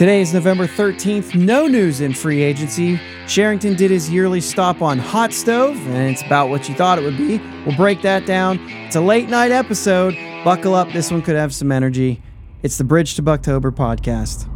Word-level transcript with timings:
Today 0.00 0.22
is 0.22 0.32
November 0.32 0.66
13th. 0.66 1.34
No 1.34 1.66
news 1.66 2.00
in 2.00 2.14
free 2.14 2.40
agency. 2.40 2.98
Cherington 3.26 3.76
did 3.76 3.90
his 3.90 4.08
yearly 4.08 4.40
stop 4.40 4.80
on 4.80 4.98
Hot 4.98 5.30
Stove, 5.30 5.76
and 5.88 6.10
it's 6.10 6.22
about 6.22 6.48
what 6.48 6.70
you 6.70 6.74
thought 6.74 6.98
it 6.98 7.04
would 7.04 7.18
be. 7.18 7.36
We'll 7.66 7.76
break 7.76 8.00
that 8.00 8.24
down. 8.24 8.58
It's 8.86 8.96
a 8.96 9.00
late 9.02 9.28
night 9.28 9.50
episode. 9.50 10.14
Buckle 10.42 10.74
up. 10.74 10.90
This 10.92 11.10
one 11.10 11.20
could 11.20 11.36
have 11.36 11.54
some 11.54 11.70
energy. 11.70 12.22
It's 12.62 12.78
the 12.78 12.84
Bridge 12.84 13.14
to 13.16 13.22
Buctober 13.22 13.70
podcast. 13.70 14.48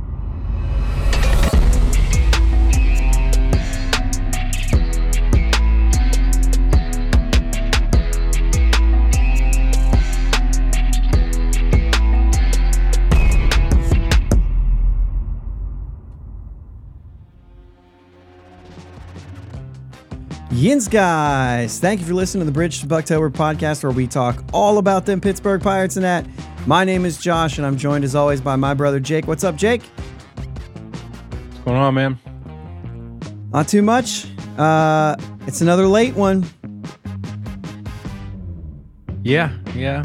Yins, 20.55 20.87
guys. 20.87 21.81
Thank 21.81 21.99
you 21.99 22.07
for 22.07 22.15
listening 22.15 22.43
to 22.43 22.45
the 22.45 22.53
Bridge 22.53 22.79
to 22.81 22.87
Buctober 22.87 23.29
podcast, 23.29 23.83
where 23.83 23.91
we 23.91 24.07
talk 24.07 24.45
all 24.53 24.79
about 24.79 25.05
them 25.05 25.21
Pittsburgh 25.21 25.61
Pirates 25.61 25.97
and 25.97 26.05
that. 26.05 26.25
My 26.65 26.85
name 26.85 27.05
is 27.05 27.19
Josh, 27.19 27.59
and 27.59 27.67
I'm 27.67 27.77
joined 27.77 28.05
as 28.05 28.15
always 28.15 28.41
by 28.41 28.55
my 28.55 28.73
brother 28.73 29.01
Jake. 29.01 29.27
What's 29.27 29.43
up, 29.43 29.57
Jake? 29.57 29.83
What's 29.83 31.59
going 31.65 31.77
on, 31.77 31.95
man? 31.95 32.21
Not 33.53 33.67
too 33.67 33.83
much. 33.83 34.29
Uh, 34.57 35.17
it's 35.49 35.61
another 35.61 35.89
late 35.89 36.15
one. 36.15 36.47
Yeah, 39.25 39.53
yeah. 39.75 40.05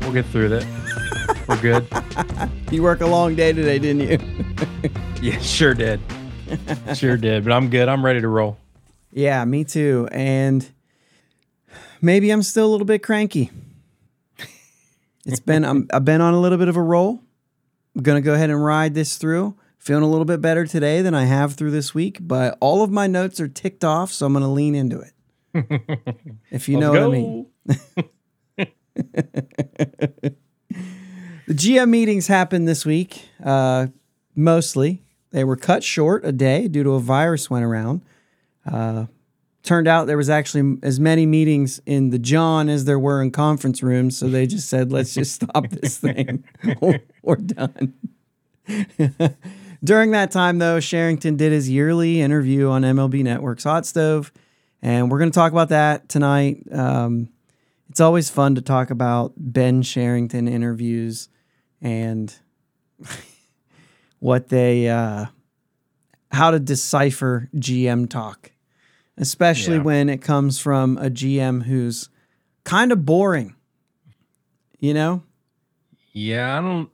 We'll 0.00 0.12
get 0.12 0.24
through 0.24 0.48
that. 0.48 1.44
We're 1.46 1.60
good. 1.60 1.86
You 2.72 2.82
work 2.82 3.00
a 3.00 3.06
long 3.06 3.36
day 3.36 3.52
today, 3.52 3.78
didn't 3.78 4.08
you? 4.08 4.90
Yeah, 5.22 5.38
sure 5.38 5.74
did. 5.74 6.00
Sure 6.94 7.16
did. 7.16 7.44
But 7.44 7.52
I'm 7.52 7.70
good. 7.70 7.88
I'm 7.88 8.04
ready 8.04 8.20
to 8.20 8.28
roll. 8.28 8.58
Yeah, 9.12 9.44
me 9.44 9.64
too. 9.64 10.08
And 10.12 10.68
maybe 12.00 12.30
I'm 12.30 12.42
still 12.42 12.66
a 12.66 12.70
little 12.70 12.86
bit 12.86 13.02
cranky. 13.02 13.50
It's 15.24 15.40
been 15.40 15.64
I'm, 15.64 15.88
I've 15.92 16.04
been 16.04 16.20
on 16.20 16.34
a 16.34 16.40
little 16.40 16.58
bit 16.58 16.68
of 16.68 16.76
a 16.76 16.82
roll. 16.82 17.20
I'm 17.94 18.02
gonna 18.02 18.20
go 18.20 18.34
ahead 18.34 18.50
and 18.50 18.62
ride 18.64 18.94
this 18.94 19.16
through. 19.16 19.56
Feeling 19.78 20.02
a 20.02 20.08
little 20.08 20.24
bit 20.24 20.40
better 20.40 20.66
today 20.66 21.02
than 21.02 21.14
I 21.14 21.24
have 21.24 21.54
through 21.54 21.70
this 21.70 21.94
week, 21.94 22.18
but 22.20 22.58
all 22.60 22.82
of 22.82 22.90
my 22.90 23.06
notes 23.06 23.40
are 23.40 23.48
ticked 23.48 23.84
off, 23.84 24.12
so 24.12 24.26
I'm 24.26 24.32
gonna 24.32 24.52
lean 24.52 24.74
into 24.74 25.00
it. 25.00 25.12
if 26.50 26.68
you 26.68 26.78
know 26.78 26.92
Let's 26.92 27.06
what 27.06 28.06
I 28.58 28.66
mean. 30.26 30.34
The 31.46 31.54
GM 31.54 31.90
meetings 31.90 32.26
happened 32.26 32.66
this 32.66 32.84
week. 32.84 33.28
Uh, 33.42 33.86
mostly, 34.34 35.04
they 35.30 35.44
were 35.44 35.54
cut 35.54 35.84
short 35.84 36.24
a 36.24 36.32
day 36.32 36.66
due 36.66 36.82
to 36.82 36.94
a 36.94 37.00
virus 37.00 37.48
went 37.48 37.64
around. 37.64 38.02
Uh, 38.70 39.06
turned 39.62 39.88
out 39.88 40.06
there 40.06 40.16
was 40.16 40.30
actually 40.30 40.78
as 40.82 41.00
many 41.00 41.26
meetings 41.26 41.80
in 41.86 42.10
the 42.10 42.18
John 42.18 42.68
as 42.68 42.84
there 42.84 42.98
were 42.98 43.22
in 43.22 43.30
conference 43.30 43.82
rooms, 43.82 44.16
so 44.16 44.28
they 44.28 44.46
just 44.46 44.68
said, 44.68 44.92
"Let's 44.92 45.14
just 45.14 45.34
stop 45.42 45.68
this 45.70 45.98
thing. 45.98 46.44
We're 47.22 47.36
done." 47.36 47.94
During 49.84 50.10
that 50.12 50.30
time, 50.30 50.58
though, 50.58 50.80
Cherington 50.80 51.36
did 51.36 51.52
his 51.52 51.68
yearly 51.68 52.20
interview 52.20 52.68
on 52.68 52.82
MLB 52.82 53.22
Network's 53.22 53.64
Hot 53.64 53.86
Stove, 53.86 54.32
and 54.82 55.10
we're 55.10 55.18
going 55.18 55.30
to 55.30 55.34
talk 55.34 55.52
about 55.52 55.68
that 55.68 56.08
tonight. 56.08 56.62
Um, 56.72 57.28
it's 57.90 58.00
always 58.00 58.28
fun 58.30 58.54
to 58.56 58.62
talk 58.62 58.90
about 58.90 59.32
Ben 59.36 59.82
Cherington 59.82 60.48
interviews 60.48 61.28
and 61.80 62.34
what 64.18 64.48
they 64.48 64.88
uh, 64.88 65.26
how 66.32 66.50
to 66.50 66.58
decipher 66.58 67.48
GM 67.54 68.08
talk, 68.08 68.50
especially 69.18 69.76
Yeah. 69.76 69.82
when 69.82 70.08
it 70.08 70.22
comes 70.22 70.58
from 70.58 70.98
a 70.98 71.10
GM 71.10 71.64
who's 71.64 72.08
kind 72.64 72.92
of 72.92 73.04
boring. 73.04 73.54
You 74.78 74.92
know, 74.94 75.22
Yeah, 76.12 76.58
I 76.58 76.60
don't 76.60 76.90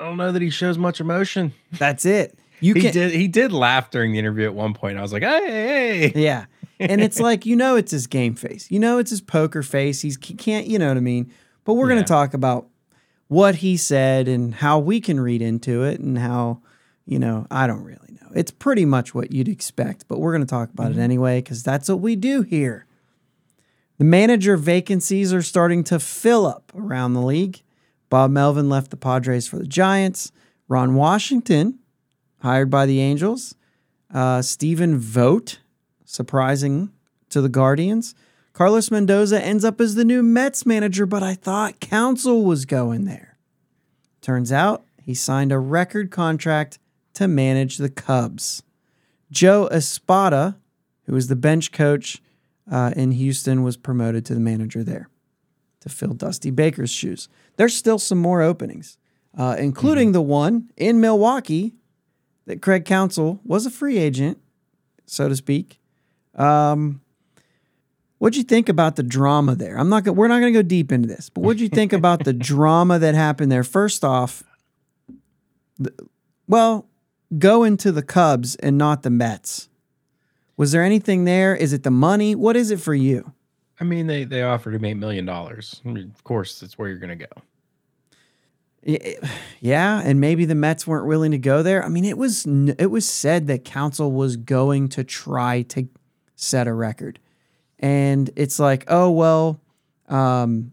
I 0.00 0.04
don't 0.06 0.16
know 0.16 0.32
that 0.32 0.42
he 0.42 0.50
shows 0.50 0.76
much 0.76 1.00
emotion. 1.00 1.52
that's 1.78 2.04
it. 2.04 2.36
You 2.60 2.74
He 2.74 2.80
can 2.82 2.92
did 2.92 3.12
he 3.12 3.28
did 3.28 3.52
laugh 3.52 3.90
during 3.90 4.12
the 4.12 4.18
interview 4.18 4.44
at 4.44 4.54
one 4.54 4.74
point. 4.74 4.98
I 4.98 5.02
was 5.02 5.12
like, 5.12 5.22
hey, 5.22 6.10
hey. 6.10 6.12
Yeah. 6.20 6.46
And 6.80 7.00
it's 7.00 7.20
like, 7.28 7.46
you 7.46 7.54
know, 7.56 7.76
it's 7.76 7.92
his 7.92 8.06
game 8.08 8.34
face. 8.34 8.70
You 8.70 8.80
know, 8.80 8.98
it's 8.98 9.10
his 9.10 9.20
poker 9.20 9.62
face. 9.62 10.00
He's, 10.00 10.18
he 10.22 10.34
can't, 10.34 10.66
you 10.66 10.78
know 10.80 10.88
what 10.88 10.96
I 10.96 11.00
mean? 11.00 11.32
But 11.64 11.74
we're 11.74 11.88
going 11.88 12.00
to 12.02 12.08
talk 12.08 12.34
about 12.34 12.66
what 13.28 13.56
he 13.56 13.76
said 13.76 14.26
and 14.26 14.52
how 14.54 14.80
we 14.80 15.00
can 15.00 15.20
read 15.20 15.42
into 15.42 15.84
it 15.84 16.00
and 16.00 16.18
how, 16.18 16.60
you 17.06 17.18
know, 17.20 17.46
I 17.52 17.66
don't 17.68 17.84
really. 17.84 18.11
It's 18.34 18.50
pretty 18.50 18.84
much 18.84 19.14
what 19.14 19.32
you'd 19.32 19.48
expect, 19.48 20.06
but 20.08 20.18
we're 20.18 20.32
going 20.32 20.46
to 20.46 20.50
talk 20.50 20.70
about 20.70 20.92
it 20.92 20.98
anyway 20.98 21.40
because 21.40 21.62
that's 21.62 21.88
what 21.88 22.00
we 22.00 22.16
do 22.16 22.42
here. 22.42 22.86
The 23.98 24.04
manager 24.04 24.56
vacancies 24.56 25.32
are 25.32 25.42
starting 25.42 25.84
to 25.84 26.00
fill 26.00 26.46
up 26.46 26.72
around 26.74 27.14
the 27.14 27.22
league. 27.22 27.62
Bob 28.08 28.30
Melvin 28.30 28.68
left 28.68 28.90
the 28.90 28.96
Padres 28.96 29.46
for 29.46 29.58
the 29.58 29.66
Giants. 29.66 30.32
Ron 30.68 30.94
Washington, 30.94 31.78
hired 32.40 32.70
by 32.70 32.86
the 32.86 33.00
Angels. 33.00 33.54
Uh, 34.12 34.42
Stephen 34.42 34.98
Vogt, 34.98 35.60
surprising 36.04 36.90
to 37.28 37.40
the 37.40 37.48
Guardians. 37.48 38.14
Carlos 38.52 38.90
Mendoza 38.90 39.42
ends 39.42 39.64
up 39.64 39.80
as 39.80 39.94
the 39.94 40.04
new 40.04 40.22
Mets 40.22 40.66
manager, 40.66 41.06
but 41.06 41.22
I 41.22 41.34
thought 41.34 41.80
Counsell 41.80 42.44
was 42.44 42.66
going 42.66 43.04
there. 43.06 43.38
Turns 44.20 44.52
out 44.52 44.84
he 45.02 45.14
signed 45.14 45.52
a 45.52 45.58
record 45.58 46.10
contract 46.10 46.78
to 47.14 47.28
manage 47.28 47.78
the 47.78 47.90
Cubs. 47.90 48.62
Joe 49.30 49.66
Espada, 49.68 50.58
who 51.06 51.14
was 51.14 51.28
the 51.28 51.36
bench 51.36 51.72
coach 51.72 52.22
uh, 52.70 52.92
in 52.94 53.12
Houston, 53.12 53.62
was 53.62 53.76
promoted 53.76 54.24
to 54.26 54.34
the 54.34 54.40
manager 54.40 54.84
there 54.84 55.08
to 55.80 55.88
fill 55.88 56.14
Dusty 56.14 56.50
Baker's 56.50 56.90
shoes. 56.90 57.28
There's 57.56 57.74
still 57.74 57.98
some 57.98 58.18
more 58.18 58.40
openings, 58.42 58.98
uh, 59.36 59.56
including 59.58 60.12
the 60.12 60.22
one 60.22 60.70
in 60.76 61.00
Milwaukee 61.00 61.74
that 62.46 62.62
Craig 62.62 62.84
Counsell 62.84 63.40
was 63.44 63.66
a 63.66 63.70
free 63.70 63.98
agent, 63.98 64.38
so 65.06 65.28
to 65.28 65.36
speak. 65.36 65.80
Um, 66.34 67.00
what'd 68.18 68.36
you 68.36 68.42
think 68.42 68.68
about 68.68 68.96
the 68.96 69.02
drama 69.02 69.54
there? 69.54 69.76
I'm 69.76 69.88
not. 69.88 70.04
Gonna, 70.04 70.14
we're 70.14 70.28
not 70.28 70.40
going 70.40 70.52
to 70.52 70.58
go 70.58 70.62
deep 70.62 70.92
into 70.92 71.08
this, 71.08 71.28
but 71.28 71.42
what'd 71.42 71.60
you 71.60 71.68
think 71.68 71.92
about 71.92 72.24
the 72.24 72.32
drama 72.32 72.98
that 72.98 73.14
happened 73.14 73.50
there? 73.50 73.64
First 73.64 74.04
off, 74.04 74.44
the, 75.78 75.92
well, 76.46 76.86
go 77.38 77.64
into 77.64 77.92
the 77.92 78.02
Cubs 78.02 78.56
and 78.56 78.76
not 78.78 79.02
the 79.02 79.10
Mets. 79.10 79.68
Was 80.56 80.72
there 80.72 80.82
anything 80.82 81.24
there? 81.24 81.54
Is 81.56 81.72
it 81.72 81.82
the 81.82 81.90
money? 81.90 82.34
What 82.34 82.56
is 82.56 82.70
it 82.70 82.80
for 82.80 82.94
you? 82.94 83.32
I 83.80 83.84
mean, 83.84 84.06
they 84.06 84.24
they 84.24 84.42
offered 84.42 84.74
him 84.74 84.84
eight 84.84 84.94
million 84.96 85.24
dollars. 85.26 85.80
I 85.84 85.88
mean, 85.88 86.12
of 86.14 86.22
course, 86.24 86.60
that's 86.60 86.78
where 86.78 86.88
you're 86.88 86.98
gonna 86.98 87.16
go. 87.16 87.26
Y- 88.86 89.16
Yeah, 89.60 90.02
and 90.04 90.20
maybe 90.20 90.44
the 90.44 90.54
Mets 90.54 90.86
weren't 90.86 91.06
willing 91.06 91.30
to 91.32 91.38
go 91.38 91.62
there. 91.62 91.84
I 91.84 91.88
mean, 91.88 92.04
it 92.04 92.18
was 92.18 92.44
it 92.46 92.90
was 92.90 93.08
said 93.08 93.46
that 93.46 93.64
Counsell 93.64 94.12
was 94.12 94.36
going 94.36 94.88
to 94.90 95.04
try 95.04 95.62
to 95.62 95.88
set 96.36 96.66
a 96.66 96.72
record, 96.74 97.18
and 97.78 98.30
it's 98.36 98.58
like, 98.58 98.84
oh 98.88 99.10
well, 99.10 99.60
um, 100.08 100.72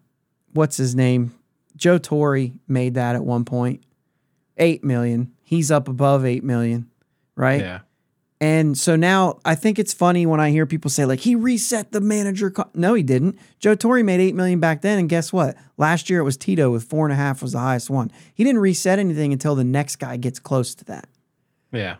what's 0.53 0.77
his 0.77 0.95
name? 0.95 1.33
Joe 1.75 1.97
Torre 1.97 2.47
made 2.67 2.95
that 2.95 3.15
at 3.15 3.23
one 3.23 3.45
point, 3.45 3.83
eight 4.57 4.83
million. 4.83 5.31
He's 5.49 5.71
up 5.71 5.87
above 5.87 6.27
eight 6.27 6.43
million, 6.43 6.91
right? 7.35 7.59
Yeah. 7.59 7.79
And 8.39 8.77
so 8.77 8.95
now 8.95 9.39
I 9.43 9.55
think 9.55 9.79
it's 9.79 9.95
funny 9.95 10.27
when 10.27 10.39
I 10.39 10.51
hear 10.51 10.67
people 10.67 10.91
say 10.91 11.05
like 11.05 11.21
he 11.21 11.33
reset 11.33 11.91
the 11.91 11.99
manager. 11.99 12.51
Co-. 12.51 12.69
No, 12.75 12.93
he 12.93 13.01
didn't. 13.01 13.39
Joe 13.57 13.73
Torre 13.73 14.03
made 14.03 14.19
eight 14.19 14.35
million 14.35 14.59
back 14.59 14.83
then, 14.83 14.99
and 14.99 15.09
guess 15.09 15.33
what? 15.33 15.57
Last 15.75 16.07
year 16.07 16.19
it 16.19 16.23
was 16.23 16.37
Tito 16.37 16.69
with 16.69 16.83
four 16.83 17.07
and 17.07 17.13
a 17.13 17.15
half 17.15 17.41
was 17.41 17.53
the 17.53 17.59
highest 17.59 17.89
one. 17.89 18.11
He 18.31 18.43
didn't 18.43 18.61
reset 18.61 18.99
anything 18.99 19.33
until 19.33 19.55
the 19.55 19.63
next 19.63 19.95
guy 19.95 20.17
gets 20.17 20.37
close 20.37 20.75
to 20.75 20.85
that. 20.85 21.09
Yeah. 21.71 21.95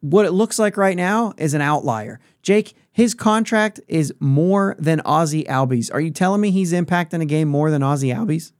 What 0.00 0.24
it 0.24 0.32
looks 0.32 0.58
like 0.58 0.78
right 0.78 0.96
now 0.96 1.34
is 1.36 1.52
an 1.52 1.60
outlier. 1.60 2.18
Jake, 2.40 2.72
his 2.92 3.12
contract 3.12 3.78
is 3.88 4.14
more 4.20 4.74
than 4.78 5.02
Ozzie 5.04 5.44
Albies. 5.44 5.92
Are 5.92 6.00
you 6.00 6.10
telling 6.10 6.40
me 6.40 6.50
he's 6.50 6.72
impacting 6.72 7.20
a 7.20 7.26
game 7.26 7.48
more 7.48 7.70
than 7.70 7.82
Ozzie 7.82 8.08
Albies? 8.08 8.52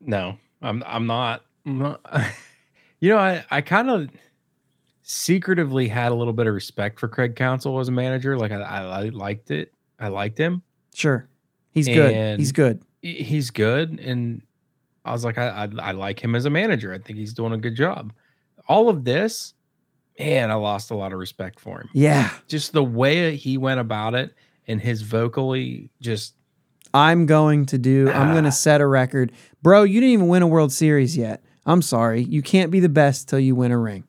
No, 0.00 0.38
I'm 0.62 0.82
I'm 0.86 1.06
not. 1.06 1.44
I'm 1.66 1.78
not 1.78 2.00
you 3.00 3.10
know, 3.10 3.18
I, 3.18 3.44
I 3.50 3.60
kind 3.60 3.90
of 3.90 4.08
secretively 5.02 5.88
had 5.88 6.12
a 6.12 6.14
little 6.14 6.32
bit 6.32 6.46
of 6.46 6.54
respect 6.54 7.00
for 7.00 7.08
Craig 7.08 7.36
Counsell 7.36 7.78
as 7.80 7.88
a 7.88 7.92
manager. 7.92 8.36
Like 8.36 8.52
I, 8.52 8.60
I, 8.60 9.02
liked 9.08 9.50
it. 9.50 9.72
I 9.98 10.08
liked 10.08 10.38
him. 10.38 10.62
Sure, 10.94 11.28
he's 11.70 11.86
good. 11.86 12.38
He's 12.38 12.52
good. 12.52 12.82
He's 13.02 13.50
good, 13.50 14.00
and 14.00 14.42
I 15.04 15.12
was 15.12 15.24
like, 15.24 15.38
I, 15.38 15.48
I 15.48 15.88
I 15.88 15.92
like 15.92 16.22
him 16.22 16.34
as 16.34 16.44
a 16.44 16.50
manager. 16.50 16.92
I 16.92 16.98
think 16.98 17.18
he's 17.18 17.32
doing 17.32 17.52
a 17.52 17.56
good 17.58 17.76
job. 17.76 18.12
All 18.66 18.88
of 18.88 19.04
this, 19.04 19.54
man, 20.18 20.50
I 20.50 20.54
lost 20.54 20.90
a 20.90 20.94
lot 20.94 21.12
of 21.12 21.18
respect 21.18 21.60
for 21.60 21.80
him. 21.80 21.88
Yeah, 21.92 22.30
Just 22.48 22.72
the 22.72 22.82
way 22.84 23.36
he 23.36 23.56
went 23.56 23.80
about 23.80 24.14
it 24.14 24.34
and 24.66 24.80
his 24.80 25.00
vocally 25.02 25.88
just 26.00 26.34
I'm 26.92 27.24
going 27.26 27.66
to 27.66 27.78
do, 27.78 28.10
I'm 28.10 28.32
going 28.32 28.44
Ah. 28.44 28.50
to 28.50 28.52
set 28.52 28.80
a 28.80 28.86
record. 28.86 29.32
Bro, 29.62 29.84
you 29.84 30.00
didn't 30.00 30.12
even 30.14 30.28
win 30.28 30.42
a 30.42 30.46
World 30.48 30.72
Series 30.72 31.16
yet. 31.16 31.42
I'm 31.68 31.82
sorry. 31.82 32.22
You 32.22 32.42
can't 32.42 32.70
be 32.70 32.80
the 32.80 32.88
best 32.88 33.28
till 33.28 33.38
you 33.38 33.54
win 33.54 33.70
a 33.72 33.78
ring. 33.78 34.04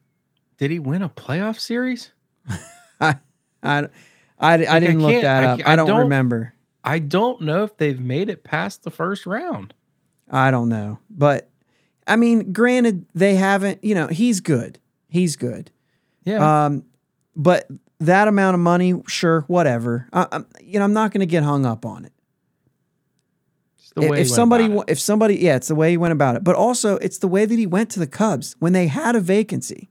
did 0.57 0.71
he 0.71 0.79
win 0.79 1.01
a 1.01 1.09
playoff 1.09 1.59
series? 1.59 2.11
I, 3.01 3.17
I, 3.61 3.87
I, 4.39 4.53
I 4.53 4.79
didn't 4.79 5.01
look 5.01 5.21
that 5.21 5.43
up. 5.43 5.59
I, 5.65 5.73
I 5.73 5.75
don't, 5.75 5.87
don't- 5.87 5.99
remember. 5.99 6.53
I 6.83 6.99
don't 6.99 7.41
know 7.41 7.63
if 7.65 7.75
they've 7.77 7.99
made 7.99 8.29
it 8.29 8.43
past 8.43 8.83
the 8.83 8.89
first 8.91 9.25
round. 9.25 9.73
I 10.31 10.49
don't 10.49 10.69
know. 10.69 10.99
But 11.09 11.49
I 12.07 12.15
mean, 12.15 12.53
granted, 12.53 13.05
they 13.13 13.35
haven't, 13.35 13.83
you 13.83 13.93
know, 13.93 14.07
he's 14.07 14.39
good. 14.39 14.79
He's 15.09 15.35
good. 15.35 15.69
Yeah. 16.23 16.65
Um, 16.65 16.85
but 17.35 17.67
that 17.99 18.27
amount 18.29 18.53
of 18.55 18.61
money, 18.61 18.93
sure, 19.07 19.41
whatever. 19.47 20.07
I, 20.13 20.27
I'm, 20.31 20.45
you 20.61 20.79
know, 20.79 20.85
I'm 20.85 20.93
not 20.93 21.11
going 21.11 21.19
to 21.19 21.25
get 21.25 21.43
hung 21.43 21.65
up 21.65 21.85
on 21.85 22.05
it. 22.05 22.13
The 23.95 24.01
If, 24.03 24.09
way 24.09 24.17
he 24.17 24.21
if 24.21 24.27
went 24.27 24.35
somebody, 24.35 24.65
about 24.65 24.81
it. 24.81 24.91
if 24.91 24.99
somebody, 24.99 25.37
yeah, 25.37 25.55
it's 25.55 25.67
the 25.67 25.75
way 25.75 25.91
he 25.91 25.97
went 25.97 26.11
about 26.11 26.35
it. 26.35 26.43
But 26.43 26.55
also, 26.55 26.95
it's 26.97 27.17
the 27.17 27.27
way 27.27 27.45
that 27.45 27.57
he 27.57 27.65
went 27.65 27.89
to 27.91 27.99
the 27.99 28.07
Cubs 28.07 28.55
when 28.59 28.73
they 28.73 28.87
had 28.87 29.15
a 29.15 29.19
vacancy. 29.19 29.89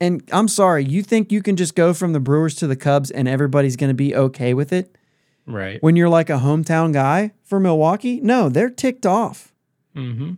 And 0.00 0.22
I'm 0.32 0.48
sorry, 0.48 0.84
you 0.84 1.02
think 1.02 1.32
you 1.32 1.42
can 1.42 1.56
just 1.56 1.74
go 1.74 1.92
from 1.92 2.12
the 2.12 2.20
Brewers 2.20 2.54
to 2.56 2.66
the 2.66 2.76
Cubs 2.76 3.10
and 3.10 3.26
everybody's 3.26 3.74
going 3.76 3.90
to 3.90 3.94
be 3.94 4.14
okay 4.14 4.54
with 4.54 4.72
it 4.72 4.96
right. 5.44 5.82
when 5.82 5.96
you're 5.96 6.08
like 6.08 6.30
a 6.30 6.38
hometown 6.38 6.92
guy 6.92 7.32
for 7.42 7.58
Milwaukee? 7.58 8.20
No, 8.22 8.48
they're 8.48 8.70
ticked 8.70 9.04
off. 9.06 9.52
Mm-hmm. 9.96 10.34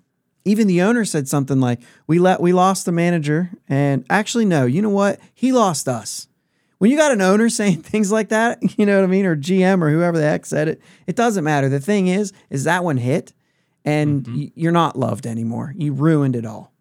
even 0.46 0.66
the 0.68 0.80
owner 0.80 1.04
said 1.04 1.28
something 1.28 1.60
like 1.60 1.80
we 2.06 2.18
let 2.18 2.40
we 2.40 2.52
lost 2.54 2.86
the 2.86 2.92
manager 2.92 3.50
and 3.68 4.06
actually 4.08 4.46
no 4.46 4.64
you 4.64 4.80
know 4.80 4.88
what 4.88 5.20
he 5.34 5.52
lost 5.52 5.86
us 5.86 6.28
when 6.80 6.90
you 6.90 6.96
got 6.96 7.12
an 7.12 7.20
owner 7.20 7.48
saying 7.60 7.82
things 7.82 8.10
like 8.10 8.28
that 8.28 8.58
you 8.78 8.84
know 8.84 8.96
what 8.96 9.04
i 9.04 9.06
mean 9.06 9.24
or 9.24 9.36
gm 9.36 9.80
or 9.80 9.90
whoever 9.90 10.18
the 10.18 10.24
heck 10.24 10.44
said 10.44 10.68
it 10.68 10.82
it 11.10 11.16
doesn't 11.16 11.42
matter. 11.42 11.68
The 11.68 11.80
thing 11.80 12.06
is 12.06 12.32
is 12.50 12.62
that 12.64 12.84
one 12.84 12.96
hit 12.96 13.32
and 13.84 14.22
mm-hmm. 14.22 14.38
y- 14.42 14.52
you're 14.54 14.70
not 14.70 14.96
loved 14.96 15.26
anymore. 15.26 15.74
You 15.76 15.92
ruined 15.92 16.36
it 16.36 16.46
all. 16.46 16.72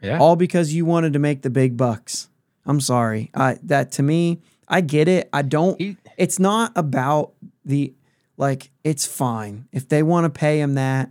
Yeah. 0.00 0.18
all 0.18 0.36
because 0.36 0.72
you 0.72 0.86
wanted 0.86 1.12
to 1.12 1.18
make 1.18 1.42
the 1.42 1.50
big 1.50 1.76
bucks. 1.76 2.30
I'm 2.64 2.80
sorry. 2.80 3.30
I, 3.34 3.58
that 3.64 3.92
to 3.92 4.02
me 4.02 4.40
i 4.68 4.80
get 4.80 5.06
it. 5.06 5.28
I 5.34 5.42
don't 5.42 5.78
He- 5.78 5.98
it's 6.16 6.38
not 6.38 6.72
about 6.76 7.34
the 7.62 7.92
like 8.38 8.70
it's 8.84 9.04
fine. 9.04 9.68
If 9.70 9.86
they 9.90 10.02
want 10.02 10.24
to 10.24 10.30
pay 10.30 10.60
him 10.60 10.72
that 10.74 11.10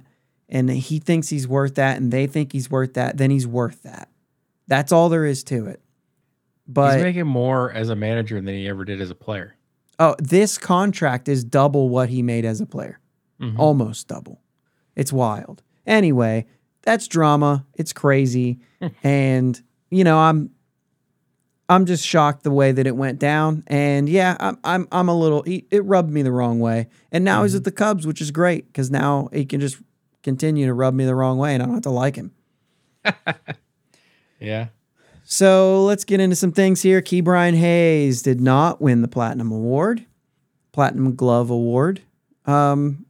and 0.50 0.68
he 0.72 0.98
thinks 0.98 1.30
he's 1.30 1.48
worth 1.48 1.76
that 1.76 1.98
and 1.98 2.12
they 2.12 2.26
think 2.26 2.54
he's 2.54 2.72
worth 2.72 2.96
that 2.96 3.18
then 3.18 3.30
he's 3.30 3.46
worth 3.46 3.84
that. 3.84 4.10
That's 4.68 4.92
all 4.92 5.10
there 5.10 5.26
is 5.26 5.44
to 5.44 5.68
it 5.68 5.80
but 6.68 6.96
He's 6.96 7.04
making 7.04 7.28
more 7.28 7.72
as 7.72 7.90
a 7.90 7.96
manager 7.96 8.36
than 8.42 8.54
he 8.54 8.68
ever 8.68 8.86
did 8.86 9.02
as 9.02 9.10
a 9.10 9.16
player. 9.16 9.56
oh 10.00 10.16
this 10.20 10.58
contract 10.58 11.28
is 11.28 11.44
double 11.44 11.90
what 11.90 12.10
he 12.10 12.22
made 12.22 12.46
as 12.46 12.62
a 12.62 12.66
player. 12.66 13.00
Mhm. 13.42 13.58
almost 13.60 14.08
double. 14.08 14.42
It's 14.96 15.12
wild. 15.14 15.64
Anyway 15.86 16.46
that's 16.84 17.08
drama. 17.08 17.66
It's 17.76 17.94
crazy. 17.94 18.60
And 19.04 19.62
you 19.90 20.04
know 20.04 20.18
i'm 20.18 20.50
i'm 21.70 21.86
just 21.86 22.06
shocked 22.06 22.44
the 22.44 22.52
way 22.52 22.72
that 22.74 22.86
it 22.88 22.96
went 22.96 23.20
down. 23.20 23.64
And 23.68 24.10
yeah 24.10 24.36
i'm 24.40 24.58
i'm, 24.64 24.88
I'm 24.92 25.08
a 25.10 25.18
little 25.18 25.44
he, 25.44 25.66
it 25.72 25.84
rubbed 25.86 26.12
me 26.12 26.22
the 26.24 26.32
wrong 26.32 26.60
way. 26.60 26.88
And 27.12 27.24
now 27.24 27.44
he's 27.44 27.56
at 27.56 27.64
the 27.64 27.72
cubs 27.72 28.06
which 28.08 28.20
is 28.22 28.32
great 28.32 28.68
because 28.68 28.90
now 28.92 29.30
he 29.34 29.46
can 29.46 29.60
just 29.62 29.78
continue 30.24 30.66
to 30.66 30.74
rub 30.74 30.94
me 30.94 31.06
the 31.06 31.16
wrong 31.16 31.38
way 31.38 31.54
and 31.54 31.62
i 31.62 31.66
don't 31.66 31.76
have 31.76 31.84
to 31.84 31.90
like 31.90 32.16
him. 32.16 32.32
Yeah. 34.40 34.68
So 35.24 35.84
let's 35.86 36.04
get 36.04 36.20
into 36.20 36.36
some 36.36 36.52
things 36.52 36.82
here. 36.82 37.02
Ke'Bryan 37.02 37.56
Hayes 37.56 38.22
did 38.22 38.42
not 38.42 38.82
win 38.82 39.02
the 39.02 39.08
Platinum 39.08 39.52
Award, 39.52 40.06
Platinum 40.72 41.16
Glove 41.16 41.50
Award. 41.50 42.02
Um, 42.46 43.06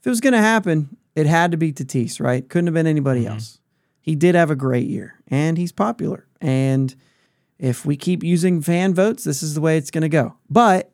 if 0.00 0.06
it 0.06 0.10
was 0.10 0.20
going 0.20 0.32
to 0.32 0.40
happen, 0.40 0.96
it 1.14 1.26
had 1.26 1.52
to 1.52 1.56
be 1.56 1.72
Tatis, 1.72 2.20
right? 2.20 2.48
Couldn't 2.48 2.66
have 2.66 2.74
been 2.74 2.86
anybody 2.86 3.26
else. 3.26 3.60
He 4.00 4.14
did 4.14 4.34
have 4.34 4.50
a 4.50 4.56
great 4.56 4.86
year, 4.86 5.20
and 5.28 5.56
he's 5.56 5.72
popular. 5.72 6.26
And 6.40 6.94
if 7.58 7.86
we 7.86 7.96
keep 7.96 8.22
using 8.22 8.60
fan 8.60 8.92
votes, 8.92 9.24
this 9.24 9.42
is 9.42 9.54
the 9.54 9.60
way 9.60 9.78
it's 9.78 9.90
going 9.90 10.02
to 10.02 10.08
go. 10.08 10.34
But 10.50 10.90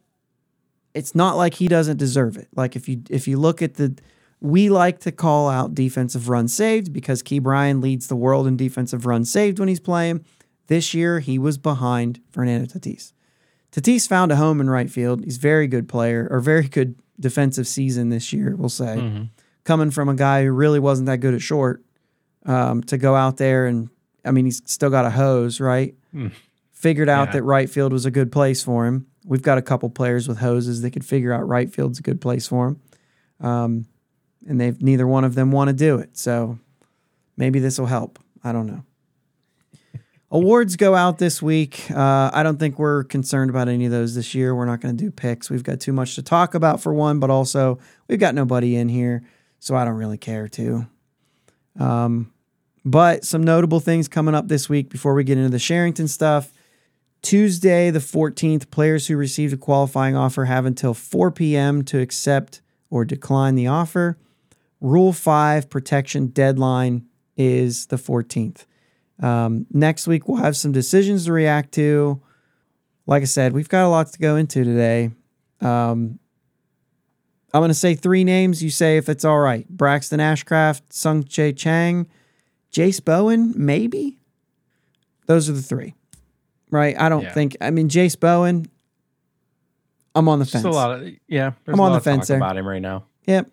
it's 0.94 1.14
not 1.14 1.36
like 1.36 1.54
he 1.54 1.68
doesn't 1.68 1.96
deserve 1.96 2.36
it. 2.36 2.48
Like 2.54 2.76
if 2.76 2.88
you 2.88 3.02
if 3.10 3.26
you 3.26 3.38
look 3.38 3.62
at 3.62 3.74
the 3.74 3.96
we 4.40 4.70
like 4.70 5.00
to 5.00 5.12
call 5.12 5.48
out 5.48 5.74
defensive 5.74 6.28
run 6.28 6.48
saved 6.48 6.92
because 6.92 7.22
Ke'Bryan 7.22 7.82
leads 7.82 8.06
the 8.06 8.16
world 8.16 8.46
in 8.46 8.56
defensive 8.56 9.06
run 9.06 9.24
saved 9.24 9.58
when 9.58 9.68
he's 9.68 9.80
playing. 9.80 10.24
This 10.70 10.94
year 10.94 11.18
he 11.18 11.36
was 11.36 11.58
behind 11.58 12.20
Fernando 12.30 12.64
Tatis. 12.66 13.12
Tatis 13.72 14.06
found 14.06 14.30
a 14.30 14.36
home 14.36 14.60
in 14.60 14.70
right 14.70 14.88
field. 14.88 15.24
He's 15.24 15.36
a 15.36 15.40
very 15.40 15.66
good 15.66 15.88
player 15.88 16.28
or 16.30 16.38
very 16.38 16.68
good 16.68 16.94
defensive 17.18 17.66
season 17.66 18.08
this 18.10 18.32
year, 18.32 18.54
we'll 18.56 18.68
say. 18.68 18.96
Mhm. 18.96 19.30
Coming 19.64 19.90
from 19.90 20.08
a 20.08 20.14
guy 20.14 20.44
who 20.44 20.52
really 20.52 20.78
wasn't 20.78 21.06
that 21.06 21.18
good 21.18 21.34
at 21.34 21.42
short, 21.42 21.84
um, 22.46 22.82
to 22.84 22.96
go 22.96 23.16
out 23.16 23.36
there 23.36 23.66
and 23.66 23.88
I 24.24 24.30
mean 24.30 24.44
he's 24.44 24.62
still 24.64 24.90
got 24.90 25.04
a 25.04 25.10
hose, 25.10 25.58
right? 25.60 25.96
Mm. 26.14 26.30
Figured 26.70 27.08
out 27.08 27.28
Yeah. 27.28 27.32
that 27.32 27.42
right 27.42 27.68
field 27.68 27.92
was 27.92 28.06
a 28.06 28.10
good 28.12 28.30
place 28.30 28.62
for 28.62 28.86
him. 28.86 29.06
We've 29.24 29.42
got 29.42 29.58
a 29.58 29.62
couple 29.62 29.90
players 29.90 30.28
with 30.28 30.38
hoses 30.38 30.82
that 30.82 30.92
could 30.92 31.04
figure 31.04 31.32
out 31.32 31.48
right 31.48 31.68
field's 31.74 31.98
a 31.98 32.02
good 32.02 32.20
place 32.20 32.46
for 32.46 32.68
him. 32.68 32.76
Um, 33.40 33.86
and 34.46 34.60
they've 34.60 34.80
neither 34.80 35.06
one 35.06 35.24
of 35.24 35.34
them 35.34 35.50
want 35.50 35.66
to 35.68 35.74
do 35.74 35.98
it. 35.98 36.16
So 36.16 36.58
maybe 37.36 37.58
this 37.58 37.76
will 37.76 37.86
help. 37.86 38.20
I 38.44 38.52
don't 38.52 38.66
know. 38.68 38.84
Awards 40.32 40.76
go 40.76 40.94
out 40.94 41.18
this 41.18 41.42
week. 41.42 41.90
Uh, 41.90 42.30
I 42.32 42.44
don't 42.44 42.58
think 42.58 42.78
we're 42.78 43.02
concerned 43.04 43.50
about 43.50 43.68
any 43.68 43.86
of 43.86 43.90
those 43.90 44.14
this 44.14 44.32
year. 44.32 44.54
We're 44.54 44.64
not 44.64 44.80
going 44.80 44.96
to 44.96 45.04
do 45.04 45.10
picks. 45.10 45.50
We've 45.50 45.64
got 45.64 45.80
too 45.80 45.92
much 45.92 46.14
to 46.14 46.22
talk 46.22 46.54
about 46.54 46.80
for 46.80 46.94
one, 46.94 47.18
but 47.18 47.30
also 47.30 47.80
we've 48.06 48.20
got 48.20 48.36
nobody 48.36 48.76
in 48.76 48.88
here, 48.88 49.24
so 49.58 49.74
I 49.74 49.84
don't 49.84 49.94
really 49.94 50.18
care 50.18 50.46
to. 50.46 50.86
Um, 51.80 52.32
but 52.84 53.24
some 53.24 53.42
notable 53.42 53.80
things 53.80 54.06
coming 54.06 54.36
up 54.36 54.46
this 54.46 54.68
week 54.68 54.88
before 54.88 55.14
we 55.14 55.24
get 55.24 55.36
into 55.36 55.50
the 55.50 55.58
Cherington 55.58 56.06
stuff. 56.06 56.52
Tuesday, 57.22 57.90
the 57.90 57.98
14th, 57.98 58.70
players 58.70 59.08
who 59.08 59.16
received 59.16 59.52
a 59.52 59.56
qualifying 59.56 60.16
offer 60.16 60.44
have 60.44 60.64
until 60.64 60.94
4 60.94 61.32
p.m. 61.32 61.82
to 61.84 61.98
accept 61.98 62.62
or 62.88 63.04
decline 63.04 63.56
the 63.56 63.66
offer. 63.66 64.16
Rule 64.80 65.12
5 65.12 65.68
protection 65.68 66.28
deadline 66.28 67.06
is 67.36 67.86
the 67.86 67.96
14th. 67.96 68.64
Um, 69.20 69.66
next 69.72 70.06
week, 70.06 70.28
we'll 70.28 70.42
have 70.42 70.56
some 70.56 70.72
decisions 70.72 71.26
to 71.26 71.32
react 71.32 71.72
to. 71.72 72.20
Like 73.06 73.22
I 73.22 73.26
said, 73.26 73.52
we've 73.52 73.68
got 73.68 73.84
a 73.84 73.88
lot 73.88 74.06
to 74.12 74.18
go 74.18 74.36
into 74.36 74.64
today. 74.64 75.10
Um, 75.60 76.18
I'm 77.52 77.60
going 77.60 77.68
to 77.68 77.74
say 77.74 77.94
three 77.94 78.24
names. 78.24 78.62
You 78.62 78.70
say 78.70 78.96
if 78.96 79.08
it's 79.08 79.24
all 79.24 79.40
right 79.40 79.68
Braxton 79.68 80.20
Ashcraft, 80.20 80.82
Sung 80.90 81.24
Che 81.24 81.52
Chang, 81.52 82.06
Jase 82.70 83.00
Bowen, 83.00 83.52
maybe. 83.56 84.18
Those 85.26 85.48
are 85.50 85.52
the 85.52 85.62
three, 85.62 85.94
right? 86.70 86.98
I 86.98 87.08
don't 87.08 87.22
Yeah. 87.22 87.32
think, 87.34 87.56
I 87.60 87.70
mean, 87.70 87.88
Jase 87.88 88.16
Bowen, 88.16 88.66
I'm 90.14 90.28
on 90.28 90.38
the 90.38 90.44
Just 90.44 90.54
fence. 90.54 90.64
a 90.64 90.70
lot 90.70 90.92
of 90.92 91.02
yeah. 91.28 91.52
There's 91.64 91.74
I'm 91.74 91.78
a 91.80 91.82
on 91.82 91.90
lot 91.92 91.98
the 91.98 92.04
fence 92.04 92.28
there. 92.28 92.36
about 92.36 92.56
him 92.56 92.66
right 92.66 92.82
now. 92.82 93.04
Yep. 93.26 93.50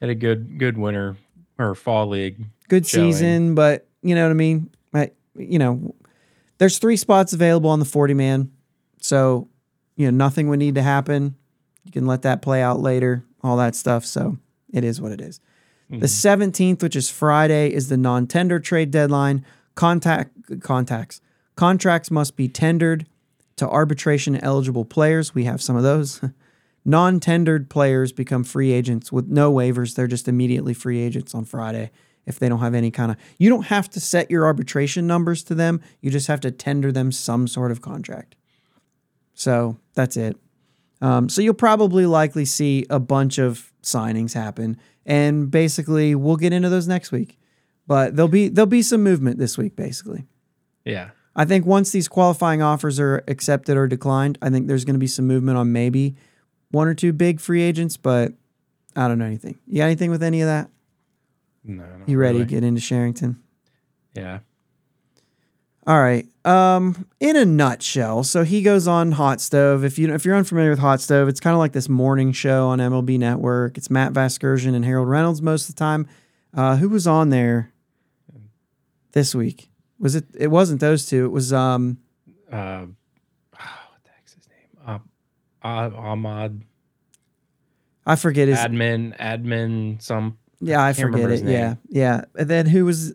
Had 0.00 0.10
a 0.10 0.14
good 0.14 0.58
good 0.58 0.78
winter 0.78 1.16
or 1.58 1.74
fall 1.74 2.06
league. 2.08 2.38
good 2.68 2.86
showing. 2.86 3.12
season, 3.12 3.54
but 3.54 3.86
you 4.02 4.14
know 4.14 4.22
what 4.24 4.30
I 4.30 4.34
mean. 4.34 4.70
You 5.38 5.58
know, 5.58 5.94
there's 6.58 6.78
three 6.78 6.96
spots 6.96 7.32
available 7.32 7.70
on 7.70 7.78
the 7.78 7.84
40 7.84 8.14
man, 8.14 8.50
so 9.00 9.48
you 9.96 10.06
know 10.06 10.16
nothing 10.16 10.48
would 10.48 10.58
need 10.58 10.74
to 10.74 10.82
happen. 10.82 11.36
You 11.84 11.92
can 11.92 12.06
let 12.06 12.22
that 12.22 12.42
play 12.42 12.62
out 12.62 12.80
later, 12.80 13.24
all 13.42 13.56
that 13.56 13.74
stuff. 13.74 14.04
So 14.04 14.38
it 14.72 14.84
is 14.84 15.00
what 15.00 15.12
it 15.12 15.20
is. 15.20 15.40
The 15.88 15.96
mm-hmm. 15.96 16.42
17th, 16.42 16.82
which 16.82 16.96
is 16.96 17.10
Friday, 17.10 17.72
is 17.72 17.88
the 17.88 17.96
non-tender 17.96 18.60
trade 18.60 18.90
deadline. 18.90 19.44
Contact 19.74 20.60
contacts 20.60 21.20
contracts 21.56 22.10
must 22.10 22.36
be 22.36 22.48
tendered 22.48 23.06
to 23.56 23.68
arbitration 23.68 24.36
eligible 24.36 24.84
players. 24.84 25.34
We 25.34 25.44
have 25.44 25.62
some 25.62 25.76
of 25.76 25.82
those. 25.82 26.20
Non-tendered 26.84 27.68
players 27.68 28.12
become 28.12 28.44
free 28.44 28.72
agents 28.72 29.12
with 29.12 29.26
no 29.26 29.52
waivers. 29.52 29.94
They're 29.94 30.06
just 30.06 30.26
immediately 30.26 30.72
free 30.72 31.00
agents 31.00 31.34
on 31.34 31.44
Friday 31.44 31.90
if 32.28 32.38
they 32.38 32.48
don't 32.48 32.60
have 32.60 32.74
any 32.74 32.90
kind 32.90 33.10
of. 33.10 33.16
You 33.38 33.48
don't 33.48 33.66
have 33.66 33.88
to 33.90 34.00
set 34.00 34.30
your 34.30 34.44
arbitration 34.44 35.06
numbers 35.06 35.42
to 35.44 35.54
them. 35.54 35.80
You 36.00 36.10
just 36.10 36.28
have 36.28 36.40
to 36.40 36.50
tender 36.50 36.92
them 36.92 37.10
some 37.10 37.48
sort 37.48 37.72
of 37.72 37.80
contract. 37.80 38.36
So 39.34 39.78
that's 39.94 40.16
it. 40.16 40.36
Um, 41.00 41.28
so 41.28 41.40
you'll 41.40 41.54
probably 41.54 42.06
likely 42.06 42.44
see 42.44 42.84
a 42.90 42.98
bunch 42.98 43.38
of 43.38 43.72
signings 43.82 44.34
happen, 44.34 44.76
and 45.06 45.50
basically 45.50 46.14
we'll 46.14 46.36
get 46.36 46.52
into 46.52 46.68
those 46.68 46.88
next 46.88 47.12
week. 47.12 47.38
But 47.86 48.16
there'll 48.16 48.28
be 48.28 48.48
there'll 48.48 48.66
be 48.66 48.82
some 48.82 49.02
movement 49.02 49.38
this 49.38 49.56
week, 49.56 49.74
basically. 49.74 50.26
Yeah. 50.84 51.10
I 51.34 51.44
think 51.44 51.66
once 51.66 51.92
these 51.92 52.08
qualifying 52.08 52.62
offers 52.62 52.98
are 52.98 53.22
accepted 53.28 53.76
or 53.76 53.86
declined, 53.86 54.38
I 54.42 54.50
think 54.50 54.66
there's 54.66 54.84
going 54.84 54.96
to 54.96 55.00
be 55.00 55.06
some 55.06 55.26
movement 55.26 55.56
on 55.56 55.72
maybe 55.72 56.16
one 56.72 56.88
or 56.88 56.94
two 56.94 57.12
big 57.12 57.40
free 57.40 57.62
agents, 57.62 57.96
but 57.96 58.32
I 58.96 59.06
don't 59.06 59.18
know 59.18 59.24
anything. 59.24 59.56
You 59.68 59.78
got 59.78 59.84
anything 59.84 60.10
with 60.10 60.22
any 60.22 60.40
of 60.40 60.48
that? 60.48 60.68
No. 61.68 61.84
You 62.06 62.18
ready 62.18 62.38
really. 62.38 62.46
to 62.46 62.50
get 62.50 62.64
into 62.64 62.80
Cherington? 62.80 63.40
Yeah. 64.14 64.40
All 65.86 66.00
right. 66.00 66.26
Um, 66.44 67.06
in 67.20 67.36
a 67.36 67.44
nutshell, 67.44 68.24
so 68.24 68.42
he 68.42 68.62
goes 68.62 68.88
on 68.88 69.12
Hot 69.12 69.40
Stove. 69.40 69.84
If 69.84 69.98
you 69.98 70.12
if 70.12 70.24
you're 70.24 70.34
unfamiliar 70.34 70.70
with 70.70 70.78
Hot 70.78 71.00
Stove, 71.00 71.28
it's 71.28 71.40
kind 71.40 71.54
of 71.54 71.58
like 71.58 71.72
this 71.72 71.88
morning 71.88 72.32
show 72.32 72.68
on 72.68 72.78
MLB 72.78 73.18
Network. 73.18 73.76
It's 73.78 73.90
Matt 73.90 74.12
Vasgersian 74.12 74.74
and 74.74 74.84
Harold 74.84 75.08
Reynolds 75.08 75.40
most 75.42 75.68
of 75.68 75.74
the 75.74 75.78
time. 75.78 76.06
Uh, 76.54 76.76
who 76.76 76.88
was 76.88 77.06
on 77.06 77.28
there 77.28 77.72
this 79.12 79.34
week? 79.34 79.70
Was 79.98 80.14
it? 80.14 80.24
It 80.34 80.48
wasn't 80.48 80.80
those 80.80 81.06
two. 81.06 81.26
It 81.26 81.32
was 81.32 81.52
um. 81.52 81.98
Uh, 82.50 82.86
what 83.50 84.02
the 84.04 84.10
heck's 84.10 84.34
his 84.34 84.48
name? 84.48 84.84
Uh, 84.86 84.98
uh, 85.62 85.90
Ahmad 85.94 86.62
I 88.08 88.16
forget 88.16 88.48
his. 88.48 88.58
admin 88.58 89.16
admin 89.18 90.00
some 90.00 90.38
yeah, 90.60 90.82
I 90.82 90.92
can't 90.92 91.12
forget 91.12 91.30
it. 91.30 91.44
Yeah, 91.44 91.76
yeah. 91.88 92.24
And 92.38 92.48
then 92.48 92.66
who 92.66 92.84
was? 92.84 93.14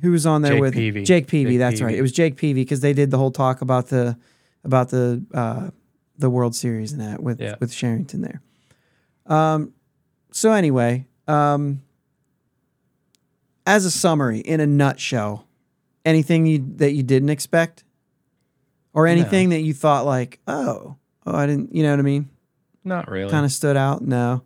Who 0.00 0.10
was 0.10 0.26
on 0.26 0.42
there 0.42 0.52
Jake 0.54 0.60
with 0.60 0.74
Peavy. 0.74 1.04
Jake 1.04 1.26
Peavy? 1.28 1.50
Jake 1.52 1.58
that's 1.58 1.80
right. 1.80 1.94
It 1.94 2.02
was 2.02 2.12
Jake 2.12 2.36
Peavy 2.36 2.60
because 2.62 2.80
they 2.80 2.92
did 2.92 3.10
the 3.10 3.16
whole 3.18 3.30
talk 3.30 3.62
about 3.62 3.88
the 3.88 4.18
about 4.64 4.90
the 4.90 5.22
uh, 5.32 5.70
the 6.18 6.28
World 6.28 6.54
Series 6.54 6.92
and 6.92 7.00
that 7.00 7.22
with 7.22 7.40
Yeah. 7.40 7.54
with 7.60 7.72
Cherington 7.72 8.20
there. 8.22 8.42
Um. 9.26 9.72
So 10.32 10.52
anyway, 10.52 11.06
um. 11.26 11.80
As 13.66 13.86
a 13.86 13.90
summary, 13.90 14.40
in 14.40 14.60
a 14.60 14.66
nutshell, 14.66 15.46
anything 16.04 16.44
you 16.44 16.62
that 16.76 16.92
you 16.92 17.02
didn't 17.02 17.30
expect, 17.30 17.82
or 18.92 19.06
anything 19.06 19.48
that 19.50 19.60
you 19.60 19.72
thought 19.72 20.04
like, 20.04 20.38
oh, 20.46 20.96
oh, 21.26 21.34
I 21.34 21.46
didn't, 21.46 21.74
you 21.74 21.82
know 21.82 21.90
what 21.90 21.98
I 21.98 22.02
mean? 22.02 22.28
not 22.84 23.10
really. 23.10 23.30
kind 23.30 23.46
of 23.46 23.50
stood 23.52 23.78
out. 23.78 24.02
No, 24.02 24.42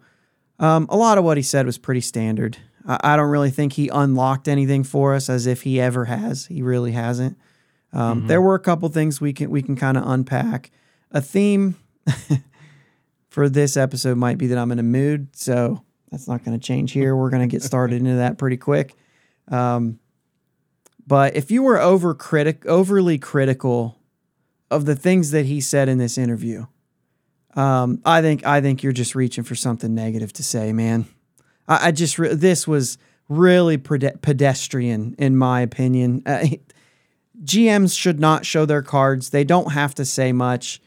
um, 0.59 0.87
a 0.91 0.97
lot 0.97 1.19
of 1.19 1.25
what 1.25 1.37
he 1.37 1.43
said 1.43 1.67
was 1.67 1.79
pretty 1.79 2.01
standard. 2.01 2.59
I, 2.87 2.99
I 3.03 3.17
don't 3.17 3.31
really 3.31 3.51
think 3.51 3.75
he 3.75 3.89
unlocked 3.89 4.49
anything 4.49 4.85
for 4.85 5.15
us, 5.15 5.29
as 5.29 5.47
if 5.47 5.63
he 5.63 5.81
ever 5.81 6.07
has. 6.07 6.47
He 6.47 6.63
really 6.63 6.93
hasn't. 6.93 7.37
Um, 7.93 8.23
Mhm. 8.23 8.29
There 8.29 8.43
were 8.43 8.55
a 8.55 8.61
couple 8.61 8.89
things 8.89 9.21
we 9.21 9.33
can 9.33 9.51
we 9.51 9.63
can 9.63 9.77
kind 9.77 9.97
of 9.97 10.07
unpack. 10.07 10.71
A 11.11 11.21
theme 11.23 11.77
for 13.29 13.49
this 13.49 13.77
episode 13.77 14.17
might 14.19 14.39
be 14.39 14.47
that 14.49 14.59
I'm 14.59 14.73
in 14.73 14.79
a 14.79 14.83
mood, 14.83 15.29
so 15.35 15.83
that's 16.11 16.29
not 16.29 16.45
going 16.45 16.59
to 16.59 16.65
change 16.65 16.93
here. 16.93 17.15
We're 17.17 17.31
going 17.31 17.49
to 17.49 17.51
get 17.51 17.63
started 17.63 17.97
into 17.97 18.17
that 18.17 18.39
pretty 18.39 18.57
quick. 18.57 18.95
Um, 19.49 19.99
but 21.07 21.35
if 21.37 21.51
you 21.51 21.63
were 21.63 21.79
over 21.81 22.15
critic, 22.15 22.67
overly 22.67 23.19
critical 23.19 23.99
of 24.71 24.85
the 24.85 24.95
things 24.97 25.31
that 25.31 25.47
he 25.47 25.61
said 25.61 25.89
in 25.89 25.97
this 25.99 26.19
interview, 26.19 26.67
um, 27.59 28.01
I 28.05 28.23
think 28.23 28.47
I 28.47 28.61
think 28.61 28.85
you're 28.85 28.93
just 28.93 29.17
reaching 29.17 29.43
for 29.43 29.57
something 29.57 29.93
negative 29.93 30.33
to 30.35 30.45
say, 30.45 30.73
man. 30.73 31.07
I, 31.67 31.89
I 31.89 31.91
just 31.91 32.17
re- 32.17 32.35
this 32.35 32.69
was 32.69 32.99
really 33.29 33.77
pede- 33.77 34.23
pedestrian 34.23 35.17
in 35.19 35.37
my 35.37 35.61
opinion. 35.63 36.23
Uh, 36.25 36.47
GMs 37.45 37.99
should 37.99 38.21
not 38.21 38.47
show 38.47 38.65
their 38.65 38.83
cards. 38.83 39.31
They 39.31 39.45
don't 39.45 39.73
have 39.73 39.95
to 39.97 40.05
say 40.05 40.33
much. 40.33 40.81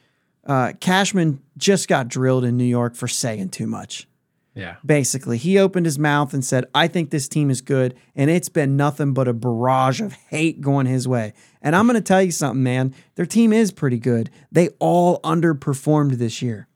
Uh, 0.45 0.73
Cashman 0.79 1.41
just 1.57 1.87
got 1.87 2.07
drilled 2.07 2.45
in 2.45 2.55
New 2.55 2.63
York 2.63 2.95
for 2.95 3.07
saying 3.07 3.49
too 3.49 3.67
much. 3.67 4.07
Yeah. 4.53 4.75
Basically, 4.85 5.37
he 5.37 5.57
opened 5.57 5.85
his 5.85 5.97
mouth 5.97 6.33
and 6.33 6.43
said, 6.43 6.65
I 6.75 6.87
think 6.87 7.09
this 7.09 7.27
team 7.27 7.49
is 7.49 7.61
good. 7.61 7.95
And 8.15 8.29
it's 8.29 8.49
been 8.49 8.75
nothing 8.75 9.13
but 9.13 9.27
a 9.27 9.33
barrage 9.33 10.01
of 10.01 10.13
hate 10.13 10.59
going 10.59 10.87
his 10.87 11.07
way. 11.07 11.33
And 11.61 11.75
I'm 11.75 11.87
going 11.87 11.95
to 11.95 12.01
tell 12.01 12.21
you 12.21 12.31
something, 12.31 12.61
man. 12.61 12.93
Their 13.15 13.25
team 13.25 13.53
is 13.53 13.71
pretty 13.71 13.97
good. 13.97 14.29
They 14.51 14.69
all 14.79 15.21
underperformed 15.21 16.17
this 16.17 16.41
year. 16.41 16.67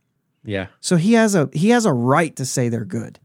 Yeah. 0.46 0.68
So 0.80 0.96
he 0.96 1.14
has 1.14 1.36
a 1.36 1.50
he 1.54 1.70
has 1.70 1.86
a 1.86 1.94
right 1.94 2.36
to 2.36 2.46
say 2.46 2.70
they're 2.70 2.86
good. 2.86 3.20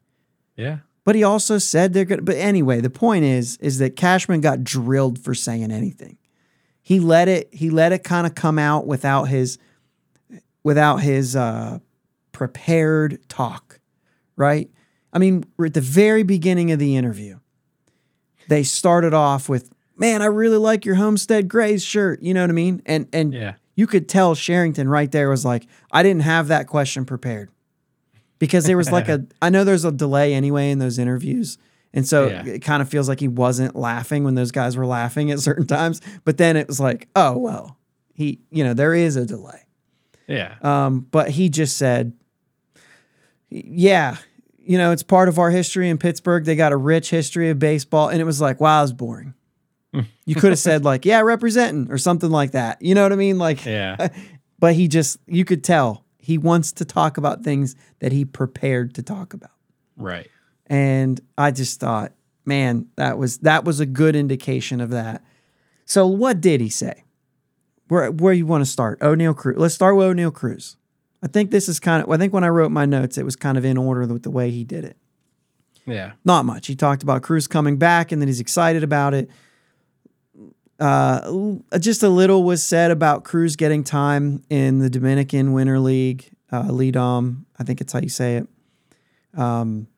Yeah. 0.57 0.79
But 1.05 1.15
he 1.15 1.23
also 1.23 1.59
said 1.59 1.93
they're 1.93 2.05
good. 2.05 2.25
But 2.25 2.37
anyway, 2.37 2.81
the 2.81 2.91
point 2.91 3.25
is 3.25 3.57
is 3.59 3.79
that 3.79 3.95
Cashman 3.95 4.41
got 4.41 4.65
drilled 4.65 5.19
for 5.19 5.35
saying 5.35 5.71
anything. 5.71 6.17
He 6.83 6.99
let 6.99 7.29
it 7.29 7.53
he 7.53 7.71
let 7.71 7.93
it 7.93 8.05
kind 8.05 8.27
of 8.27 8.35
come 8.35 8.59
out 8.59 8.87
without 8.87 9.25
his 9.25 9.59
without 10.65 10.99
his 10.99 11.37
uh 11.37 11.79
prepared 12.33 13.19
talk, 13.29 13.80
right? 14.41 14.69
I 15.13 15.19
mean, 15.19 15.45
we're 15.57 15.67
at 15.67 15.75
the 15.75 15.81
very 15.81 16.23
beginning 16.25 16.73
of 16.73 16.79
the 16.81 16.97
interview. 16.97 17.39
They 18.49 18.63
started 18.65 19.15
off 19.15 19.49
with, 19.49 19.71
"Man, 19.97 20.23
I 20.23 20.27
really 20.27 20.57
like 20.57 20.85
your 20.85 20.97
Homestead 20.97 21.49
Grays 21.49 21.85
shirt." 21.85 22.23
You 22.23 22.35
know 22.35 22.41
what 22.43 22.51
I 22.51 22.55
mean? 22.55 22.83
And 22.87 23.07
and 23.13 23.33
Yeah. 23.33 23.55
you 23.77 23.87
could 23.87 24.09
tell 24.09 24.35
Cherington 24.35 24.89
right 24.89 25.11
there 25.13 25.29
was 25.29 25.45
like, 25.45 25.67
I 25.93 26.03
didn't 26.03 26.23
have 26.23 26.49
that 26.49 26.67
question 26.67 27.05
prepared. 27.05 27.51
Because 28.41 28.65
there 28.65 28.77
was 28.79 28.91
like 28.91 29.09
a, 29.09 29.27
I 29.43 29.51
know 29.51 29.65
there's 29.65 29.85
a 29.85 29.93
delay 29.93 30.33
anyway 30.35 30.71
in 30.71 30.79
those 30.79 30.99
interviews. 30.99 31.59
And 31.93 32.07
so 32.09 32.29
Yeah. 32.29 32.47
it 32.47 32.61
kind 32.61 32.81
of 32.81 32.89
feels 32.89 33.09
like 33.09 33.21
he 33.21 33.29
wasn't 33.29 33.77
laughing 33.77 34.25
when 34.25 34.35
those 34.35 34.51
guys 34.53 34.77
were 34.77 34.87
laughing 34.87 35.31
at 35.31 35.41
certain 35.41 35.67
times. 35.67 36.01
But 36.25 36.39
then 36.39 36.57
it 36.57 36.67
was 36.67 36.81
like, 36.81 37.09
oh, 37.15 37.37
well, 37.37 37.77
he, 38.15 38.41
you 38.51 38.65
know, 38.65 38.73
there 38.75 38.95
is 38.95 39.17
a 39.17 39.27
delay. 39.27 39.67
Yeah. 40.27 40.55
Um, 40.63 41.07
but 41.11 41.31
he 41.31 41.49
just 41.51 41.77
said, 41.77 42.13
yeah, 43.51 44.17
you 44.63 44.79
know, 44.79 44.93
it's 44.93 45.03
part 45.03 45.29
of 45.29 45.39
our 45.39 45.51
history 45.51 45.89
in 45.89 45.99
Pittsburgh. 45.99 46.45
They 46.45 46.57
got 46.57 46.73
a 46.73 46.77
rich 46.77 47.11
history 47.11 47.51
of 47.51 47.59
baseball. 47.59 48.09
And 48.09 48.21
it 48.21 48.25
was 48.25 48.41
like, 48.41 48.61
wow, 48.61 48.83
it's 48.83 48.93
boring. 48.93 49.35
you 50.25 50.35
could 50.35 50.51
have 50.51 50.59
said, 50.59 50.85
like, 50.85 51.05
yeah, 51.05 51.21
representing 51.21 51.91
or 51.91 51.99
something 51.99 52.31
like 52.31 52.53
that. 52.53 52.81
You 52.81 52.95
know 52.95 53.03
what 53.03 53.13
I 53.13 53.17
mean? 53.17 53.39
Like, 53.39 53.65
Yeah. 53.65 54.09
but 54.59 54.75
he 54.75 54.87
just 54.89 55.19
you 55.27 55.45
could 55.45 55.65
tell 55.65 56.05
he 56.19 56.37
wants 56.39 56.71
to 56.73 56.85
talk 56.85 57.17
about 57.17 57.43
things 57.43 57.75
that 58.01 58.13
he 58.13 58.25
prepared 58.27 58.95
to 58.95 59.03
talk 59.03 59.33
about 59.33 59.51
Right. 59.97 60.29
and 60.67 61.19
i 61.39 61.51
just 61.51 61.81
thought 61.81 62.13
man 62.45 62.87
that 62.97 63.17
was 63.17 63.39
that 63.39 63.65
was 63.65 63.81
a 63.81 63.87
good 63.87 64.15
indication 64.15 64.83
of 64.83 64.91
that 64.91 65.25
so 65.87 66.07
what 66.07 66.41
did 66.43 66.61
he 66.61 66.69
say 66.69 67.05
where 67.89 68.11
where 68.11 68.35
you 68.35 68.45
want 68.47 68.63
to 68.65 68.71
start 68.71 69.01
Oneil 69.01 69.35
Cruz 69.35 69.57
let's 69.59 69.75
start 69.75 69.97
with 69.97 70.07
Oneil 70.15 70.33
Cruz 70.33 70.77
i 71.23 71.27
think 71.27 71.51
this 71.51 71.69
is 71.69 71.79
kind 71.81 72.03
of 72.03 72.11
i 72.11 72.17
think 72.17 72.33
when 72.33 72.45
i 72.45 72.49
wrote 72.49 72.71
my 72.71 72.85
notes 72.87 73.19
it 73.19 73.25
was 73.25 73.37
kind 73.37 73.57
of 73.59 73.65
in 73.65 73.77
order 73.77 74.07
with 74.07 74.23
the 74.23 74.31
way 74.31 74.51
he 74.51 74.65
did 74.65 74.85
it 74.85 74.97
Yeah. 75.87 76.13
not 76.25 76.45
much. 76.45 76.67
He 76.67 76.75
talked 76.77 77.03
about 77.03 77.23
Cruz 77.23 77.47
coming 77.49 77.77
back 77.79 78.13
and 78.13 78.21
then 78.23 78.29
he's 78.29 78.39
excited 78.41 78.83
about 78.85 79.13
it. 79.15 79.29
Uh, 80.79 81.57
just 81.79 82.03
a 82.03 82.09
little 82.09 82.43
was 82.45 82.65
said 82.65 82.91
about 82.91 83.25
Cruz 83.25 83.55
getting 83.57 83.85
time 83.85 84.43
in 84.49 84.79
the 84.79 84.89
Dominican 84.89 85.53
Winter 85.53 85.79
League, 85.79 86.31
uh, 86.51 86.65
Lidom. 86.65 87.45
I 87.59 87.65
think 87.65 87.81
it's 87.83 87.93
how 87.93 88.01
you 88.01 88.09
say 88.09 88.37
it. 88.37 88.49
Um, 89.39 89.89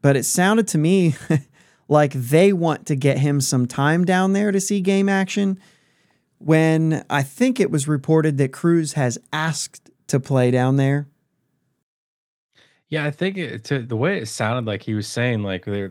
but 0.00 0.16
it 0.16 0.24
sounded 0.24 0.66
to 0.68 0.78
me 0.78 1.14
like 1.88 2.12
they 2.12 2.52
want 2.52 2.86
to 2.86 2.96
get 2.96 3.18
him 3.18 3.40
some 3.40 3.66
time 3.66 4.04
down 4.04 4.32
there 4.32 4.50
to 4.50 4.60
see 4.60 4.80
game 4.80 5.08
action. 5.08 5.60
When 6.38 7.04
I 7.08 7.22
think 7.22 7.60
it 7.60 7.70
was 7.70 7.86
reported 7.86 8.36
that 8.38 8.52
Cruz 8.52 8.94
has 8.94 9.16
asked 9.32 9.90
to 10.12 10.20
play 10.20 10.50
down 10.50 10.76
there. 10.76 11.08
Yeah, 12.88 13.04
I 13.04 13.10
think 13.10 13.38
it, 13.38 13.64
to, 13.64 13.80
the 13.82 13.96
way 13.96 14.18
it 14.18 14.26
sounded 14.28 14.66
like 14.66 14.82
he 14.82 14.94
was 14.94 15.06
saying 15.06 15.42
like 15.42 15.64
they 15.64 15.88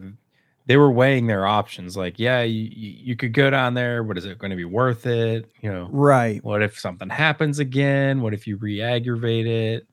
they 0.67 0.77
were 0.77 0.91
weighing 0.91 1.25
their 1.27 1.45
options. 1.47 1.97
Like, 1.97 2.19
yeah, 2.19 2.43
you, 2.43 2.69
you 2.71 3.15
could 3.15 3.33
go 3.33 3.49
down 3.49 3.73
there, 3.73 4.03
but 4.03 4.17
is 4.17 4.25
it 4.25 4.37
going 4.37 4.51
to 4.51 4.55
be 4.55 4.65
worth 4.65 5.07
it? 5.07 5.51
You 5.61 5.71
know, 5.71 5.87
Right. 5.91 6.43
what 6.43 6.61
if 6.61 6.79
something 6.79 7.09
happens 7.09 7.57
again? 7.57 8.21
What 8.21 8.33
if 8.35 8.45
you 8.45 8.57
re-aggravate 8.57 9.47
it? 9.47 9.87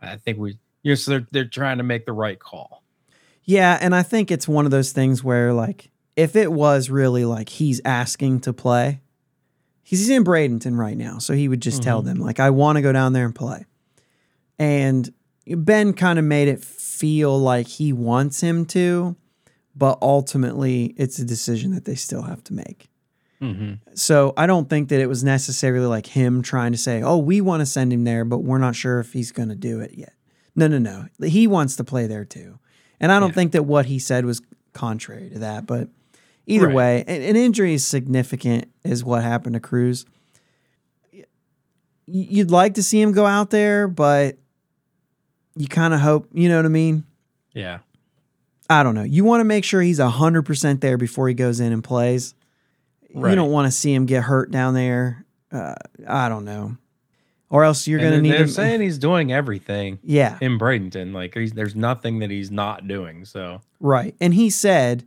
I 0.00 0.16
think 0.16 0.38
we, 0.38 0.58
you 0.84 0.92
know, 0.92 0.94
so 0.94 1.10
they're 1.12 1.26
they're 1.32 1.44
trying 1.44 1.78
to 1.78 1.84
make 1.84 2.06
the 2.06 2.12
right 2.12 2.38
call. 2.38 2.82
Yeah, 3.44 3.76
and 3.80 3.92
I 3.94 4.04
think 4.04 4.30
it's 4.30 4.46
one 4.46 4.64
of 4.64 4.70
those 4.70 4.92
things 4.92 5.24
where 5.24 5.52
like 5.52 5.90
if 6.14 6.36
it 6.36 6.52
was 6.52 6.90
really 6.90 7.24
like 7.24 7.48
he's 7.48 7.80
asking 7.84 8.40
to 8.42 8.52
play, 8.52 9.00
he's 9.82 10.08
in 10.08 10.22
Bradenton 10.22 10.76
right 10.78 10.96
now, 10.96 11.18
so 11.18 11.34
he 11.34 11.48
would 11.48 11.60
just 11.62 11.82
tell 11.82 12.02
Mhm. 12.02 12.06
them 12.06 12.18
like 12.20 12.38
I 12.38 12.50
want 12.50 12.76
to 12.76 12.82
go 12.82 12.92
down 12.92 13.12
there 13.14 13.24
and 13.24 13.34
play. 13.34 13.66
And 14.58 15.12
Ben 15.46 15.92
kind 15.92 16.18
of 16.18 16.24
made 16.24 16.48
it 16.48 16.62
feel 16.62 17.38
like 17.38 17.66
he 17.66 17.92
wants 17.92 18.40
him 18.40 18.64
to, 18.66 19.16
but 19.74 19.98
ultimately 20.02 20.94
it's 20.96 21.18
a 21.18 21.24
decision 21.24 21.72
that 21.74 21.84
they 21.84 21.94
still 21.94 22.22
have 22.22 22.44
to 22.44 22.52
make. 22.54 22.88
Mm-hmm. 23.40 23.72
So 23.94 24.34
I 24.36 24.46
don't 24.46 24.70
think 24.70 24.88
that 24.90 25.00
it 25.00 25.08
was 25.08 25.24
necessarily 25.24 25.86
like 25.86 26.06
him 26.06 26.42
trying 26.42 26.70
to 26.72 26.78
say, 26.78 27.02
"Oh, 27.02 27.18
we 27.18 27.40
want 27.40 27.60
to 27.60 27.66
send 27.66 27.92
him 27.92 28.04
there, 28.04 28.24
but 28.24 28.38
we're 28.38 28.58
not 28.58 28.76
sure 28.76 29.00
if 29.00 29.12
he's 29.12 29.32
going 29.32 29.48
to 29.48 29.56
do 29.56 29.80
it 29.80 29.94
yet." 29.94 30.12
No, 30.54 30.68
no, 30.68 30.78
no. 30.78 31.06
He 31.26 31.48
wants 31.48 31.74
to 31.76 31.82
play 31.84 32.06
there 32.06 32.24
too, 32.24 32.60
and 33.00 33.10
I 33.10 33.18
don't 33.18 33.30
Yeah. 33.30 33.34
think 33.34 33.52
that 33.52 33.64
what 33.64 33.86
he 33.86 33.98
said 33.98 34.24
was 34.26 34.40
contrary 34.74 35.28
to 35.30 35.40
that. 35.40 35.66
But 35.66 35.88
either 36.46 36.68
Right. 36.68 36.74
way, 36.76 37.04
an, 37.08 37.34
injury 37.34 37.74
is 37.74 37.84
significant, 37.84 38.66
is 38.84 39.02
what 39.02 39.24
happened 39.24 39.54
to 39.54 39.60
Cruz. 39.60 40.04
You'd 42.06 42.50
like 42.50 42.74
to 42.74 42.82
see 42.82 43.00
him 43.00 43.10
go 43.12 43.26
out 43.26 43.50
there, 43.50 43.88
but 43.88 44.38
you 45.56 45.66
kind 45.66 45.94
of 45.94 46.00
hope, 46.00 46.28
you 46.32 46.48
know 46.48 46.56
what 46.56 46.64
I 46.64 46.68
mean? 46.68 47.04
Yeah, 47.52 47.78
I 48.68 48.82
don't 48.82 48.94
know. 48.94 49.02
You 49.02 49.24
want 49.24 49.40
to 49.40 49.44
make 49.44 49.64
sure 49.64 49.82
he's 49.82 49.98
100% 49.98 50.80
there 50.80 50.96
before 50.96 51.28
he 51.28 51.34
goes 51.34 51.60
in 51.60 51.72
and 51.72 51.84
plays. 51.84 52.34
You 53.14 53.34
don't 53.34 53.50
want 53.50 53.66
to 53.66 53.72
see 53.72 53.92
him 53.92 54.06
get 54.06 54.22
hurt 54.22 54.50
down 54.50 54.72
there. 54.74 55.26
Uh, 55.50 55.74
I 56.08 56.30
don't 56.30 56.46
know. 56.46 56.76
Or 57.50 57.64
else 57.64 57.86
you're 57.86 58.00
going 58.00 58.12
to 58.12 58.22
need 58.22 58.32
They're 58.32 58.42
him. 58.42 58.48
saying 58.48 58.80
he's 58.80 58.96
doing 58.96 59.30
everything 59.30 59.98
yeah, 60.02 60.38
in 60.40 60.58
Bradenton. 60.58 61.12
Like, 61.12 61.34
he's, 61.34 61.52
there's 61.52 61.76
nothing 61.76 62.20
that 62.20 62.30
he's 62.30 62.50
not 62.50 62.88
doing. 62.88 63.26
So 63.26 63.60
right. 63.78 64.14
And 64.18 64.32
he 64.32 64.48
said, 64.48 65.04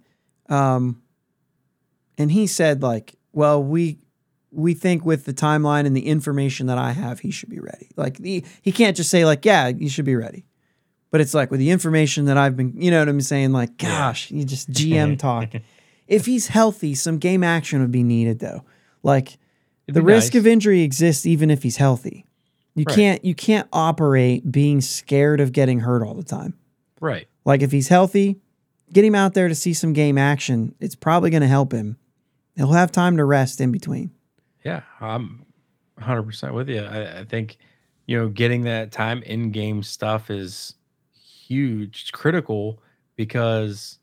um, 0.47 1.01
and 2.19 2.31
he 2.31 2.45
said 2.45 2.83
like, 2.83 3.15
well, 3.33 3.63
we 3.63 3.97
we 4.55 4.73
think 4.73 5.05
with 5.05 5.25
the 5.25 5.33
timeline 5.33 5.85
and 5.85 5.95
the 5.95 6.07
information 6.07 6.67
that 6.67 6.77
I 6.77 6.91
have, 6.93 7.19
he 7.19 7.31
should 7.31 7.49
be 7.49 7.59
ready. 7.59 7.89
Like 7.95 8.23
he, 8.23 8.43
he 8.61 8.71
can't 8.71 8.95
just 8.97 9.09
say 9.09 9.25
like, 9.25 9.45
yeah, 9.45 9.67
you 9.67 9.89
should 9.89 10.05
be 10.05 10.15
ready. 10.15 10.45
But 11.11 11.21
it's 11.21 11.33
like 11.33 11.51
with 11.51 11.59
the 11.59 11.69
information 11.69 12.25
that 12.25 12.37
I've 12.37 12.57
been, 12.57 12.73
you 12.81 12.91
know 12.91 12.99
what 12.99 13.09
I'm 13.09 13.21
saying? 13.21 13.51
Like, 13.51 13.77
gosh, 13.77 14.31
you 14.31 14.43
just 14.45 14.69
GM 14.71 15.17
talk. 15.19 15.53
If 16.07 16.25
he's 16.25 16.47
healthy, 16.47 16.95
some 16.95 17.17
game 17.19 17.43
action 17.43 17.81
would 17.81 17.91
be 17.91 18.03
needed 18.03 18.39
though. 18.39 18.63
Like 19.03 19.37
It'd 19.87 19.95
the 19.95 20.01
risk 20.01 20.33
nice. 20.33 20.39
of 20.41 20.47
injury 20.47 20.81
exists 20.81 21.25
even 21.25 21.51
if 21.51 21.63
he's 21.63 21.77
healthy. 21.77 22.25
You 22.75 22.83
Right. 22.87 22.95
can't 22.95 23.25
you 23.25 23.33
can't 23.35 23.67
operate 23.71 24.51
being 24.51 24.81
scared 24.81 25.39
of 25.39 25.51
getting 25.53 25.79
hurt 25.81 26.03
all 26.03 26.13
the 26.15 26.23
time. 26.23 26.55
right. 26.99 27.27
Like 27.45 27.61
if 27.61 27.71
he's 27.71 27.87
healthy, 27.89 28.39
get 28.91 29.05
him 29.05 29.15
out 29.15 29.33
there 29.35 29.47
to 29.47 29.55
see 29.55 29.73
some 29.73 29.93
game 29.93 30.17
action. 30.17 30.73
It's 30.79 30.95
probably 30.95 31.29
going 31.29 31.41
to 31.41 31.47
help 31.47 31.71
him. 31.71 31.97
He'll 32.55 32.71
have 32.73 32.91
time 32.91 33.17
to 33.17 33.23
rest 33.25 33.61
in 33.61 33.71
between. 33.71 34.11
Yeah, 34.65 34.81
I'm 34.99 35.45
100% 36.01 36.53
with 36.53 36.67
you. 36.67 36.81
I, 36.81 37.19
I 37.19 37.23
think, 37.23 37.57
you 38.07 38.17
know, 38.17 38.27
getting 38.27 38.63
that 38.63 38.91
time 38.91 39.23
in 39.23 39.51
game 39.51 39.83
stuff 39.83 40.29
is 40.29 40.73
huge, 41.47 42.01
it's 42.01 42.11
critical 42.11 42.81
because 43.15 43.99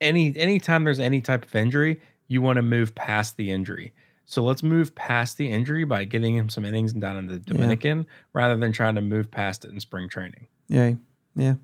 any 0.00 0.34
anytime 0.36 0.84
there's 0.84 1.00
any 1.00 1.20
type 1.20 1.44
of 1.44 1.54
injury, 1.54 2.00
you 2.28 2.40
want 2.40 2.56
to 2.56 2.62
move 2.62 2.94
past 2.94 3.36
the 3.36 3.50
injury. 3.50 3.92
So 4.24 4.42
let's 4.42 4.62
move 4.62 4.94
past 4.94 5.36
the 5.36 5.50
injury 5.50 5.84
by 5.84 6.04
getting 6.04 6.36
him 6.36 6.48
some 6.48 6.64
innings 6.64 6.92
down 6.92 7.16
in 7.16 7.26
the 7.26 7.38
Dominican 7.38 8.06
rather 8.32 8.56
than 8.56 8.72
trying 8.72 8.96
to 8.96 9.00
move 9.00 9.30
past 9.30 9.64
it 9.64 9.70
in 9.70 9.78
spring 9.78 10.08
training. 10.08 10.48
Yeah. 10.68 10.94
Yeah. 11.36 11.54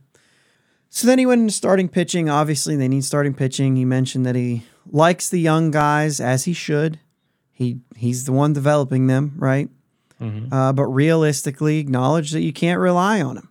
So 0.88 1.06
then 1.06 1.18
he 1.18 1.26
went 1.26 1.40
into 1.40 1.52
starting 1.52 1.88
pitching. 1.88 2.28
Obviously, 2.28 2.76
they 2.76 2.86
need 2.86 3.04
starting 3.04 3.34
pitching. 3.34 3.74
He 3.76 3.84
mentioned 3.84 4.26
that 4.26 4.36
he 4.36 4.64
likes 4.90 5.28
the 5.28 5.40
young 5.40 5.70
guys 5.70 6.20
as 6.20 6.44
he 6.44 6.52
should. 6.52 7.00
He 7.62 7.78
he's 7.96 8.24
the 8.24 8.32
one 8.32 8.52
developing 8.52 9.06
them, 9.06 9.34
right? 9.36 9.70
Mhm. 10.20 10.52
Uh, 10.52 10.72
but 10.72 10.86
realistically, 10.86 11.78
acknowledge 11.78 12.30
that 12.32 12.42
you 12.42 12.52
can't 12.52 12.80
rely 12.80 13.20
on 13.22 13.36
him 13.36 13.48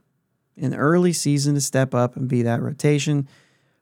in 0.56 0.72
the 0.72 0.78
early 0.78 1.14
season 1.14 1.56
to 1.56 1.62
step 1.62 1.94
up 1.94 2.16
and 2.16 2.28
be 2.28 2.42
that 2.44 2.62
rotation. 2.62 3.28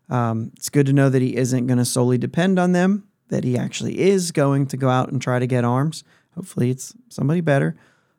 Um, 0.09 0.51
it's 0.55 0.69
good 0.69 0.85
to 0.87 0.93
know 0.93 1.09
that 1.09 1.21
he 1.21 1.35
isn't 1.35 1.67
going 1.67 1.77
to 1.77 1.85
solely 1.85 2.17
depend 2.17 2.57
on 2.57 2.71
them. 2.71 3.03
That 3.29 3.43
he 3.43 3.57
actually 3.57 3.99
is 3.99 4.31
going 4.31 4.65
to 4.67 4.77
go 4.77 4.89
out 4.89 5.11
and 5.11 5.21
try 5.21 5.37
to 5.37 5.45
get 5.45 5.63
arms. 5.63 6.03
Hopefully, 6.35 6.71
it's 6.71 6.93
somebody 7.09 7.41
better. 7.41 7.75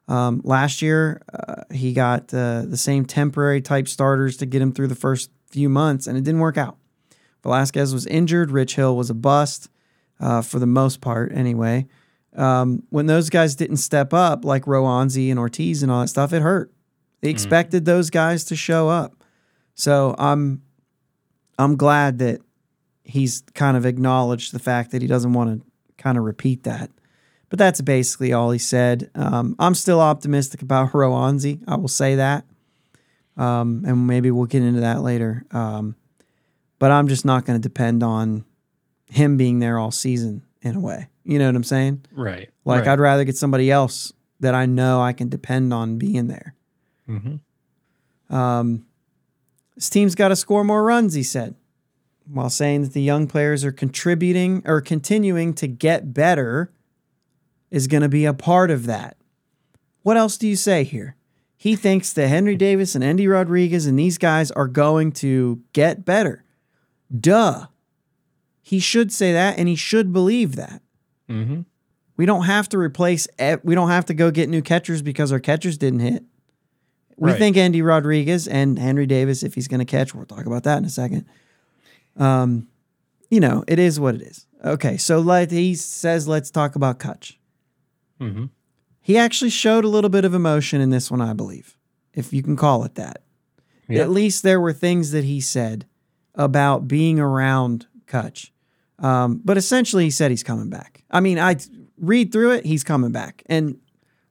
Um, 0.07 0.41
last 0.45 0.83
year, 0.83 1.23
uh, 1.33 1.63
he 1.73 1.93
got 1.93 2.33
uh, 2.35 2.63
the 2.67 2.77
same 2.77 3.05
temporary 3.05 3.61
type 3.61 3.89
starters 3.89 4.37
to 4.39 4.47
get 4.47 4.61
him 4.63 4.73
through 4.73 4.89
the 4.89 4.95
first 4.95 5.31
few 5.47 5.69
months, 5.69 6.07
and 6.07 6.17
it 6.17 6.23
didn't 6.25 6.41
work 6.41 6.59
out. 6.59 6.77
Velasquez 7.43 7.93
was 7.93 8.07
injured. 8.07 8.51
Rich 8.51 8.77
Hill 8.77 8.97
was 8.97 9.11
a 9.11 9.15
bust 9.15 9.69
uh, 10.21 10.43
for 10.43 10.59
the 10.59 10.67
most 10.67 11.01
part, 11.01 11.33
anyway. 11.33 11.87
Um, 12.37 12.85
when 12.91 13.07
those 13.07 13.29
guys 13.29 13.55
didn't 13.57 13.79
step 13.79 14.15
up, 14.15 14.45
like 14.45 14.65
Roansy 14.65 15.31
and 15.31 15.39
Ortiz 15.39 15.83
and 15.83 15.91
all 15.91 16.01
that 16.03 16.09
stuff, 16.09 16.33
it 16.33 16.43
hurt. 16.43 16.73
They 17.21 17.31
expected 17.31 17.85
those 17.85 18.09
guys 18.09 18.45
to 18.45 18.57
show 18.57 18.89
up. 18.89 19.13
So 19.75 20.15
I'm 20.19 20.63
I'm 21.59 21.77
glad 21.77 22.19
that 22.21 22.41
he's 23.05 23.43
kind 23.55 23.77
of 23.77 23.85
acknowledged 23.85 24.53
the 24.53 24.59
fact 24.59 24.93
that 24.93 25.03
he 25.03 25.09
doesn't 25.09 25.33
want 25.33 25.61
to 25.61 25.67
kind 26.03 26.17
of 26.17 26.25
repeat 26.25 26.63
that. 26.63 26.91
But 27.51 27.59
that's 27.59 27.81
basically 27.81 28.33
all 28.33 28.51
he 28.53 28.59
said. 28.59 29.11
Um, 29.15 29.57
I'm 29.59 29.75
still 29.75 30.01
optimistic 30.01 30.63
about 30.63 30.91
Roansy. 30.93 31.63
I 31.67 31.77
will 31.77 31.89
say 31.89 32.15
that. 32.15 32.45
Um, 33.37 33.85
and 33.87 34.07
maybe 34.07 34.31
we'll 34.31 34.47
get 34.47 34.63
into 34.63 34.81
that 34.81 35.03
later. 35.03 35.45
Um, 35.51 35.97
but 36.79 36.91
I'm 36.91 37.09
just 37.09 37.25
not 37.25 37.45
going 37.45 37.61
to 37.61 37.63
depend 37.63 38.03
on 38.03 38.45
him 39.07 39.37
being 39.37 39.59
there 39.59 39.79
all 39.79 39.91
season 39.91 40.43
in 40.63 40.77
a 40.77 40.81
way. 40.81 41.09
You 41.31 41.39
know 41.39 41.47
what 41.47 41.55
I'm 41.55 41.63
saying? 41.63 42.05
Right. 42.11 42.51
Like 42.65 42.87
right. 42.87 42.89
I'd 42.89 42.99
rather 42.99 43.23
get 43.23 43.37
somebody 43.37 43.71
else 43.71 44.13
that 44.41 44.53
I 44.53 44.67
know 44.67 45.01
I 45.01 45.13
can 45.13 45.29
depend 45.29 45.73
on 45.73 45.97
being 45.97 46.27
there. 46.27 46.57
Mhm. 47.09 47.39
Um, 48.29 48.85
this 49.77 49.89
team's 49.89 50.17
got 50.17 50.29
to 50.29 50.37
score 50.37 50.65
more 50.65 50.83
runs, 50.83 51.15
he 51.15 51.23
said, 51.23 51.55
while 52.27 52.51
saying 52.51 52.83
that 52.83 52.95
the 52.95 53.03
young 53.03 53.29
players 53.29 53.65
are 53.65 53.71
contributing 53.71 54.63
or 54.67 54.81
continuing 54.81 55.55
to 55.55 55.69
get 55.69 56.13
better 56.13 56.73
is 57.71 57.87
going 57.87 58.03
to 58.03 58.09
be 58.09 58.25
a 58.25 58.35
part 58.35 58.73
of 58.73 58.87
that. 58.87 59.17
What 60.03 60.17
else 60.17 60.37
do 60.37 60.49
you 60.49 60.57
say 60.57 60.83
here? 60.83 61.15
He 61.57 61.77
thinks 61.77 62.13
that 62.15 62.27
Henry 62.27 62.57
Davis 62.57 62.97
and 62.97 63.05
Endy 63.05 63.29
Rodriguez 63.29 63.87
and 63.87 63.97
these 63.97 64.19
guys 64.19 64.51
are 64.51 64.67
going 64.67 65.13
to 65.13 65.63
get 65.73 66.05
better. 66.05 66.43
Duh. 67.17 67.67
He 68.63 68.81
should 68.81 69.13
say 69.13 69.33
that 69.33 69.59
and 69.61 69.69
he 69.69 69.77
should 69.77 70.13
believe 70.13 70.57
that. 70.57 70.83
Mhm. 71.31 71.65
We 72.17 72.27
don't 72.27 72.45
have 72.45 72.69
to 72.71 72.79
replace. 72.79 73.27
We 73.63 73.75
don't 73.75 73.89
have 73.89 74.05
to 74.07 74.15
go 74.15 74.31
get 74.31 74.49
new 74.51 74.61
catchers 74.63 75.01
because 75.01 75.33
our 75.33 75.41
catchers 75.41 75.79
didn't 75.79 76.01
hit. 76.01 76.25
We 77.17 77.31
Right. 77.31 77.39
think 77.39 77.57
Endy 77.57 77.83
Rodriguez 77.83 78.49
and 78.49 78.79
Henry 78.79 79.07
Davis, 79.07 79.43
if 79.43 79.55
he's 79.55 79.69
going 79.69 79.79
to 79.81 79.85
catch, 79.85 80.15
we'll 80.15 80.27
talk 80.27 80.47
about 80.47 80.65
that 80.65 80.79
in 80.79 80.85
a 80.85 80.91
second. 80.91 81.25
Um, 82.17 82.67
you 83.31 83.41
know, 83.41 83.65
it 83.69 83.79
is 83.79 84.01
what 84.01 84.15
it 84.17 84.23
is. 84.23 84.47
Okay, 84.65 84.97
so 84.97 85.21
let 85.21 85.51
he 85.51 85.75
says, 85.75 86.27
let's 86.29 86.51
talk 86.51 86.77
about 86.77 86.99
Cutch. 86.99 87.39
Mhm. 88.21 88.51
He 89.01 89.17
actually 89.17 89.51
showed 89.51 89.85
a 89.85 89.89
little 89.89 90.11
bit 90.11 90.25
of 90.25 90.35
emotion 90.35 90.81
in 90.81 90.91
this 90.91 91.11
one, 91.11 91.21
I 91.23 91.33
believe, 91.33 91.77
if 92.13 92.33
you 92.33 92.43
can 92.43 92.57
call 92.57 92.85
it 92.85 92.97
that. 92.97 93.23
Yep. 93.89 94.03
At 94.03 94.11
least 94.11 94.43
there 94.43 94.61
were 94.61 94.73
things 94.75 95.11
that 95.13 95.25
he 95.25 95.41
said 95.41 95.87
about 96.35 96.87
being 96.89 97.19
around 97.19 97.87
Cutch. 98.07 98.53
Um, 99.01 99.41
but 99.45 99.57
essentially, 99.57 100.05
he 100.05 100.11
said 100.11 100.31
he's 100.31 100.43
coming 100.43 100.71
back. 100.71 101.05
I 101.11 101.21
mean, 101.21 101.39
I 101.39 101.57
read 101.99 102.33
through 102.33 102.53
it, 102.53 102.67
he's 102.67 102.85
coming 102.85 103.13
back, 103.13 103.43
and 103.47 103.79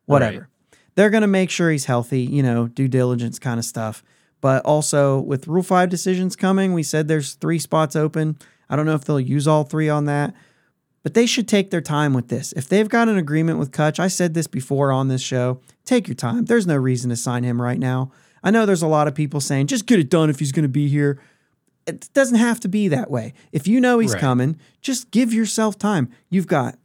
whatever. 0.05 0.49
They're 0.95 1.10
going 1.10 1.21
to 1.21 1.27
make 1.27 1.49
sure 1.49 1.71
he's 1.71 1.86
healthy, 1.86 2.21
you 2.21 2.43
know, 2.43 2.67
due 2.67 2.88
diligence 2.88 3.39
kind 3.39 3.58
of 3.58 3.65
stuff. 3.65 4.03
But 4.41 4.65
also 4.65 5.19
with 5.19 5.47
Rule 5.47 5.63
5 5.63 5.89
decisions 5.89 6.36
coming, 6.36 6.73
we 6.73 6.84
said 6.84 7.08
there's 7.08 7.36
three 7.36 7.60
spots 7.60 7.95
open. 7.95 8.38
I 8.69 8.75
don't 8.75 8.86
know 8.86 8.95
if 8.95 9.05
they'll 9.05 9.19
use 9.19 9.47
all 9.47 9.63
three 9.63 9.89
on 9.89 10.05
that, 10.05 10.34
but 11.03 11.13
they 11.13 11.25
should 11.25 11.47
take 11.47 11.71
their 11.71 11.82
time 11.82 12.13
with 12.13 12.27
this. 12.27 12.53
If 12.53 12.67
they've 12.67 12.88
got 12.88 13.10
an 13.10 13.17
agreement 13.17 13.60
with 13.60 13.71
Cutch, 13.71 13.99
I 13.99 14.08
said 14.08 14.34
this 14.34 14.47
before 14.47 14.91
on 14.91 15.08
this 15.08 15.21
show, 15.21 15.62
take 15.86 16.08
your 16.08 16.15
time. 16.15 16.45
There's 16.45 16.67
no 16.67 16.75
reason 16.75 17.10
to 17.10 17.15
sign 17.15 17.43
him 17.43 17.62
right 17.62 17.79
now. 17.79 18.12
I 18.43 18.51
know 18.51 18.65
there's 18.65 18.82
a 18.82 18.88
lot 18.88 19.08
of 19.08 19.15
people 19.15 19.41
saying, 19.41 19.67
just 19.67 19.86
get 19.86 19.99
it 19.99 20.10
done 20.10 20.29
if 20.29 20.39
he's 20.39 20.51
going 20.51 20.63
to 20.63 20.69
be 20.69 20.88
here. 20.88 21.19
It 21.89 22.10
doesn't 22.13 22.38
have 22.38 22.60
to 22.62 22.67
be 22.67 22.88
that 22.88 23.10
way. 23.12 23.34
If 23.52 23.67
you 23.67 23.80
know 23.80 23.99
he's 23.99 24.13
Right. 24.13 24.21
coming, 24.21 24.58
just 24.82 25.12
give 25.12 25.34
yourself 25.34 25.78
time. 25.78 26.10
You've 26.30 26.47
got 26.47 26.78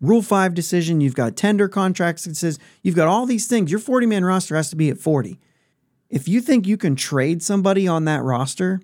Rule 0.00 0.22
5 0.22 0.54
decision, 0.54 1.00
you've 1.00 1.16
got 1.16 1.34
tender 1.36 1.66
contracts 1.68 2.24
that 2.24 2.36
says 2.36 2.58
you've 2.82 2.94
got 2.94 3.08
all 3.08 3.26
these 3.26 3.48
things. 3.48 3.70
Your 3.70 3.80
40 3.80 4.06
man 4.06 4.24
roster 4.24 4.54
has 4.54 4.70
to 4.70 4.76
be 4.76 4.90
at 4.90 4.98
40. 4.98 5.40
If 6.08 6.28
you 6.28 6.40
think 6.40 6.66
you 6.66 6.76
can 6.76 6.94
trade 6.94 7.42
somebody 7.42 7.88
on 7.88 8.04
that 8.04 8.22
roster 8.22 8.80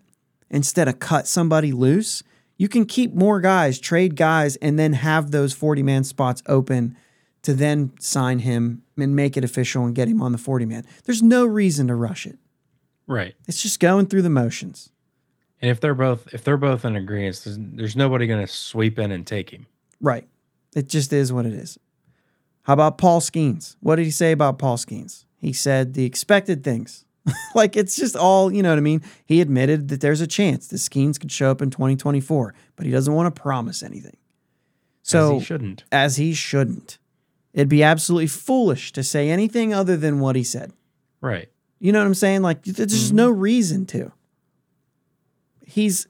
instead 0.51 0.89
of 0.89 0.99
cut 0.99 1.29
somebody 1.29 1.71
loose, 1.73 2.23
you 2.59 2.69
can 2.69 2.85
keep 2.85 3.15
more 3.15 3.41
guys, 3.41 3.79
trade 3.79 4.17
guys, 4.17 4.57
and 4.57 4.79
then 4.79 4.95
have 4.95 5.31
those 5.31 5.53
40 5.53 5.83
man 5.83 6.03
spots 6.05 6.43
open 6.47 6.97
to 7.43 7.55
then 7.55 7.93
sign 8.01 8.41
him 8.41 8.83
and 8.99 9.15
make 9.15 9.37
it 9.37 9.45
official 9.45 9.85
and 9.85 9.95
get 9.95 10.09
him 10.09 10.21
on 10.21 10.33
the 10.33 10.39
40 10.39 10.65
man. 10.67 10.85
There's 11.05 11.23
no 11.23 11.45
reason 11.47 11.87
to 11.89 11.95
rush 11.95 12.27
it. 12.27 12.39
Right. 13.07 13.35
It's 13.47 13.63
just 13.63 13.81
going 13.81 14.07
through 14.07 14.23
the 14.23 14.31
motions. 14.31 14.91
And 15.65 15.71
if 15.71 15.81
they're 15.81 15.95
both 15.95 16.29
if 16.35 16.45
they're 16.45 16.59
both 16.59 16.85
in 16.85 16.95
agreement, 16.95 17.41
there's, 17.43 17.57
there's 17.59 17.97
nobody 17.97 18.27
going 18.27 18.47
to 18.47 18.53
sweep 18.53 18.99
in 18.99 19.11
and 19.11 19.27
take 19.27 19.49
him. 19.49 19.65
Right. 19.99 20.29
It 20.77 20.91
just 20.91 21.11
is 21.11 21.33
what 21.33 21.47
it 21.47 21.55
is. 21.55 21.79
How 22.65 22.75
about 22.75 22.99
Paul 22.99 23.23
Skenes? 23.23 23.77
What 23.81 23.97
did 23.97 24.05
he 24.05 24.11
say 24.11 24.33
about 24.33 24.59
Paul 24.59 24.77
Skenes? 24.77 25.25
He 25.39 25.55
said 25.55 25.95
the 25.95 26.05
expected 26.05 26.65
things. 26.65 27.07
like 27.55 27.79
it's 27.79 27.97
just 27.97 28.15
all, 28.15 28.53
you 28.53 28.63
know 28.63 28.69
what 28.69 28.77
I 28.77 28.83
mean? 28.83 29.01
He 29.25 29.41
admitted 29.41 29.89
that 29.89 30.03
there's 30.03 30.21
a 30.21 30.27
chance 30.27 30.67
that 30.67 30.77
Skenes 30.77 31.19
could 31.19 31.33
show 31.33 31.51
up 31.51 31.63
in 31.63 31.71
2024, 31.71 32.53
but 32.77 32.85
he 32.85 32.93
doesn't 32.93 33.15
want 33.15 33.35
to 33.35 33.41
promise 33.41 33.83
anything. 33.83 34.19
So 35.01 35.37
As 35.37 35.41
he 35.41 35.45
shouldn't. 35.47 35.85
as 35.91 36.17
he 36.17 36.35
shouldn't. 36.35 36.99
It'd 37.55 37.71
be 37.71 37.83
absolutely 37.83 38.27
foolish 38.27 38.93
to 38.93 39.03
say 39.03 39.31
anything 39.31 39.73
other 39.73 39.97
than 39.97 40.21
what 40.21 40.37
he 40.37 40.45
said. 40.45 40.75
Right. 41.23 41.49
You 41.79 41.91
know 41.91 42.01
what 42.01 42.07
I'm 42.07 42.13
saying? 42.13 42.43
Like 42.43 42.65
there's 42.65 42.93
just 42.93 43.15
no 43.15 43.31
reason 43.31 43.87
to. 43.87 44.13
He's 45.67 46.07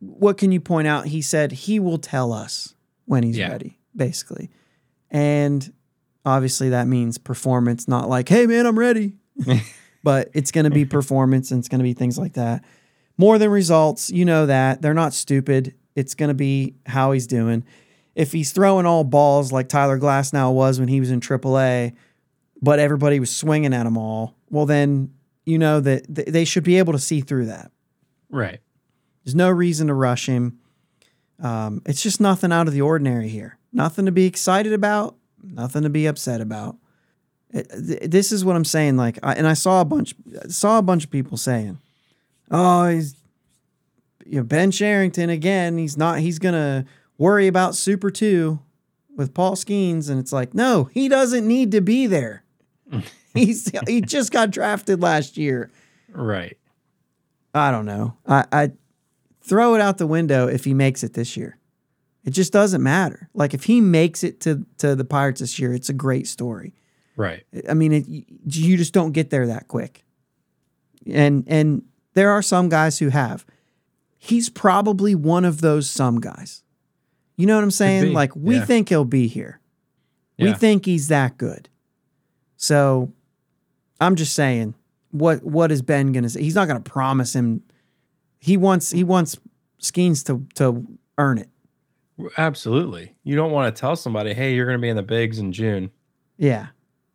what 0.00 0.38
can 0.38 0.50
you 0.50 0.60
point 0.60 0.88
out? 0.88 1.06
He 1.06 1.20
said 1.22 1.52
he 1.52 1.78
will 1.78 1.98
tell 1.98 2.32
us 2.32 2.74
when 3.04 3.22
he's 3.22 3.36
Yeah. 3.36 3.50
ready, 3.50 3.78
basically. 3.94 4.48
And 5.10 5.72
obviously 6.24 6.70
that 6.70 6.86
means 6.86 7.18
performance, 7.18 7.86
not 7.88 8.08
like, 8.08 8.28
hey 8.28 8.46
man, 8.46 8.66
I'm 8.66 8.78
ready. 8.78 9.14
but 10.02 10.30
it's 10.34 10.50
gonna 10.52 10.70
be 10.70 10.84
performance 10.84 11.50
and 11.50 11.58
it's 11.58 11.68
gonna 11.68 11.82
be 11.82 11.92
things 11.92 12.18
like 12.18 12.34
that. 12.34 12.64
More 13.18 13.38
than 13.38 13.50
results, 13.50 14.10
you 14.10 14.24
know 14.24 14.46
that. 14.46 14.80
They're 14.80 14.94
not 14.94 15.12
stupid. 15.12 15.74
It's 15.94 16.14
gonna 16.14 16.34
be 16.34 16.76
how 16.86 17.12
he's 17.12 17.26
doing. 17.26 17.64
If 18.14 18.32
he's 18.32 18.52
throwing 18.52 18.86
all 18.86 19.04
balls 19.04 19.52
like 19.52 19.68
Tyler 19.68 19.98
Glasnow 19.98 20.52
was 20.54 20.78
when 20.80 20.88
he 20.88 21.00
was 21.00 21.10
in 21.10 21.20
AAA, 21.20 21.92
but 22.62 22.78
everybody 22.78 23.20
was 23.20 23.30
swinging 23.34 23.72
at 23.74 23.86
him 23.86 23.96
all, 23.98 24.34
well, 24.50 24.66
then 24.66 25.12
you 25.44 25.58
know 25.58 25.80
that 25.80 26.14
th- 26.14 26.28
they 26.28 26.44
should 26.44 26.64
be 26.64 26.76
able 26.78 26.92
to 26.92 26.98
see 26.98 27.20
through 27.20 27.46
that. 27.46 27.70
Right. 28.30 28.60
There's 29.24 29.34
no 29.34 29.50
reason 29.50 29.86
to 29.88 29.94
rush 29.94 30.26
him. 30.26 30.58
Um, 31.42 31.82
it's 31.86 32.02
just 32.02 32.20
nothing 32.20 32.52
out 32.52 32.68
of 32.68 32.74
the 32.74 32.80
ordinary 32.82 33.28
here. 33.28 33.58
Nothing 33.72 34.06
to 34.06 34.12
be 34.12 34.26
excited 34.26 34.72
about. 34.72 35.16
Nothing 35.42 35.82
to 35.82 35.90
be 35.90 36.06
upset 36.06 36.40
about. 36.40 36.76
It- 37.52 37.70
th- 37.70 38.10
this 38.10 38.32
is 38.32 38.44
what 38.44 38.56
I'm 38.56 38.64
saying. 38.64 38.96
Like, 38.96 39.18
I, 39.22 39.34
and 39.34 39.46
I 39.46 39.54
saw 39.54 39.80
a 39.80 39.84
bunch, 39.84 40.14
saw 40.48 40.78
a 40.78 40.82
bunch 40.82 41.04
of 41.04 41.10
people 41.10 41.36
saying, 41.36 41.78
"Oh, 42.50 42.88
he's 42.88 43.14
you 44.26 44.38
know, 44.38 44.44
Ben 44.44 44.70
Cherington 44.70 45.30
again. 45.30 45.78
He's 45.78 45.96
not. 45.96 46.20
He's 46.20 46.38
gonna 46.38 46.84
worry 47.18 47.46
about 47.46 47.74
Super 47.74 48.10
Two 48.10 48.60
with 49.16 49.34
Paul 49.34 49.56
Skenes, 49.56 50.08
and 50.08 50.20
it's 50.20 50.32
like, 50.32 50.54
no, 50.54 50.84
he 50.84 51.08
doesn't 51.08 51.46
need 51.46 51.72
to 51.72 51.80
be 51.80 52.06
there. 52.06 52.44
He's 53.34 53.70
he 53.86 54.00
just 54.00 54.32
got 54.32 54.50
drafted 54.50 55.00
last 55.02 55.36
year. 55.36 55.70
Right. 56.12 56.56
I 57.54 57.70
don't 57.70 57.86
know. 57.86 58.16
I, 58.26 58.44
I 58.50 58.70
throw 59.50 59.74
it 59.74 59.80
out 59.80 59.98
the 59.98 60.06
window 60.06 60.46
if 60.46 60.64
he 60.64 60.72
makes 60.72 61.02
it 61.02 61.14
this 61.14 61.36
year. 61.36 61.58
It 62.24 62.30
just 62.30 62.52
doesn't 62.52 62.82
matter. 62.82 63.28
Like 63.34 63.52
if 63.52 63.64
he 63.64 63.80
makes 63.80 64.22
it 64.22 64.40
to 64.42 64.64
to 64.78 64.94
the 64.94 65.04
Pirates 65.04 65.40
this 65.40 65.58
year, 65.58 65.74
it's 65.74 65.88
a 65.88 65.92
great 65.92 66.28
story. 66.28 66.72
Right. 67.16 67.42
I 67.68 67.74
mean, 67.74 67.92
it, 67.92 68.06
you 68.08 68.76
just 68.76 68.94
don't 68.94 69.10
get 69.10 69.30
there 69.30 69.48
that 69.48 69.66
quick. 69.66 70.04
And 71.10 71.42
and 71.48 71.82
there 72.14 72.30
are 72.30 72.42
some 72.42 72.68
guys 72.68 73.00
who 73.00 73.08
have. 73.08 73.44
He's 74.16 74.48
probably 74.48 75.14
one 75.16 75.44
of 75.44 75.60
those 75.60 75.90
some 75.90 76.20
guys. 76.20 76.62
You 77.36 77.46
know 77.46 77.56
what 77.56 77.64
I'm 77.64 77.70
saying? 77.70 78.12
Like 78.12 78.36
we 78.36 78.56
yeah. 78.56 78.64
think 78.66 78.90
he'll 78.90 79.04
be 79.04 79.26
here. 79.26 79.60
We 80.38 80.52
think 80.52 80.86
he's 80.86 81.08
that 81.08 81.36
good. 81.36 81.68
So 82.56 83.12
I'm 84.00 84.14
just 84.14 84.34
saying, 84.34 84.74
what 85.10 85.42
what 85.42 85.72
is 85.72 85.82
Ben 85.82 86.12
gonna 86.12 86.28
say? 86.28 86.42
He's 86.42 86.54
not 86.54 86.68
gonna 86.68 86.80
promise 86.80 87.34
him. 87.34 87.62
He 88.40 88.56
wants 88.56 88.90
he 88.90 89.04
wants 89.04 89.38
Skenes 89.80 90.24
to 90.26 90.44
to 90.56 90.84
earn 91.18 91.38
it. 91.38 91.48
Absolutely. 92.36 93.14
You 93.24 93.36
don't 93.36 93.52
want 93.52 93.74
to 93.74 93.80
tell 93.80 93.96
somebody, 93.96 94.34
hey, 94.34 94.54
you're 94.54 94.66
going 94.66 94.76
to 94.78 94.82
be 94.82 94.88
in 94.88 94.96
the 94.96 95.02
bigs 95.02 95.38
in 95.38 95.52
June. 95.52 95.90
Yeah. 96.36 96.66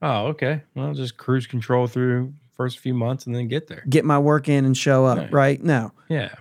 Oh, 0.01 0.27
okay. 0.27 0.63
Well, 0.73 0.93
just 0.93 1.17
cruise 1.17 1.45
control 1.45 1.85
through 1.87 2.33
first 2.53 2.79
few 2.79 2.93
months 2.93 3.25
and 3.27 3.35
then 3.35 3.47
get 3.47 3.67
there. 3.67 3.83
Get 3.87 4.03
my 4.05 4.17
work 4.17 4.49
in 4.49 4.65
and 4.65 4.75
show 4.75 5.05
up, 5.05 5.17
Right. 5.17 5.31
right? 5.33 5.63
No. 5.63 5.91
Yeah. 6.09 6.33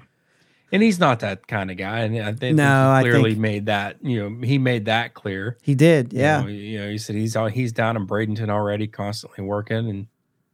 And 0.72 0.82
he's 0.82 0.98
not 0.98 1.20
that 1.20 1.46
kind 1.46 1.70
of 1.70 1.76
guy. 1.76 2.00
And 2.00 2.16
I 2.24 2.32
think 2.32 2.56
No, 2.56 2.96
he 2.96 3.02
clearly 3.02 3.30
think- 3.32 3.40
made 3.40 3.66
that, 3.66 3.98
you 4.02 4.22
know, 4.30 4.46
he 4.46 4.56
made 4.58 4.86
that 4.86 5.12
clear. 5.14 5.56
He 5.62 5.74
did. 5.74 6.12
You 6.12 6.20
Yeah. 6.20 6.40
know, 6.40 6.46
You 6.48 6.78
know, 6.80 6.90
he 6.90 6.98
said 6.98 7.16
he's 7.16 7.36
on, 7.36 7.50
he's 7.50 7.72
down 7.72 7.96
in 7.96 8.06
Bradenton 8.06 8.48
already, 8.48 8.86
constantly 8.86 9.44
working 9.44 9.88
and, 9.90 10.06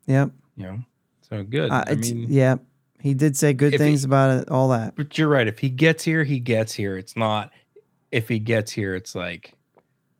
Yep. 0.06 0.30
you 0.56 0.64
know, 0.64 0.78
so 1.28 1.42
good. 1.44 1.70
Uh, 1.70 1.84
I 1.86 1.94
mean, 1.94 2.26
yeah. 2.28 2.56
He 3.00 3.14
did 3.14 3.36
say 3.36 3.52
good 3.52 3.74
if 3.74 3.80
he- 3.80 3.86
things 3.86 4.04
about 4.04 4.38
it, 4.42 4.50
all 4.50 4.68
that. 4.70 4.94
but 4.96 5.16
you're 5.18 5.28
right. 5.28 5.46
If 5.48 5.58
he 5.60 5.68
gets 5.70 6.04
here, 6.04 6.24
he 6.24 6.38
gets 6.38 6.74
here. 6.74 6.96
It's 6.96 7.16
not, 7.16 7.50
if 8.10 8.28
he 8.28 8.38
gets 8.38 8.72
here, 8.72 8.94
it's 8.94 9.14
like, 9.14 9.54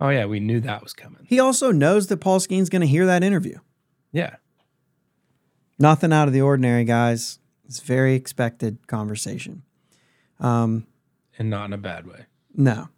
oh, 0.01 0.09
yeah, 0.09 0.25
we 0.27 0.41
knew 0.41 0.61
that 0.61 0.83
was 0.83 0.93
coming. 0.95 1.25
He 1.27 1.39
also 1.41 1.73
knows 1.73 2.07
that 2.09 2.19
Paul 2.19 2.41
Skenes's 2.41 2.71
going 2.71 2.81
to 2.83 2.87
hear 2.89 3.07
that 3.07 3.23
interview. 3.23 3.59
Yeah. 4.13 4.37
Nothing 5.79 6.13
out 6.13 6.29
of 6.29 6.35
the 6.35 6.41
ordinary, 6.43 6.85
guys. 6.85 7.39
It's 7.67 7.81
very 7.81 8.15
expected 8.15 8.87
conversation. 8.87 9.63
Um, 10.39 10.87
And 11.39 11.49
not 11.51 11.67
in 11.67 11.73
a 11.73 11.79
bad 11.79 12.07
way. 12.07 12.27
no. 12.55 12.89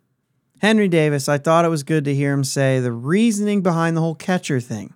Henry 0.60 0.86
Davis, 0.86 1.28
I 1.28 1.38
thought 1.38 1.64
it 1.64 1.70
was 1.70 1.82
good 1.82 2.04
to 2.04 2.14
hear 2.14 2.32
him 2.32 2.44
say 2.44 2.78
the 2.78 2.92
reasoning 2.92 3.62
behind 3.62 3.96
the 3.96 4.00
whole 4.00 4.14
catcher 4.14 4.60
thing, 4.60 4.94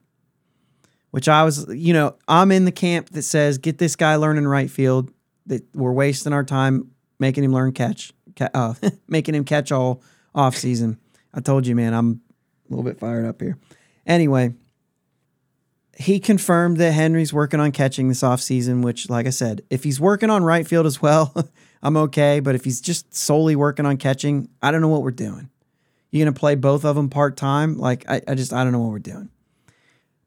which 1.17 1.31
I 1.31 1.45
was, 1.45 1.67
you 1.71 1.95
know, 1.95 2.15
I'm 2.29 2.53
in 2.53 2.67
the 2.67 2.71
camp 2.71 3.09
that 3.13 3.23
says 3.23 3.57
get 3.57 3.79
this 3.79 3.97
guy 3.97 4.17
learning 4.17 4.47
right 4.47 4.71
field, 4.71 5.11
that 5.47 5.65
we're 5.75 5.91
wasting 5.91 6.35
our 6.35 6.45
time 6.45 6.91
making 7.19 7.43
him 7.43 7.55
learn 7.55 7.73
catch, 7.73 8.13
ca- 8.37 8.51
uh, 8.53 8.75
making 9.09 9.35
him 9.35 9.47
catch 9.47 9.73
all 9.73 10.03
off 10.35 10.55
season. 10.55 10.99
I 11.33 11.41
told 11.41 11.67
you, 11.67 11.75
man, 11.75 11.95
I'm 11.95 12.21
a 12.69 12.75
little 12.75 12.85
bit 12.85 12.99
fired 12.99 13.25
up 13.25 13.41
here. 13.41 13.57
Anyway, 14.07 14.53
he 15.97 16.21
confirmed 16.21 16.77
that 16.77 16.93
Henry's 16.93 17.33
working 17.33 17.61
on 17.61 17.73
catching 17.73 18.11
this 18.11 18.21
offseason, 18.21 18.85
which, 18.85 19.09
like 19.09 19.27
I 19.27 19.31
said, 19.31 19.63
if 19.71 19.85
he's 19.85 19.99
working 19.99 20.29
on 20.29 20.45
right 20.45 20.69
field 20.69 20.85
as 20.85 21.01
well, 21.01 21.35
I'm 21.83 21.97
okay. 21.97 22.41
But 22.41 22.57
if 22.57 22.65
he's 22.65 22.83
just 22.83 23.15
solely 23.15 23.57
working 23.57 23.87
on 23.87 23.97
catching, 23.97 24.51
I 24.61 24.71
don't 24.71 24.83
know 24.83 24.89
what 24.89 25.03
we're 25.03 25.13
doing. 25.13 25.49
You're 26.11 26.27
to 26.27 26.33
play 26.33 26.57
both 26.57 26.85
of 26.85 26.95
them 26.95 27.09
part 27.09 27.39
time? 27.39 27.79
Like, 27.79 28.05
I, 28.07 28.21
I 28.29 28.35
just, 28.35 28.53
I 28.53 28.65
don't 28.65 28.73
know 28.73 28.81
what 28.81 28.91
we're 28.91 28.99
doing. 28.99 29.31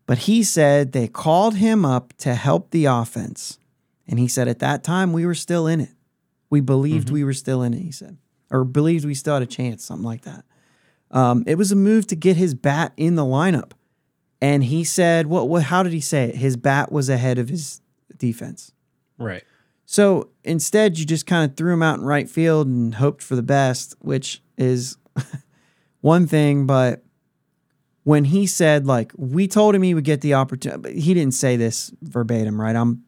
But 0.10 0.18
he 0.18 0.42
said 0.42 0.92
they 0.92 1.08
called 1.08 1.58
him 1.58 1.86
up 1.86 2.14
to 2.18 2.34
help 2.34 2.72
the 2.72 2.86
offense. 2.86 3.60
And 4.08 4.18
he 4.18 4.28
said 4.28 4.48
at 4.48 4.58
that 4.58 4.84
time, 4.84 5.14
we 5.14 5.24
were 5.24 5.36
still 5.36 5.68
in 5.68 5.80
it. 5.80 5.92
We 6.50 6.62
believed 6.62 7.12
we 7.12 7.24
were 7.24 7.32
still 7.32 7.62
in 7.62 7.76
it, 7.76 7.82
he 7.82 7.92
said, 7.92 8.18
or 8.50 8.64
believed 8.64 9.06
we 9.06 9.14
still 9.14 9.36
had 9.36 9.44
a 9.44 9.46
chance, 9.46 9.86
something 9.86 10.04
like 10.04 10.24
that. 10.24 10.46
Um, 11.12 11.44
it 11.46 11.60
was 11.60 11.72
a 11.72 11.76
move 11.76 12.08
to 12.08 12.16
get 12.16 12.38
his 12.38 12.56
bat 12.56 12.92
in 12.98 13.14
the 13.14 13.24
lineup. 13.24 13.74
And 14.42 14.64
he 14.64 14.84
said, 14.84 15.28
what, 15.28 15.48
what, 15.48 15.62
how 15.62 15.84
did 15.84 15.94
he 15.94 16.02
say 16.02 16.24
it? 16.24 16.38
His 16.38 16.58
bat 16.58 16.92
was 16.92 17.08
ahead 17.08 17.38
of 17.38 17.50
his 17.50 17.80
defense. 18.18 18.72
Right. 19.20 19.44
So 19.86 20.32
instead, 20.44 20.98
you 20.98 21.06
just 21.06 21.28
kind 21.28 21.48
of 21.48 21.56
threw 21.56 21.72
him 21.72 21.84
out 21.84 22.00
in 22.00 22.04
right 22.04 22.28
field 22.28 22.66
and 22.66 22.96
hoped 22.96 23.22
for 23.22 23.36
the 23.36 23.44
best, 23.44 23.94
which 24.00 24.42
is 24.58 24.98
one 26.02 26.26
thing. 26.26 26.66
But 26.66 27.04
when 28.04 28.26
he 28.26 28.48
said, 28.48 28.88
like, 28.88 29.12
we 29.18 29.48
told 29.48 29.76
him 29.76 29.82
he 29.82 29.94
would 29.94 30.04
get 30.04 30.22
the 30.22 30.34
opportunity, 30.34 31.00
he 31.00 31.14
didn't 31.14 31.34
say 31.34 31.56
this 31.58 31.92
verbatim, 32.02 32.60
right? 32.60 32.76
I'm, 32.76 33.04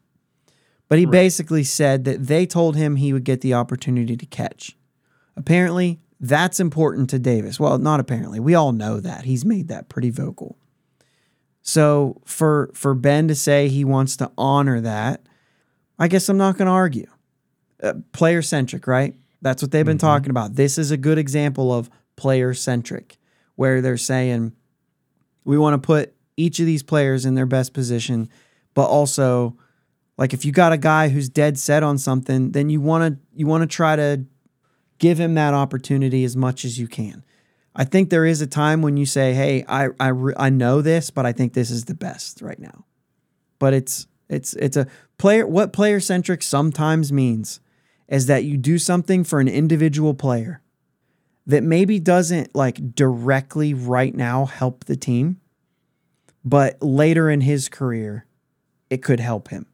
but 0.90 1.00
he 1.00 1.06
Right. 1.06 1.12
basically 1.12 1.64
said 1.64 2.04
that 2.06 2.28
they 2.28 2.46
told 2.46 2.76
him 2.76 2.98
he 2.98 3.14
would 3.14 3.24
get 3.24 3.42
the 3.42 3.54
opportunity 3.54 4.18
to 4.18 4.26
catch. 4.26 4.78
Apparently, 5.38 6.00
that's 6.20 6.60
important 6.60 7.10
to 7.12 7.20
Davis. 7.20 7.60
Well, 7.60 7.78
not 7.78 8.00
apparently. 8.00 8.40
We 8.40 8.54
all 8.54 8.74
know 8.74 9.00
that. 9.00 9.24
He's 9.26 9.46
made 9.46 9.70
that 9.70 9.90
pretty 9.90 10.10
vocal. 10.12 10.58
So 11.64 12.22
for 12.26 12.72
for 12.74 12.94
Ben 12.94 13.28
to 13.28 13.36
say 13.36 13.68
he 13.70 13.86
wants 13.86 14.16
to 14.18 14.32
honor 14.38 14.82
that, 14.82 15.22
I 16.00 16.08
guess 16.08 16.28
I'm 16.30 16.38
not 16.38 16.58
going 16.58 16.66
to 16.68 16.72
argue. 16.72 17.08
Uh, 17.82 17.94
player 18.12 18.42
centric, 18.42 18.88
right? 18.88 19.16
That's 19.42 19.62
what 19.62 19.72
they've 19.72 19.86
been 19.86 19.98
Mhm. 19.98 20.02
talking 20.02 20.30
about. 20.32 20.56
This 20.56 20.78
is 20.78 20.92
a 20.92 20.98
good 20.98 21.18
example 21.18 21.74
of 21.74 21.90
player 22.16 22.54
centric, 22.54 23.18
where 23.56 23.82
they're 23.82 23.98
saying 23.98 24.54
we 25.44 25.58
want 25.58 25.82
to 25.82 25.86
put 25.86 26.14
each 26.38 26.60
of 26.60 26.66
these 26.66 26.84
players 26.84 27.26
in 27.26 27.36
their 27.36 27.46
best 27.46 27.74
position, 27.74 28.30
but 28.74 28.86
also 28.86 29.58
like 30.18 30.34
if 30.34 30.46
you 30.46 30.52
got 30.52 30.74
a 30.74 30.78
guy 30.78 31.10
who's 31.10 31.30
dead 31.30 31.58
set 31.58 31.84
on 31.84 31.98
something, 31.98 32.52
then 32.52 32.70
you 32.70 32.82
want 32.82 33.14
to 33.14 33.20
you 33.36 33.48
want 33.48 33.62
to 33.62 33.68
try 33.68 33.96
to 33.96 34.26
give 35.00 35.20
him 35.20 35.34
that 35.34 35.54
opportunity 35.54 36.24
as 36.24 36.36
much 36.36 36.64
as 36.64 36.78
you 36.78 36.88
can. 36.88 37.24
I 37.76 37.86
think 37.86 38.10
there 38.10 38.26
is 38.26 38.42
a 38.42 38.48
time 38.48 38.82
when 38.82 38.98
you 38.98 39.06
say, 39.06 39.34
"Hey, 39.34 39.66
I 39.68 39.90
I 40.00 40.12
I 40.38 40.50
know 40.50 40.82
this, 40.82 41.10
but 41.10 41.26
I 41.26 41.32
think 41.32 41.54
this 41.54 41.72
is 41.72 41.86
the 41.86 41.96
best 41.96 42.42
right 42.42 42.60
now." 42.60 42.86
But 43.60 43.74
it's 43.74 44.08
it's 44.30 44.54
it's 44.54 44.78
a 44.78 44.88
player 45.18 45.48
what 45.48 45.74
player 45.74 46.00
centric 46.00 46.44
sometimes 46.44 47.12
means 47.12 47.60
is 48.08 48.26
that 48.26 48.44
you 48.44 48.58
do 48.58 48.78
something 48.78 49.24
for 49.24 49.40
an 49.40 49.48
individual 49.48 50.14
player 50.14 50.61
that 51.52 51.64
maybe 51.64 52.00
doesn't 52.00 52.56
like 52.56 52.96
directly 52.96 53.74
right 53.74 54.16
now 54.16 54.46
help 54.46 54.86
the 54.86 54.96
team, 54.96 55.42
but 56.46 56.82
later 56.82 57.30
in 57.30 57.42
his 57.42 57.68
career 57.68 58.26
it 58.90 59.04
could 59.04 59.20
help 59.20 59.50
him. 59.50 59.66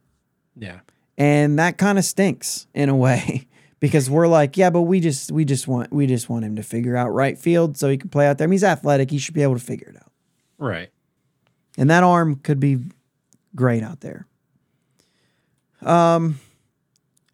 Yeah. 0.56 0.80
And 1.20 1.60
that 1.60 1.78
kind 1.78 2.00
of 2.00 2.04
stinks 2.04 2.66
in 2.74 2.90
a 2.90 2.96
way 2.96 3.48
because 3.80 4.10
we're 4.10 4.28
like, 4.28 4.58
yeah, 4.58 4.72
but 4.72 4.82
we 4.82 5.00
just 5.00 5.32
we 5.32 5.46
just 5.46 5.68
want 5.68 5.94
we 5.94 6.08
just 6.08 6.30
want 6.30 6.46
him 6.46 6.56
to 6.56 6.64
figure 6.64 6.98
out 6.98 7.10
right 7.10 7.38
field 7.38 7.78
so 7.78 7.90
he 7.90 7.98
can 7.98 8.10
play 8.10 8.26
out 8.26 8.40
there. 8.40 8.46
I 8.46 8.48
mean, 8.48 8.54
he's 8.54 8.64
athletic, 8.64 9.12
he 9.12 9.20
should 9.20 9.36
be 9.36 9.44
able 9.44 9.56
to 9.56 9.64
figure 9.64 9.90
it 9.90 9.98
out. 9.98 10.12
Right. 10.58 10.90
And 11.78 11.92
that 11.92 12.04
arm 12.04 12.38
could 12.38 12.60
be 12.60 12.80
great 13.56 13.84
out 13.84 14.02
there. 14.02 14.26
Um 15.84 16.40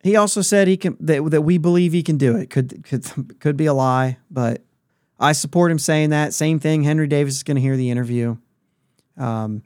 he 0.03 0.17
also 0.17 0.41
said 0.41 0.67
he 0.67 0.75
can 0.75 0.97
that, 0.99 1.23
that 1.31 1.41
we 1.41 1.57
believe 1.57 1.93
he 1.93 2.03
can 2.03 2.17
do 2.17 2.35
it. 2.35 2.49
Could 2.49 2.83
could 2.83 3.39
could 3.39 3.57
be 3.57 3.65
a 3.65 3.73
lie, 3.73 4.17
but 4.29 4.61
I 5.19 5.31
support 5.31 5.71
him 5.71 5.79
saying 5.79 6.09
that. 6.09 6.33
Same 6.33 6.59
thing. 6.59 6.83
Henry 6.83 7.07
Davis 7.07 7.35
is 7.35 7.43
going 7.43 7.55
to 7.55 7.61
hear 7.61 7.77
the 7.77 7.89
interview. 7.89 8.35
Um, 9.17 9.63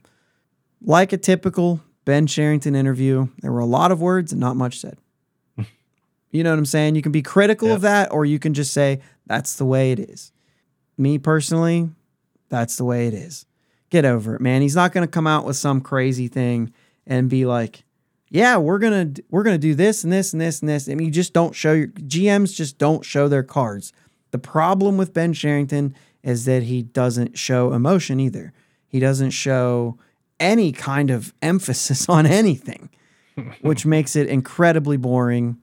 like 0.80 1.12
a 1.12 1.16
typical 1.16 1.80
Ben 2.04 2.28
Cherington 2.28 2.76
interview, 2.76 3.28
there 3.40 3.50
were 3.50 3.58
a 3.58 3.66
lot 3.66 3.90
of 3.90 4.00
words 4.00 4.30
and 4.30 4.40
not 4.40 4.56
much 4.56 4.78
said. 4.78 4.98
you 6.30 6.44
know 6.44 6.50
what 6.50 6.58
I'm 6.58 6.66
saying? 6.66 6.94
You 6.94 7.02
can 7.02 7.12
be 7.12 7.22
critical 7.22 7.72
of 7.72 7.80
that, 7.80 8.12
or 8.12 8.24
you 8.24 8.38
can 8.38 8.54
just 8.54 8.72
say 8.72 9.00
that's 9.26 9.56
the 9.56 9.64
way 9.64 9.90
it 9.90 9.98
is. 9.98 10.30
Me 10.96 11.18
personally, 11.18 11.90
that's 12.48 12.76
the 12.76 12.84
way 12.84 13.08
it 13.08 13.14
is. 13.14 13.44
Get 13.90 14.04
over 14.04 14.36
it, 14.36 14.40
man. 14.40 14.62
He's 14.62 14.76
not 14.76 14.92
going 14.92 15.06
to 15.06 15.10
come 15.10 15.26
out 15.26 15.44
with 15.44 15.56
some 15.56 15.80
crazy 15.80 16.28
thing 16.28 16.72
and 17.06 17.28
be 17.28 17.44
like, 17.46 17.84
"Yeah, 18.30 18.56
we're 18.58 18.78
gonna 18.78 19.12
we're 19.30 19.42
gonna 19.42 19.58
do 19.58 19.74
this 19.74 20.04
and 20.04 20.12
this 20.12 20.32
and 20.32 20.40
this 20.40 20.60
and 20.60 20.68
this." 20.68 20.88
I 20.88 20.94
mean, 20.94 21.06
you 21.06 21.12
just 21.12 21.32
don't 21.32 21.54
show 21.54 21.72
your 21.72 21.88
GMs 21.88 22.54
just 22.54 22.78
don't 22.78 23.04
show 23.04 23.28
their 23.28 23.42
cards. 23.42 23.92
The 24.30 24.38
problem 24.38 24.96
with 24.96 25.14
Ben 25.14 25.32
Cherington 25.32 25.94
is 26.22 26.44
that 26.44 26.64
he 26.64 26.82
doesn't 26.82 27.38
show 27.38 27.72
emotion 27.72 28.20
either. 28.20 28.52
He 28.86 29.00
doesn't 29.00 29.30
show 29.30 29.98
any 30.38 30.72
kind 30.72 31.10
of 31.10 31.32
emphasis 31.42 32.08
on 32.08 32.26
anything, 32.26 32.90
which 33.60 33.86
makes 33.86 34.16
it 34.16 34.28
incredibly 34.28 34.96
boring 34.96 35.62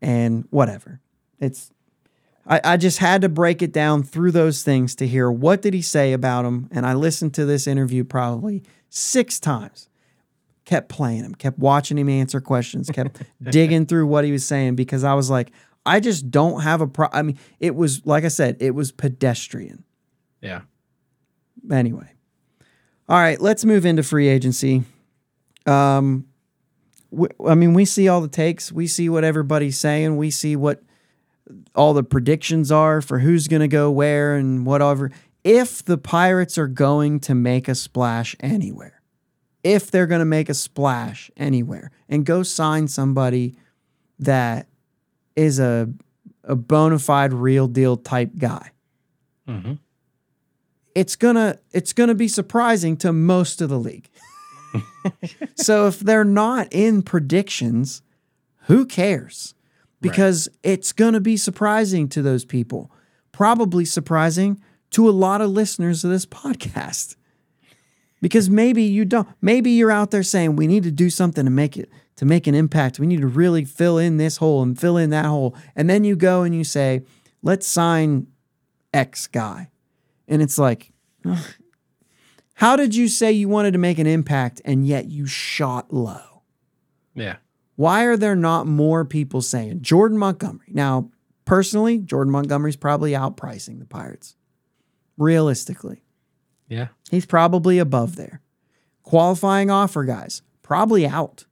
and 0.00 0.46
whatever. 0.50 1.00
It's 1.40 1.70
I, 2.46 2.60
I 2.62 2.76
just 2.76 2.98
had 2.98 3.22
to 3.22 3.28
break 3.28 3.60
it 3.60 3.72
down 3.72 4.02
through 4.02 4.30
those 4.30 4.62
things 4.62 4.94
to 4.96 5.06
hear 5.06 5.30
what 5.30 5.62
did 5.62 5.74
he 5.74 5.82
say 5.82 6.12
about 6.12 6.44
him. 6.44 6.68
And 6.70 6.86
I 6.86 6.94
listened 6.94 7.34
to 7.34 7.44
this 7.44 7.66
interview 7.66 8.04
probably 8.04 8.62
six 8.88 9.40
times. 9.40 9.88
Kept 10.66 10.88
playing 10.88 11.24
him, 11.24 11.34
kept 11.34 11.58
watching 11.58 11.96
him 11.96 12.08
answer 12.08 12.40
questions, 12.40 12.90
kept 12.90 13.22
digging 13.42 13.86
through 13.88 14.06
what 14.06 14.24
he 14.24 14.32
was 14.32 14.44
saying 14.44 14.74
because 14.74 15.04
I 15.04 15.14
was 15.14 15.30
like, 15.30 15.52
I 15.86 16.00
just 16.00 16.30
don't 16.30 16.60
have 16.60 16.80
a 16.80 16.86
pro. 16.86 17.08
I 17.12 17.22
mean, 17.22 17.38
it 17.60 17.74
was 17.74 18.04
like 18.04 18.24
I 18.24 18.28
said, 18.28 18.56
it 18.60 18.72
was 18.72 18.90
pedestrian. 18.92 19.84
Yeah. 20.42 20.62
Anyway, 21.70 22.10
all 23.08 23.18
right, 23.18 23.40
let's 23.40 23.64
move 23.64 23.86
into 23.86 24.02
free 24.02 24.28
agency. 24.28 24.82
Um, 25.64 26.26
w- 27.12 27.32
I 27.46 27.54
mean, 27.54 27.72
we 27.72 27.84
see 27.84 28.08
all 28.08 28.20
the 28.20 28.28
takes, 28.28 28.70
we 28.70 28.86
see 28.86 29.08
what 29.08 29.24
everybody's 29.24 29.78
saying, 29.78 30.16
we 30.16 30.30
see 30.30 30.56
what 30.56 30.82
all 31.74 31.94
the 31.94 32.02
predictions 32.02 32.72
are 32.72 33.00
for 33.00 33.20
who's 33.20 33.48
going 33.48 33.60
to 33.60 33.68
go 33.68 33.90
where 33.90 34.34
and 34.34 34.66
whatever. 34.66 35.10
If 35.44 35.84
the 35.84 35.98
Pirates 35.98 36.58
are 36.58 36.66
going 36.66 37.20
to 37.20 37.34
make 37.34 37.68
a 37.68 37.74
splash 37.76 38.34
anywhere, 38.40 38.95
if 39.74 39.90
they're 39.90 40.06
going 40.06 40.20
to 40.20 40.24
make 40.24 40.48
a 40.48 40.54
splash 40.54 41.30
anywhere 41.36 41.90
and 42.08 42.24
go 42.24 42.42
sign 42.42 42.86
somebody 42.88 43.54
that 44.20 44.66
is 45.34 45.58
a 45.58 45.88
a 46.44 46.54
bona 46.54 46.98
fide 46.98 47.32
real 47.32 47.66
deal 47.66 47.96
type 47.96 48.30
guy, 48.38 48.70
Mm-hmm. 49.48 49.74
it's 50.94 51.16
gonna 51.16 51.58
it's 51.72 51.92
gonna 51.92 52.14
be 52.14 52.28
surprising 52.28 52.96
to 52.98 53.12
most 53.12 53.60
of 53.60 53.68
the 53.68 53.78
league. 53.78 54.08
so 55.56 55.86
if 55.88 56.00
they're 56.00 56.24
not 56.24 56.68
in 56.72 57.02
predictions, 57.02 58.02
who 58.66 58.84
cares? 58.86 59.54
Because 60.00 60.48
it's 60.62 60.92
gonna 60.92 61.20
be 61.20 61.36
surprising 61.36 62.08
to 62.10 62.22
those 62.22 62.44
people. 62.44 62.90
Probably 63.32 63.84
surprising 63.84 64.60
to 64.90 65.08
a 65.08 65.10
lot 65.10 65.40
of 65.40 65.50
listeners 65.50 66.04
of 66.04 66.10
this 66.10 66.26
podcast. 66.26 67.16
Because 68.20 68.48
maybe 68.48 68.82
you 68.82 69.04
don't 69.04 69.28
maybe 69.40 69.70
you're 69.70 69.90
out 69.90 70.10
there 70.10 70.22
saying 70.22 70.56
we 70.56 70.66
need 70.66 70.82
to 70.84 70.90
do 70.90 71.10
something 71.10 71.44
to 71.44 71.50
make 71.50 71.76
it 71.76 71.90
to 72.16 72.24
make 72.24 72.46
an 72.46 72.54
impact. 72.54 72.98
We 72.98 73.06
need 73.06 73.20
to 73.20 73.26
really 73.26 73.64
fill 73.64 73.98
in 73.98 74.16
this 74.16 74.38
hole 74.38 74.62
and 74.62 74.78
fill 74.78 74.96
in 74.96 75.10
that 75.10 75.26
hole. 75.26 75.54
And 75.74 75.88
then 75.88 76.02
you 76.04 76.16
go 76.16 76.42
and 76.42 76.54
you 76.54 76.64
say, 76.64 77.02
let's 77.42 77.66
sign 77.66 78.26
X 78.92 79.26
guy. 79.26 79.70
And 80.26 80.42
it's 80.42 80.58
like, 80.58 80.92
how 82.54 82.74
did 82.76 82.94
you 82.94 83.08
say 83.08 83.32
you 83.32 83.48
wanted 83.48 83.72
to 83.72 83.78
make 83.78 83.98
an 83.98 84.06
impact 84.06 84.62
and 84.64 84.86
yet 84.86 85.10
you 85.10 85.26
shot 85.26 85.92
low? 85.92 86.42
Yeah. 87.14 87.36
Why 87.76 88.04
are 88.04 88.16
there 88.16 88.34
not 88.34 88.66
more 88.66 89.04
people 89.04 89.42
saying 89.42 89.82
Jordan 89.82 90.16
Montgomery? 90.16 90.68
Now, 90.70 91.10
personally, 91.44 91.98
Jordan 91.98 92.32
Montgomery's 92.32 92.76
probably 92.76 93.12
outpricing 93.12 93.78
the 93.78 93.84
Pirates. 93.84 94.36
Realistically, 95.18 96.02
Yeah. 96.68 96.88
he's 97.10 97.26
probably 97.26 97.78
above 97.78 98.16
there. 98.16 98.40
Qualifying 99.02 99.70
offer 99.70 100.04
guys, 100.04 100.42
probably 100.62 101.06
out, 101.06 101.44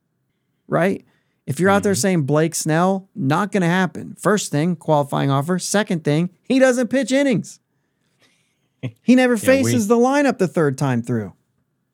right? 0.66 1.05
If 1.46 1.61
you're 1.61 1.70
out 1.70 1.83
there 1.83 1.92
mm-hmm. 1.92 2.00
saying 2.00 2.22
Blake 2.22 2.55
Snell, 2.55 3.09
not 3.14 3.53
going 3.53 3.61
to 3.61 3.66
happen. 3.68 4.16
First 4.18 4.50
thing, 4.50 4.77
qualifying 4.77 5.31
offer. 5.31 5.59
Second 5.59 6.03
thing, 6.03 6.31
he 6.42 6.59
doesn't 6.59 6.88
pitch 6.88 7.12
innings. 7.12 7.61
He 9.03 9.14
never 9.14 9.35
we- 9.35 9.40
faces 9.40 9.88
the 9.88 9.96
lineup 9.96 10.38
the 10.38 10.48
third 10.48 10.79
time 10.79 11.03
through. 11.03 11.35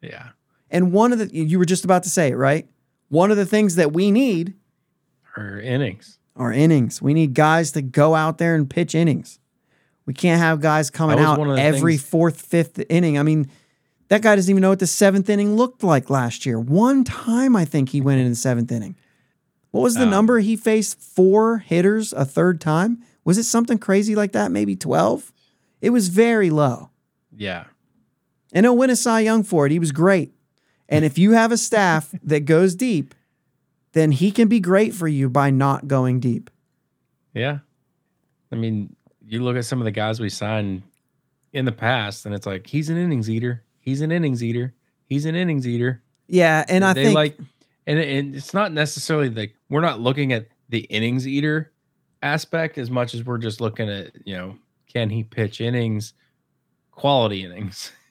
Yeah. 0.00 0.30
And 0.70 0.92
one 0.92 1.12
of 1.12 1.18
the, 1.18 1.34
you 1.34 1.58
were 1.58 1.64
just 1.64 1.84
about 1.84 2.04
to 2.04 2.10
say 2.10 2.30
it, 2.30 2.36
right? 2.36 2.68
One 3.08 3.30
of 3.30 3.36
the 3.36 3.46
things 3.46 3.74
that 3.74 3.92
we 3.92 4.10
need 4.12 4.54
Or 5.36 5.58
innings. 5.58 6.18
are 6.36 6.52
innings. 6.52 7.02
We 7.02 7.12
need 7.12 7.34
guys 7.34 7.72
to 7.72 7.82
go 7.82 8.14
out 8.14 8.38
there 8.38 8.54
and 8.54 8.70
pitch 8.70 8.94
innings. 8.94 9.40
We 10.10 10.14
can't 10.14 10.40
have 10.40 10.60
guys 10.60 10.90
coming 10.90 11.20
out 11.20 11.38
one 11.38 11.50
of 11.50 11.54
the 11.54 11.62
every 11.62 11.96
things- 11.96 12.02
fourth, 12.08 12.42
fifth 12.42 12.82
inning. 12.88 13.16
I 13.16 13.22
mean, 13.22 13.48
that 14.08 14.22
guy 14.22 14.34
doesn't 14.34 14.50
even 14.50 14.60
know 14.60 14.70
what 14.70 14.80
the 14.80 14.86
seventh 14.88 15.30
inning 15.30 15.54
looked 15.54 15.84
like 15.84 16.10
last 16.10 16.44
year. 16.44 16.58
One 16.58 17.04
time, 17.04 17.54
I 17.54 17.64
think 17.64 17.90
he 17.90 18.00
went 18.00 18.20
in 18.20 18.28
the 18.28 18.34
seventh 18.34 18.72
inning. 18.72 18.96
What 19.70 19.82
was 19.82 19.94
the 19.94 20.02
Um, 20.02 20.10
number? 20.10 20.40
He 20.40 20.56
faced 20.56 20.98
four 21.00 21.58
hitters 21.58 22.12
a 22.12 22.24
third 22.24 22.60
time. 22.60 22.98
Was 23.24 23.38
it 23.38 23.44
something 23.44 23.78
crazy 23.78 24.16
like 24.16 24.32
that? 24.32 24.50
Maybe 24.50 24.74
12? 24.74 25.32
It 25.80 25.90
was 25.90 26.08
very 26.08 26.50
low. 26.50 26.90
Yeah. 27.32 27.66
And 28.52 28.66
he'll 28.66 28.76
win 28.76 28.90
a 28.90 28.96
Cy 28.96 29.20
Young 29.20 29.44
for 29.44 29.64
it. 29.64 29.70
He 29.70 29.78
was 29.78 29.92
great. 29.92 30.34
And 30.88 31.04
if 31.04 31.18
you 31.18 31.30
have 31.34 31.52
a 31.52 31.56
staff 31.56 32.12
that 32.24 32.46
goes 32.46 32.74
deep, 32.74 33.14
then 33.92 34.10
he 34.10 34.32
can 34.32 34.48
be 34.48 34.58
great 34.58 34.92
for 34.92 35.06
you 35.06 35.30
by 35.30 35.50
not 35.50 35.86
going 35.86 36.18
deep. 36.18 36.50
Yeah. 37.32 37.58
I 38.50 38.56
mean, 38.56 38.96
you 39.30 39.42
look 39.42 39.56
at 39.56 39.64
some 39.64 39.80
of 39.80 39.84
the 39.84 39.90
guys 39.92 40.18
we 40.18 40.28
signed 40.28 40.82
in 41.52 41.64
the 41.64 41.72
past, 41.72 42.26
and 42.26 42.34
it's 42.34 42.46
like 42.46 42.66
he's 42.66 42.88
an 42.88 42.96
innings 42.96 43.30
eater. 43.30 43.62
He's 43.80 44.00
an 44.00 44.10
innings 44.10 44.42
eater. 44.42 44.74
He's 45.06 45.24
an 45.24 45.34
innings 45.36 45.66
eater. 45.66 46.02
Yeah, 46.26 46.64
and 46.68 46.84
I 46.84 46.92
they 46.92 47.04
think 47.04 47.14
like, 47.14 47.38
and, 47.86 47.98
and 47.98 48.34
it's 48.34 48.52
not 48.52 48.72
necessarily 48.72 49.30
like 49.30 49.54
we're 49.68 49.80
not 49.80 50.00
looking 50.00 50.32
at 50.32 50.48
the 50.68 50.80
innings 50.80 51.26
eater 51.26 51.70
aspect 52.22 52.76
as 52.76 52.90
much 52.90 53.14
as 53.14 53.24
we're 53.24 53.38
just 53.38 53.60
looking 53.60 53.88
at 53.88 54.10
you 54.26 54.36
know 54.36 54.56
can 54.92 55.10
he 55.10 55.22
pitch 55.22 55.60
innings, 55.60 56.12
quality 56.90 57.44
innings. 57.44 57.92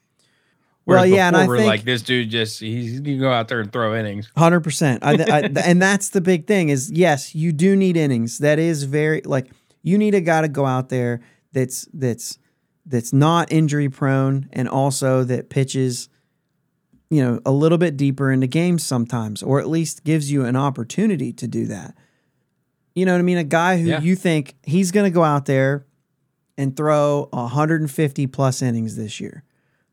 Well, 0.86 1.06
yeah, 1.06 1.28
and 1.28 1.38
I 1.38 1.46
think- 1.46 1.68
like 1.68 1.84
this 1.84 2.02
dude 2.02 2.32
just 2.32 2.60
he's 2.62 2.94
he 2.98 3.04
can 3.04 3.20
go 3.20 3.32
out 3.32 3.48
there 3.48 3.60
and 3.60 3.72
throw 3.72 3.96
innings. 3.96 4.32
Hundred 4.36 4.62
percent, 4.62 5.04
and 5.04 5.80
that's 5.80 6.10
the 6.10 6.20
big 6.20 6.48
thing. 6.48 6.70
Is 6.70 6.90
yes, 6.90 7.36
you 7.36 7.52
do 7.52 7.76
need 7.76 7.96
innings. 7.96 8.40
That 8.40 8.58
is 8.58 8.86
very 8.86 9.22
like 9.22 9.52
you 9.82 9.98
need 9.98 10.14
a 10.16 10.22
guy 10.22 10.42
to 10.42 10.48
go 10.48 10.66
out 10.66 10.90
there 10.90 11.22
that's 11.54 11.88
that's 11.94 12.38
that's 12.86 13.14
not 13.14 13.52
injury 13.52 13.90
prone, 13.90 14.50
and 14.52 14.68
also 14.68 15.24
that 15.24 15.50
pitches, 15.50 16.10
you 17.10 17.22
know, 17.24 17.40
a 17.46 17.52
little 17.52 17.78
bit 17.78 17.96
deeper 17.98 18.32
into 18.32 18.48
games 18.48 18.84
sometimes, 18.84 19.44
or 19.44 19.60
at 19.60 19.68
least 19.70 20.04
gives 20.04 20.32
you 20.32 20.44
an 20.46 20.56
opportunity 20.56 21.32
to 21.34 21.48
do 21.48 21.66
that. 21.68 21.96
You 22.96 23.06
know 23.06 23.12
what 23.14 23.20
I 23.20 23.24
mean? 23.24 23.38
A 23.38 23.44
guy 23.44 23.78
who 23.80 23.90
Yeah. 23.90 24.02
you 24.02 24.16
think 24.16 24.56
he's 24.64 24.92
going 24.92 25.06
to 25.06 25.14
go 25.14 25.24
out 25.24 25.46
there 25.46 25.86
and 26.58 26.76
throw 26.76 27.30
150 27.32 28.26
plus 28.28 28.62
innings 28.62 28.96
this 28.96 29.20
year, 29.20 29.44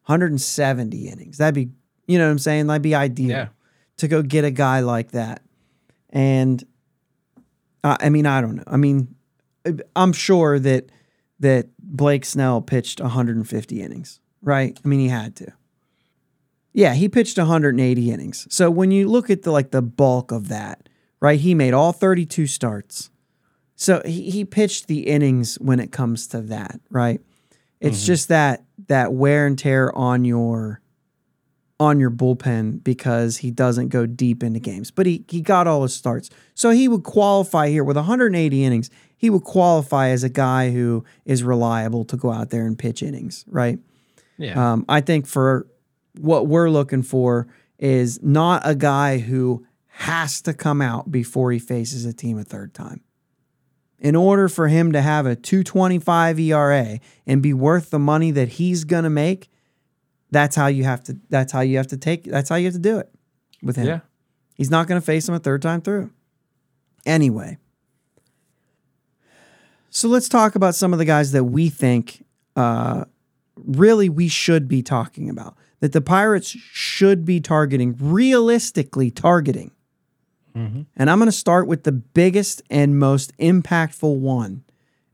170 0.07 1.09
innings. 1.09 1.37
That'd 1.39 1.55
be, 1.55 1.69
you 2.09 2.19
know 2.19 2.25
what 2.25 2.31
I'm 2.33 2.39
saying? 2.39 2.67
That'd 2.67 2.83
be 2.83 2.95
ideal 2.95 3.29
Yeah. 3.31 3.49
to 3.99 4.09
go 4.09 4.23
get 4.23 4.45
a 4.45 4.51
guy 4.51 4.81
like 4.81 5.11
that. 5.13 5.43
And 6.11 6.65
uh, 7.85 7.97
I 8.01 8.09
mean, 8.09 8.25
I 8.27 8.41
don't 8.41 8.57
know. 8.57 8.65
I 8.67 8.79
mean, 8.79 9.15
I'm 9.95 10.13
sure 10.13 10.59
that 10.59 10.91
that 11.41 11.69
Blake 11.79 12.25
Snell 12.25 12.61
pitched 12.63 13.01
150 13.01 13.83
innings, 13.83 14.21
right? 14.43 14.79
I 14.85 14.89
mean, 14.89 15.01
he 15.01 15.09
had 15.09 15.37
to. 15.37 15.53
Yeah, 16.73 16.95
he 16.95 17.09
pitched 17.09 17.39
180 17.39 18.11
innings. 18.11 18.47
So 18.51 18.71
when 18.71 18.91
you 18.91 19.09
look 19.09 19.31
at 19.31 19.43
the 19.43 19.51
like 19.51 19.71
the 19.71 19.83
bulk 19.83 20.31
of 20.31 20.49
that, 20.49 20.89
right? 21.21 21.41
He 21.41 21.55
made 21.55 21.73
all 21.73 21.93
32 21.93 22.47
starts. 22.47 23.11
So 23.75 24.03
he, 24.05 24.31
he 24.31 24.45
pitched 24.45 24.87
the 24.87 25.07
innings 25.07 25.57
when 25.57 25.81
it 25.81 25.93
comes 25.93 26.27
to 26.29 26.41
that, 26.43 26.81
right? 26.91 27.21
It's 27.81 27.99
mm-hmm. 27.99 28.07
just 28.07 28.29
that 28.29 28.65
that 28.89 29.13
wear 29.13 29.47
and 29.47 29.59
tear 29.59 29.95
on 29.97 30.25
your 30.25 30.81
on 31.79 32.01
your 32.01 32.11
bullpen 32.11 32.83
because 32.83 33.39
he 33.39 33.51
doesn't 33.51 33.89
go 33.89 34.07
deep 34.07 34.43
into 34.43 34.61
games. 34.61 34.91
But 34.91 35.07
he 35.07 35.25
he 35.29 35.41
got 35.41 35.67
all 35.67 35.83
his 35.83 35.95
starts. 35.95 36.31
So 36.55 36.71
he 36.71 36.89
would 36.89 37.05
qualify 37.05 37.69
here 37.69 37.85
with 37.85 37.97
180 37.97 38.65
innings. 38.65 38.91
He 39.17 39.31
would 39.31 39.45
qualify 39.45 40.09
as 40.09 40.23
a 40.23 40.29
guy 40.29 40.71
who 40.71 41.05
is 41.25 41.43
reliable 41.43 42.05
to 42.07 42.17
go 42.17 42.31
out 42.31 42.51
there 42.51 42.67
and 42.67 42.79
pitch 42.79 43.03
innings, 43.03 43.45
right? 43.49 43.79
Yeah. 44.39 44.73
Um, 44.73 44.85
I 44.89 45.01
think 45.01 45.27
for 45.27 45.67
what 46.19 46.47
we're 46.47 46.71
looking 46.71 47.03
for 47.03 47.47
is 47.79 48.23
not 48.23 48.63
a 48.65 48.75
guy 48.75 49.19
who 49.19 49.67
has 49.89 50.43
to 50.43 50.53
come 50.53 50.83
out 50.83 51.11
before 51.11 51.53
he 51.53 51.59
faces 51.59 52.05
a 52.05 52.13
team 52.13 52.39
a 52.39 52.45
third 52.45 52.75
time. 52.75 53.01
In 53.99 54.15
order 54.15 54.49
for 54.49 54.69
him 54.69 54.93
to 54.93 55.01
have 55.01 55.25
a 55.25 55.35
225 55.35 56.39
ERA 56.39 57.01
and 57.27 57.43
be 57.43 57.55
worth 57.55 57.89
the 57.89 57.99
money 57.99 58.31
that 58.31 58.49
he's 58.49 58.85
going 58.85 59.05
to 59.05 59.11
make, 59.11 59.49
that's 60.31 60.55
how 60.55 60.67
you 60.67 60.85
have 60.85 61.03
to 61.05 61.17
that's 61.31 61.53
how 61.53 61.61
you 61.61 61.79
have 61.79 61.87
to 61.87 61.97
take 61.97 62.25
that's 62.25 62.51
how 62.51 62.57
you 62.57 62.67
have 62.67 62.75
to 62.75 62.81
do 62.81 62.99
it 62.99 63.11
with 63.63 63.77
him. 63.77 63.87
yeah. 63.87 64.01
He's 64.55 64.71
not 64.71 64.87
going 64.87 65.01
to 65.01 65.05
face 65.05 65.29
him 65.29 65.35
a 65.35 65.39
third 65.39 65.63
time 65.63 65.81
through. 65.81 66.11
Anyway. 67.05 67.59
So 69.97 70.09
let's 70.09 70.29
talk 70.29 70.55
about 70.57 70.75
some 70.75 70.93
of 70.93 70.99
the 70.99 71.07
guys 71.07 71.33
that 71.33 71.45
we 71.45 71.71
think 71.71 72.23
uh, 72.55 73.07
really 73.57 74.11
we 74.11 74.29
should 74.29 74.69
be 74.69 74.83
talking 74.83 75.31
about. 75.31 75.57
That 75.81 75.93
the 75.93 76.03
Pirates 76.03 76.49
should 76.49 77.25
be 77.25 77.41
targeting, 77.41 77.97
realistically 77.99 79.11
targeting. 79.11 79.71
hmm 80.55 80.83
And 80.99 81.09
I'm 81.09 81.17
going 81.19 81.29
to 81.29 81.33
start 81.33 81.67
with 81.67 81.85
the 81.85 81.93
biggest 81.93 82.61
and 82.69 82.99
most 82.99 83.35
impactful 83.39 84.19
one 84.19 84.65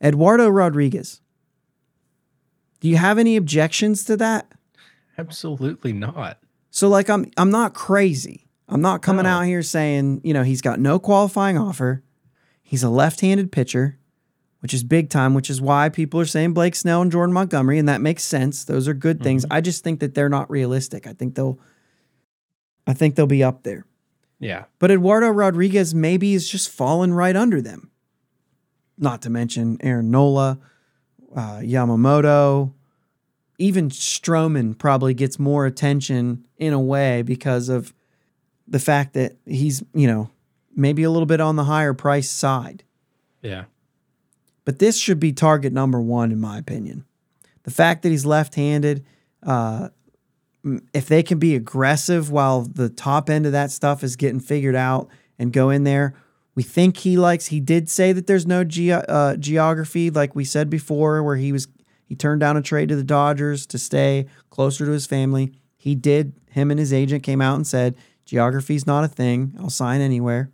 Eduardo 0.03 0.49
Rodriguez. 0.49 1.21
Do 2.81 2.89
you 2.89 2.97
have 2.97 3.19
any 3.19 3.37
objections 3.37 4.05
to 4.07 4.17
that? 4.17 4.51
Absolutely 5.17 5.93
not. 5.93 6.39
So 6.73 6.89
like 6.89 7.09
I'm 7.09 7.31
I'm 7.37 7.51
not 7.51 7.73
crazy. 7.73 8.49
I'm 8.69 8.81
not 8.81 9.01
coming 9.01 9.25
No. 9.27 9.31
out 9.31 9.43
here 9.43 9.63
saying, 9.63 10.23
you 10.25 10.35
know, 10.35 10.43
he's 10.43 10.61
got 10.61 10.81
no 10.81 10.99
qualifying 10.99 11.57
offer. 11.57 12.03
He's 12.65 12.83
a 12.83 12.91
left-handed 12.91 13.53
pitcher, 13.53 13.99
which 14.63 14.73
is 14.73 14.83
big 14.85 15.11
time, 15.11 15.35
which 15.35 15.51
is 15.51 15.61
why 15.61 15.89
people 15.89 16.19
are 16.21 16.25
saying 16.25 16.55
Blake 16.55 16.75
Snell 16.75 17.03
and 17.03 17.13
Jordan 17.13 17.35
Montgomery 17.35 17.79
and 17.79 17.89
that 17.89 18.01
makes 18.01 18.23
sense. 18.23 18.65
Those 18.65 18.89
are 18.89 18.95
good 18.95 19.21
things. 19.23 19.45
I 19.51 19.61
just 19.61 19.85
think 19.85 20.01
that 20.01 20.15
they're 20.15 20.29
not 20.29 20.51
realistic. 20.51 21.07
I 21.07 21.13
think 21.13 21.35
they'll 21.35 21.59
I 22.87 22.95
think 22.95 23.15
they'll 23.17 23.27
be 23.27 23.45
up 23.45 23.65
there. 23.65 23.85
Yeah. 24.39 24.65
But 24.79 24.91
Eduardo 24.91 25.29
Rodriguez 25.29 25.95
maybe 25.95 26.35
is 26.35 26.49
just 26.49 26.69
falling 26.71 27.13
right 27.13 27.37
under 27.37 27.61
them. 27.61 27.91
not 28.99 29.23
to 29.23 29.31
mention 29.31 29.79
Aaron 29.81 30.11
Nola, 30.11 30.59
uh, 31.35 31.59
Yamamoto, 31.59 32.73
even 33.59 33.89
Stroman 33.89 34.77
probably 34.79 35.15
gets 35.15 35.39
more 35.39 35.67
attention 35.67 36.47
in 36.57 36.73
a 36.73 36.81
way 36.81 37.23
because 37.23 37.69
of 37.69 37.93
the 38.67 38.79
fact 38.79 39.15
that 39.15 39.37
he's, 39.47 39.83
you 39.95 40.07
know, 40.07 40.31
maybe 40.75 41.03
a 41.03 41.11
little 41.11 41.27
bit 41.27 41.41
on 41.41 41.57
the 41.57 41.65
higher 41.65 41.95
price 41.95 42.31
side. 42.31 42.85
Yeah. 43.43 43.65
But 44.65 44.79
this 44.79 44.97
should 44.97 45.19
be 45.19 45.33
target 45.33 45.73
number 45.73 46.01
one, 46.01 46.33
in 46.33 46.41
my 46.41 46.59
opinion. 46.59 47.05
The 47.65 47.71
fact 47.71 48.03
that 48.03 48.11
he's 48.11 48.27
left 48.27 48.55
handed, 48.55 49.05
uh, 49.43 49.89
if 50.93 51.07
they 51.07 51.23
can 51.23 51.39
be 51.39 51.55
aggressive 51.55 52.31
while 52.31 52.63
the 52.63 52.89
top 52.89 53.29
end 53.29 53.47
of 53.47 53.53
that 53.53 53.71
stuff 53.71 54.05
is 54.05 54.17
getting 54.17 54.41
figured 54.41 54.77
out 54.77 55.09
and 55.39 55.53
go 55.53 55.71
in 55.71 55.85
there, 55.85 56.15
we 56.55 56.63
think 56.63 56.99
he 56.99 57.17
likes. 57.17 57.47
He 57.47 57.61
did 57.61 57.89
say 57.89 58.13
that 58.13 58.27
there's 58.27 58.47
no 58.47 58.63
ge- 58.63 58.91
uh, 58.91 59.37
geography, 59.37 60.11
like 60.11 60.37
we 60.37 60.45
said 60.45 60.69
before, 60.69 61.23
where 61.23 61.37
he 61.37 61.53
was 61.53 61.69
he 62.07 62.15
turned 62.15 62.41
down 62.41 62.59
a 62.59 62.63
trade 62.63 62.91
to 62.91 62.97
the 62.97 63.03
Dodgers 63.03 63.65
to 63.67 63.79
stay 63.79 64.27
closer 64.51 64.85
to 64.85 64.91
his 64.93 65.07
family. 65.07 65.55
He 65.79 65.95
did. 65.95 66.35
Him 66.51 66.71
and 66.71 66.79
his 66.79 66.93
agent 66.93 67.23
came 67.23 67.41
out 67.41 67.57
and 67.57 67.67
said 67.67 67.97
geography's 68.27 68.87
not 68.87 69.03
a 69.03 69.09
thing. 69.09 69.55
I'll 69.59 69.71
sign 69.71 70.03
anywhere. 70.03 70.51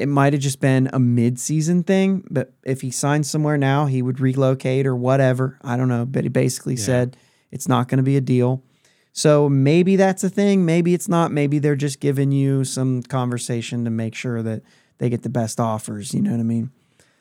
It 0.00 0.08
might 0.08 0.32
have 0.32 0.40
just 0.40 0.60
been 0.60 0.88
a 0.92 0.98
mid-season 0.98 1.82
thing, 1.84 2.24
but 2.30 2.52
if 2.64 2.80
he 2.80 2.90
signed 2.90 3.26
somewhere 3.26 3.58
now, 3.58 3.84
he 3.86 4.00
would 4.00 4.18
relocate 4.18 4.86
or 4.86 4.96
whatever. 4.96 5.58
I 5.62 5.76
don't 5.76 5.88
know, 5.88 6.06
but 6.06 6.24
he 6.24 6.28
basically 6.30 6.74
Yeah. 6.74 6.84
said 6.84 7.16
it's 7.52 7.68
not 7.68 7.88
going 7.88 7.98
to 7.98 8.02
be 8.02 8.16
a 8.16 8.20
deal. 8.20 8.62
So 9.12 9.48
maybe 9.48 9.96
that's 9.96 10.24
a 10.24 10.30
thing. 10.30 10.64
Maybe 10.64 10.94
it's 10.94 11.08
not. 11.08 11.32
Maybe 11.32 11.58
they're 11.58 11.76
just 11.76 12.00
giving 12.00 12.32
you 12.32 12.64
some 12.64 13.02
conversation 13.02 13.84
to 13.84 13.90
make 13.90 14.14
sure 14.14 14.42
that 14.42 14.62
they 14.98 15.10
get 15.10 15.22
the 15.22 15.28
best 15.28 15.60
offers. 15.60 16.14
You 16.14 16.22
know 16.22 16.30
what 16.30 16.40
I 16.40 16.44
mean? 16.44 16.70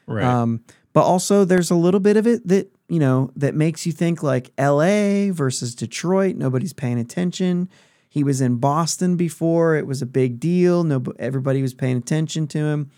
Right. 0.08 0.24
Um, 0.24 0.62
but 0.94 1.02
also, 1.04 1.46
there's 1.46 1.72
a 1.72 1.76
little 1.76 2.00
bit 2.00 2.15
of 2.15 2.26
it 2.28 2.48
that 2.48 2.72
you 2.88 3.00
know 3.00 3.32
that 3.36 3.56
makes 3.56 3.86
you 3.86 3.92
think 3.92 4.24
like 4.24 4.52
L.A. 4.58 5.30
versus 5.32 5.76
Detroit. 5.76 6.36
Nobody's 6.36 6.74
paying 6.74 6.98
attention. 7.00 7.70
He 8.10 8.24
was 8.24 8.41
in 8.41 8.56
Boston 8.58 9.15
before; 9.15 9.76
it 9.76 9.88
was 9.88 10.02
a 10.02 10.08
big 10.08 10.39
deal. 10.39 10.84
No, 10.84 11.02
everybody 11.19 11.62
was 11.62 11.74
paying 11.74 11.98
attention 11.98 12.48
to 12.48 12.58
him. 12.58 12.91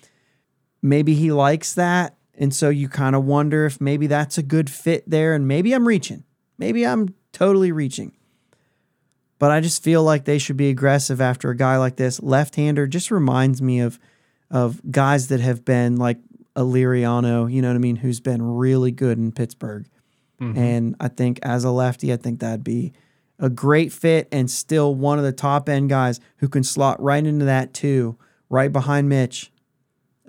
Maybe 0.81 1.13
he 1.13 1.31
likes 1.31 1.73
that, 1.75 2.15
and 2.33 2.53
so 2.53 2.69
you 2.69 2.89
kind 2.89 3.15
of 3.15 3.25
wonder 3.25 3.65
if 3.65 3.79
maybe 3.79 4.07
that's 4.07 4.37
a 4.37 4.43
good 4.43 4.69
fit 4.69 5.03
there. 5.07 5.35
And 5.35 5.47
maybe 5.47 5.73
I'm 5.73 5.87
reaching. 5.87 6.23
Maybe 6.57 6.87
I'm 6.87 7.13
totally 7.33 7.71
reaching. 7.71 8.13
But 9.37 9.51
I 9.51 9.59
just 9.59 9.83
feel 9.83 10.03
like 10.03 10.25
they 10.25 10.37
should 10.37 10.57
be 10.57 10.69
aggressive 10.69 11.19
after 11.19 11.49
a 11.49 11.57
guy 11.57 11.77
like 11.77 11.95
this. 11.95 12.21
Left-hander 12.21 12.87
just 12.87 13.11
reminds 13.11 13.61
me 13.61 13.79
of 13.79 13.99
of 14.49 14.81
guys 14.91 15.27
that 15.29 15.39
have 15.39 15.63
been 15.65 15.95
like 15.95 16.19
a 16.55 16.61
Liriano, 16.61 17.51
you 17.51 17.61
know 17.61 17.69
what 17.69 17.75
I 17.75 17.79
mean, 17.79 17.95
who's 17.95 18.19
been 18.19 18.41
really 18.41 18.91
good 18.91 19.17
in 19.17 19.31
Pittsburgh. 19.31 19.87
Mhm. 20.41 20.57
And 20.57 20.95
I 20.99 21.07
think 21.07 21.39
as 21.43 21.63
a 21.63 21.71
lefty, 21.71 22.11
I 22.11 22.17
think 22.17 22.39
that'd 22.39 22.63
be 22.63 22.91
a 23.41 23.49
great 23.49 23.91
fit 23.91 24.29
and 24.31 24.49
still 24.49 24.95
one 24.95 25.17
of 25.17 25.25
the 25.25 25.33
top 25.33 25.67
end 25.67 25.89
guys 25.89 26.19
who 26.37 26.47
can 26.47 26.63
slot 26.63 27.01
right 27.01 27.25
into 27.25 27.45
that 27.45 27.73
too, 27.73 28.17
right 28.49 28.71
behind 28.71 29.09
Mitch. 29.09 29.51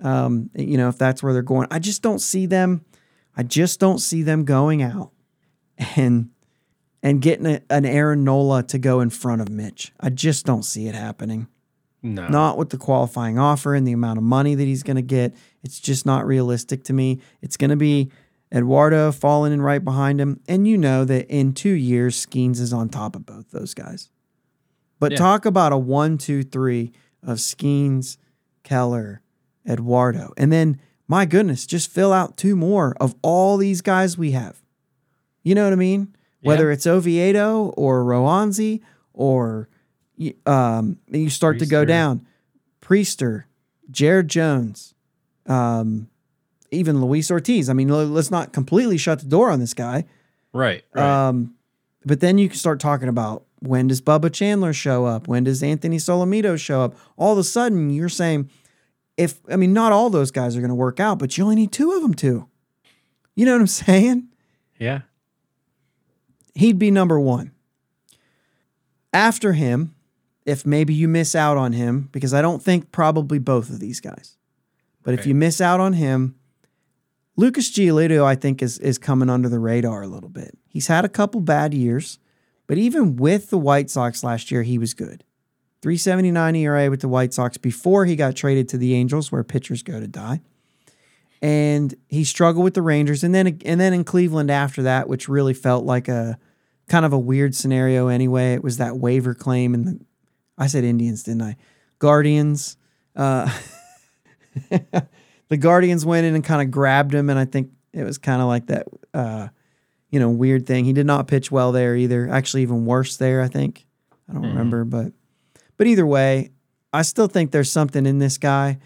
Um, 0.01 0.49
you 0.55 0.75
know, 0.77 0.89
if 0.89 0.97
that's 0.97 1.23
where 1.23 1.31
they're 1.31 1.41
going. 1.41 1.67
I 1.71 1.79
just 1.79 2.01
don't 2.01 2.19
see 2.19 2.45
them. 2.45 2.83
I 3.37 3.43
just 3.43 3.79
don't 3.79 3.99
see 3.99 4.23
them 4.23 4.43
going 4.43 4.83
out 4.83 5.11
and 5.95 6.31
and 7.01 7.21
getting 7.21 7.45
a, 7.45 7.61
an 7.69 7.85
Aaron 7.85 8.23
Nola 8.23 8.63
to 8.63 8.77
go 8.77 8.99
in 8.99 9.09
front 9.09 9.41
of 9.41 9.49
Mitch. 9.49 9.93
I 9.99 10.09
just 10.09 10.45
don't 10.45 10.63
see 10.63 10.87
it 10.87 10.95
happening 10.95 11.47
no. 12.03 12.27
not 12.27 12.57
with 12.57 12.69
the 12.69 12.77
qualifying 12.77 13.39
offer 13.39 13.73
and 13.73 13.87
the 13.87 13.93
amount 13.93 14.17
of 14.17 14.23
money 14.23 14.55
that 14.55 14.65
he's 14.65 14.83
going 14.83 14.97
to 14.97 15.01
get. 15.01 15.33
It's 15.63 15.79
just 15.79 16.05
not 16.05 16.27
realistic 16.27 16.83
to 16.85 16.93
me. 16.93 17.21
It's 17.41 17.57
going 17.57 17.69
to 17.69 17.77
be 17.77 18.11
Eduardo 18.53 19.11
falling 19.11 19.51
in 19.51 19.61
right 19.61 19.83
behind 19.83 20.21
him. 20.21 20.39
And 20.47 20.67
you 20.67 20.77
know 20.77 21.03
that 21.05 21.27
in 21.27 21.53
two 21.53 21.71
years, 21.71 22.23
Skenes 22.23 22.59
is 22.59 22.71
on 22.71 22.89
top 22.89 23.15
of 23.15 23.25
both 23.25 23.51
those 23.51 23.73
guys. 23.73 24.09
But 24.99 25.13
Yeah. 25.13 25.17
talk 25.17 25.45
about 25.45 25.73
a 25.73 25.77
one, 25.77 26.17
two, 26.17 26.43
three 26.43 26.91
of 27.23 27.39
Skenes, 27.39 28.17
Keller, 28.63 29.21
Eduardo. 29.67 30.33
And 30.37 30.51
then, 30.51 30.79
my 31.07 31.25
goodness, 31.25 31.65
just 31.65 31.89
fill 31.89 32.13
out 32.13 32.37
two 32.37 32.55
more 32.55 32.95
of 33.01 33.15
all 33.21 33.57
these 33.57 33.81
guys 33.81 34.17
we 34.17 34.31
have. 34.31 34.61
You 35.41 35.55
know 35.55 35.63
what 35.63 35.73
I 35.73 35.77
mean? 35.77 36.15
Whether 36.41 36.71
it's 36.71 36.85
Oviedo 36.85 37.73
or 37.77 38.03
Roansy 38.03 38.81
or 39.13 39.67
um, 40.45 40.99
you 41.09 41.29
start 41.29 41.57
to 41.59 41.65
go 41.65 41.85
down. 41.85 42.25
Priester, 42.81 43.45
Jared 43.89 44.27
Jones, 44.27 44.93
um, 45.47 46.09
even 46.73 47.01
Luis 47.01 47.29
Ortiz. 47.31 47.69
I 47.69 47.73
mean, 47.73 47.87
let's 47.87 48.31
not 48.31 48.51
completely 48.53 48.97
shut 48.97 49.19
the 49.19 49.25
door 49.25 49.49
on 49.51 49.59
this 49.59 49.73
guy. 49.73 50.05
Right. 50.51 50.83
Right. 50.93 51.27
Um, 51.27 51.55
but 52.05 52.19
then 52.19 52.37
you 52.37 52.49
can 52.49 52.57
start 52.57 52.79
talking 52.79 53.07
about 53.07 53.45
when 53.59 53.87
does 53.87 54.01
Bubba 54.01 54.31
Chandler 54.33 54.73
show 54.73 55.05
up? 55.05 55.27
When 55.27 55.45
does 55.45 55.63
Anthony 55.63 55.97
Solometo 55.97 56.59
show 56.59 56.81
up? 56.81 56.95
All 57.15 57.31
of 57.31 57.37
a 57.37 57.43
sudden, 57.43 57.89
you're 57.89 58.09
saying, 58.09 58.49
if 59.15 59.39
I 59.49 59.55
mean, 59.55 59.73
not 59.73 59.91
all 59.91 60.09
those 60.09 60.31
guys 60.31 60.57
are 60.57 60.59
going 60.59 60.69
to 60.69 60.75
work 60.75 60.99
out, 60.99 61.19
but 61.19 61.37
you 61.37 61.43
only 61.43 61.55
need 61.55 61.71
two 61.71 61.93
of 61.93 62.01
them 62.01 62.13
to. 62.15 62.47
You 63.35 63.45
know 63.45 63.53
what 63.53 63.61
I'm 63.61 63.67
saying? 63.67 64.27
yeah. 64.79 65.01
he'd 66.55 66.77
be 66.79 66.91
number 66.91 67.19
one. 67.19 67.51
After 69.13 69.53
him, 69.53 69.95
if 70.45 70.65
maybe 70.65 70.93
you 70.93 71.07
miss 71.07 71.35
out 71.35 71.55
on 71.55 71.71
him, 71.73 72.09
because 72.11 72.33
I 72.33 72.41
don't 72.41 72.61
think 72.61 72.91
probably 72.91 73.39
both 73.39 73.69
of 73.69 73.79
these 73.79 73.99
guys, 74.01 74.37
but 75.03 75.13
if 75.13 75.25
you 75.25 75.35
miss 75.35 75.61
out 75.61 75.79
on 75.79 75.93
him, 75.93 76.35
Lucas 77.35 77.71
Giolito, 77.71 78.23
I 78.23 78.35
think, 78.35 78.61
is 78.61 78.77
is 78.79 78.97
coming 78.97 79.29
under 79.29 79.49
the 79.49 79.59
radar 79.59 80.03
a 80.03 80.07
little 80.07 80.29
bit. 80.29 80.57
He's 80.67 80.87
had 80.87 81.05
a 81.05 81.09
couple 81.09 81.41
bad 81.41 81.73
years, 81.73 82.19
but 82.67 82.77
even 82.77 83.15
with 83.15 83.49
the 83.49 83.57
White 83.57 83.89
Sox 83.89 84.23
last 84.23 84.51
year, 84.51 84.63
he 84.63 84.77
was 84.77 84.93
good. 84.93 85.23
379 85.81 86.55
ERA 86.55 86.89
with 86.89 87.01
the 87.01 87.07
White 87.07 87.33
Sox 87.33 87.57
before 87.57 88.05
he 88.05 88.15
got 88.15 88.35
traded 88.35 88.69
to 88.69 88.77
the 88.77 88.93
Angels, 88.93 89.31
where 89.31 89.43
pitchers 89.43 89.83
go 89.83 89.99
to 89.99 90.07
die. 90.07 90.41
And 91.41 91.93
he 92.07 92.23
struggled 92.23 92.63
with 92.63 92.73
the 92.73 92.81
Rangers, 92.81 93.23
and 93.23 93.35
then 93.35 93.59
and 93.65 93.79
then 93.79 93.93
in 93.93 94.03
Cleveland 94.03 94.51
after 94.51 94.83
that, 94.83 95.09
which 95.09 95.27
really 95.27 95.53
felt 95.53 95.85
like 95.85 96.07
a 96.07 96.37
kind 96.87 97.05
of 97.05 97.13
a 97.13 97.19
weird 97.19 97.55
scenario 97.55 98.07
anyway. 98.07 98.53
It 98.53 98.63
was 98.63 98.77
that 98.77 98.97
waiver 98.97 99.33
claim, 99.33 99.73
and 99.73 99.87
the 99.87 99.99
I 100.57 100.67
said 100.67 100.83
Indians, 100.83 101.23
didn't 101.23 101.41
I? 101.41 101.57
Guardians. 101.99 102.77
Uh, 103.15 103.51
the 105.53 105.57
Guardians 105.57 106.03
went 106.03 106.25
in 106.25 106.33
and 106.33 106.43
kind 106.43 106.63
of 106.63 106.71
grabbed 106.71 107.13
him, 107.13 107.29
and 107.29 107.37
I 107.37 107.45
think 107.45 107.69
it 107.93 108.03
was 108.03 108.17
kind 108.17 108.41
of 108.41 108.47
like 108.47 108.65
that, 108.67 108.87
uh, 109.13 109.49
you 110.09 110.19
know, 110.19 110.31
weird 110.31 110.65
thing. 110.65 110.83
He 110.83 110.93
did 110.93 111.05
not 111.05 111.27
pitch 111.27 111.51
well 111.51 111.71
there 111.71 111.95
either. 111.95 112.27
Actually, 112.27 112.63
even 112.63 112.87
worse 112.87 113.17
there. 113.17 113.39
I 113.39 113.47
think 113.49 113.85
I 114.27 114.33
don't 114.33 114.41
Mhm. 114.41 114.47
remember, 114.47 114.83
but 114.83 115.13
but 115.77 115.85
either 115.85 116.07
way, 116.07 116.49
I 116.91 117.03
still 117.03 117.27
think 117.27 117.51
there's 117.51 117.71
something 117.71 118.07
in 118.07 118.17
this 118.17 118.39
guy, 118.39 118.79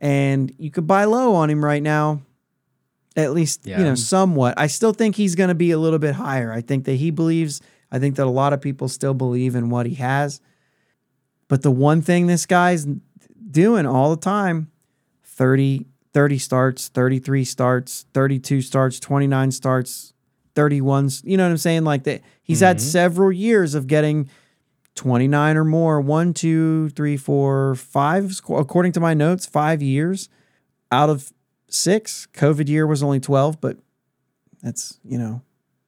and 0.00 0.52
you 0.58 0.72
could 0.72 0.88
buy 0.88 1.04
low 1.04 1.36
on 1.36 1.50
him 1.50 1.64
right 1.64 1.82
now. 1.84 2.22
At 3.16 3.32
least 3.32 3.64
you 3.78 3.84
know 3.84 3.94
somewhat. 3.94 4.54
I 4.58 4.66
still 4.66 4.92
think 4.92 5.14
he's 5.14 5.36
going 5.36 5.48
to 5.50 5.54
be 5.54 5.70
a 5.70 5.78
little 5.78 6.00
bit 6.00 6.16
higher. 6.16 6.50
I 6.52 6.62
think 6.62 6.84
that 6.86 6.94
he 6.94 7.12
believes. 7.12 7.60
I 7.92 8.00
think 8.00 8.16
that 8.16 8.26
a 8.26 8.30
lot 8.42 8.52
of 8.52 8.60
people 8.60 8.88
still 8.88 9.14
believe 9.14 9.54
in 9.54 9.70
what 9.70 9.86
he 9.86 9.94
has. 9.94 10.40
But 11.46 11.62
the 11.62 11.70
one 11.70 12.02
thing 12.02 12.26
this 12.26 12.44
guy's 12.44 12.88
doing 13.50 13.86
all 13.86 14.10
the 14.10 14.20
time 14.20 14.68
30, 15.24 15.86
30 16.18 16.38
starts, 16.38 16.88
33 16.88 17.44
starts, 17.44 18.06
32 18.12 18.60
starts, 18.60 18.98
29 18.98 19.52
starts, 19.52 20.14
31. 20.56 21.10
You 21.22 21.36
know 21.36 21.44
what 21.44 21.50
I'm 21.52 21.56
saying? 21.58 21.84
Like 21.84 22.02
that. 22.02 22.22
He's 22.42 22.58
had 22.58 22.78
Mhm. 22.78 22.80
several 22.80 23.30
years 23.30 23.76
of 23.76 23.86
getting 23.86 24.28
29 24.96 25.56
or 25.56 25.62
more. 25.62 26.00
One, 26.00 26.34
two, 26.34 26.88
three, 26.88 27.16
four, 27.16 27.76
five, 27.76 28.32
according 28.48 28.90
to 28.94 29.00
my 29.00 29.14
notes, 29.14 29.46
five 29.46 29.80
years 29.80 30.28
out 30.90 31.08
of 31.08 31.32
six. 31.68 32.26
COVID 32.34 32.68
year 32.68 32.84
was 32.84 33.00
only 33.00 33.20
12, 33.20 33.60
but 33.60 33.76
that's, 34.60 34.98
you 35.04 35.18
know, 35.18 35.42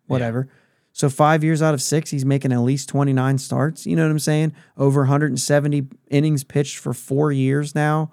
whatever. 0.06 0.46
So 0.92 1.10
five 1.10 1.42
years 1.42 1.60
out 1.60 1.74
of 1.74 1.82
six, 1.82 2.10
he's 2.12 2.24
making 2.24 2.52
at 2.52 2.60
least 2.60 2.88
29 2.88 3.36
starts. 3.38 3.84
You 3.84 3.96
know 3.96 4.04
what 4.04 4.12
I'm 4.12 4.20
saying? 4.20 4.52
Over 4.76 5.00
170 5.00 5.88
innings 6.08 6.44
pitched 6.44 6.78
for 6.78 6.94
four 6.94 7.32
years 7.32 7.74
now. 7.74 8.12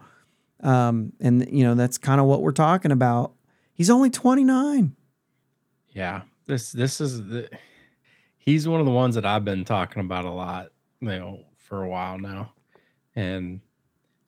Um, 0.62 1.14
and, 1.20 1.47
you 1.51 1.64
know, 1.64 1.76
that's 1.76 1.97
kind 1.97 2.20
of 2.20 2.26
what 2.28 2.41
we're 2.41 2.51
talking 2.51 2.91
about. 2.91 3.34
He's 3.74 3.89
only 3.89 4.10
29. 4.10 4.95
Yeah. 5.91 6.22
This 6.47 6.72
this 6.72 7.01
is 7.01 7.26
the 7.28 7.49
he's 8.38 8.68
one 8.68 8.80
of 8.80 8.86
the 8.86 8.91
ones 8.91 9.16
that 9.16 9.26
I've 9.26 9.43
been 9.43 9.66
talking 9.66 9.99
about 9.99 10.24
a 10.26 10.32
lot, 10.32 10.68
you 11.01 11.10
know, 11.10 11.41
for 11.58 11.84
a 11.84 11.89
while 11.89 12.18
now. 12.18 12.53
And 13.16 13.60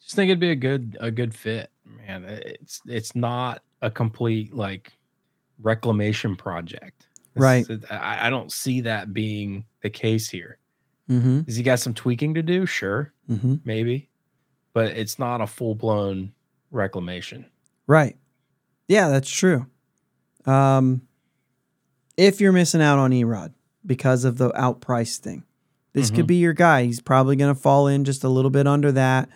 just 0.02 0.16
think 0.16 0.30
it'd 0.30 0.40
be 0.40 0.52
a 0.52 0.56
good 0.56 0.98
a 1.00 1.10
good 1.12 1.34
fit, 1.34 1.72
man. 1.86 2.26
It's 2.26 2.82
it's 2.86 3.16
not 3.16 3.64
a 3.82 3.90
complete 3.90 4.54
like 4.54 4.92
reclamation 5.62 6.36
project. 6.36 7.08
It's- 7.36 7.42
Right. 7.42 7.70
it- 7.70 7.90
I, 7.92 8.28
I 8.28 8.30
don't 8.30 8.52
see 8.52 8.82
that 8.82 9.14
being 9.14 9.64
the 9.82 9.90
case 9.90 10.30
here. 10.30 10.58
Mm-hmm. 11.10 11.42
Has 11.48 11.56
he 11.56 11.64
got 11.64 11.80
some 11.80 11.94
tweaking 11.94 12.34
to 12.34 12.42
do? 12.44 12.66
Sure, 12.66 13.14
Mm-hmm. 13.30 13.56
maybe. 13.64 14.09
But 14.74 14.88
it's 14.98 15.18
not 15.20 15.42
a 15.42 15.48
full 15.48 15.76
blown 15.76 16.34
reclamation. 16.72 17.46
Right. 17.88 18.18
Yeah, 18.88 19.10
that's 19.10 19.30
true. 19.30 19.66
Um, 20.46 21.02
if 22.18 22.40
you're 22.42 22.52
missing 22.52 22.82
out 22.82 23.00
on 23.00 23.12
Erod 23.12 23.54
because 23.86 24.26
of 24.26 24.38
the 24.38 24.52
outprice 24.52 25.18
thing, 25.18 25.44
this 25.94 26.12
could 26.12 26.26
Mhm. 26.26 26.28
be 26.28 26.36
your 26.38 26.54
guy. 26.54 26.84
He's 26.86 27.02
probably 27.02 27.36
going 27.36 27.54
to 27.54 27.60
fall 27.60 27.88
in 27.88 28.04
just 28.06 28.24
a 28.24 28.30
little 28.30 28.52
bit 28.52 28.68
under 28.68 28.92
that. 28.92 29.30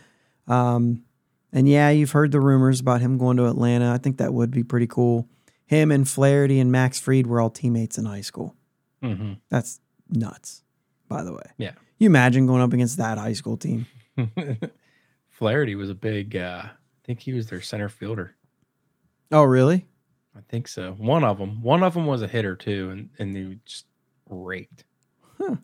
Um, 0.47 1.03
and 1.51 1.67
yeah, 1.67 1.89
you've 1.89 2.11
heard 2.11 2.31
the 2.31 2.39
rumors 2.39 2.79
about 2.79 3.01
him 3.01 3.17
going 3.17 3.37
to 3.37 3.47
Atlanta. 3.47 3.91
I 3.91 3.97
think 3.97 4.17
that 4.17 4.33
would 4.33 4.51
be 4.51 4.63
pretty 4.63 4.87
cool. 4.87 5.27
Him 5.65 5.91
and 5.91 6.07
Flaherty 6.07 6.59
and 6.59 6.71
Max 6.71 6.99
Fried 6.99 7.25
were 7.27 7.39
all 7.41 7.49
teammates 7.49 7.97
in 7.97 8.05
high 8.05 8.21
school. 8.21 8.55
hmm 9.01 9.33
That's 9.49 9.79
nuts, 10.09 10.61
by 11.07 11.23
the 11.23 11.33
way. 11.33 11.43
Yeah. 11.57 11.71
You 11.99 12.05
imagine 12.07 12.45
going 12.47 12.61
up 12.61 12.73
against 12.73 12.97
that 12.97 13.17
high 13.17 13.33
school 13.33 13.57
team? 13.57 13.85
Flaherty 15.43 15.75
was 15.75 15.89
a 15.89 15.95
big. 15.95 16.37
uh 16.37 16.63
I 16.65 17.05
think 17.05 17.19
he 17.19 17.33
was 17.33 17.47
their 17.47 17.59
center 17.59 17.89
fielder. 17.89 18.33
Oh, 19.29 19.43
really? 19.43 19.85
I 20.37 20.39
think 20.47 20.69
so. 20.69 20.93
One 20.93 21.25
of 21.25 21.37
them. 21.37 21.61
One 21.61 21.83
of 21.83 21.95
them 21.95 22.05
was 22.05 22.21
a 22.21 22.29
hitter 22.29 22.55
too, 22.55 22.89
and 22.91 23.09
and 23.19 23.35
they 23.35 23.57
just 23.65 23.85
raked. 24.29 24.85
Huh. 25.37 25.57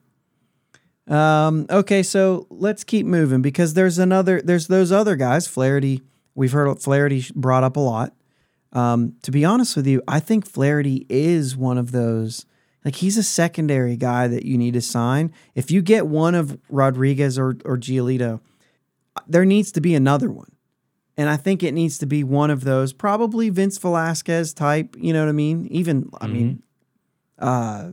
Um, 1.15 1.65
okay, 1.69 2.03
so 2.03 2.45
let's 2.49 2.83
keep 2.83 3.05
moving 3.05 3.41
because 3.41 3.73
there's 3.73 3.97
another 3.97 4.41
there's 4.41 4.67
those 4.67 4.91
other 4.91 5.15
guys. 5.15 5.47
Flaherty, 5.47 6.01
we've 6.35 6.51
heard 6.51 6.81
Flaherty 6.81 7.23
brought 7.33 7.63
up 7.63 7.77
a 7.77 7.79
lot. 7.79 8.13
Um, 8.73 9.15
to 9.21 9.31
be 9.31 9.45
honest 9.45 9.77
with 9.77 9.87
you, 9.87 10.03
I 10.09 10.19
think 10.19 10.45
Flaherty 10.45 11.05
is 11.07 11.55
one 11.55 11.77
of 11.77 11.93
those. 11.93 12.45
Like 12.83 12.97
he's 12.97 13.17
a 13.17 13.23
secondary 13.23 13.95
guy 13.95 14.27
that 14.27 14.43
you 14.43 14.57
need 14.57 14.73
to 14.73 14.81
sign. 14.81 15.33
If 15.55 15.71
you 15.71 15.81
get 15.81 16.05
one 16.05 16.35
of 16.35 16.59
Rodriguez 16.67 17.39
or 17.39 17.55
or 17.63 17.77
Giolito, 17.77 18.41
there 19.27 19.45
needs 19.45 19.71
to 19.73 19.81
be 19.81 19.95
another 19.95 20.31
one. 20.31 20.51
And 21.17 21.29
I 21.29 21.35
think 21.35 21.63
it 21.63 21.73
needs 21.73 21.97
to 21.97 22.05
be 22.05 22.23
one 22.23 22.49
of 22.49 22.63
those, 22.63 22.93
probably 22.93 23.49
Vince 23.49 23.77
Velasquez 23.77 24.53
type, 24.53 24.95
you 24.97 25.11
know 25.11 25.21
what 25.21 25.29
I 25.29 25.33
mean? 25.33 25.67
Even 25.71 26.09
I 26.21 26.27
mean 26.27 26.63
uh 27.37 27.91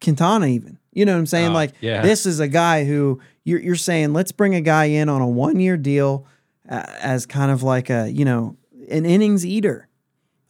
Quintana 0.00 0.46
even. 0.46 0.78
You 0.92 1.06
know 1.06 1.12
what 1.12 1.18
I'm 1.20 1.26
saying? 1.26 1.50
Oh, 1.50 1.54
like 1.54 1.72
yeah. 1.80 2.02
this 2.02 2.26
is 2.26 2.40
a 2.40 2.48
guy 2.48 2.84
who 2.84 3.20
you're 3.44 3.60
you're 3.60 3.74
saying 3.76 4.12
let's 4.12 4.32
bring 4.32 4.54
a 4.54 4.60
guy 4.60 4.86
in 4.86 5.08
on 5.08 5.22
a 5.22 5.28
one 5.28 5.58
year 5.58 5.76
deal 5.76 6.26
uh, 6.68 6.82
as 7.00 7.24
kind 7.24 7.50
of 7.50 7.62
like 7.62 7.88
a 7.88 8.10
you 8.10 8.24
know 8.24 8.56
an 8.90 9.06
innings 9.06 9.46
eater, 9.46 9.88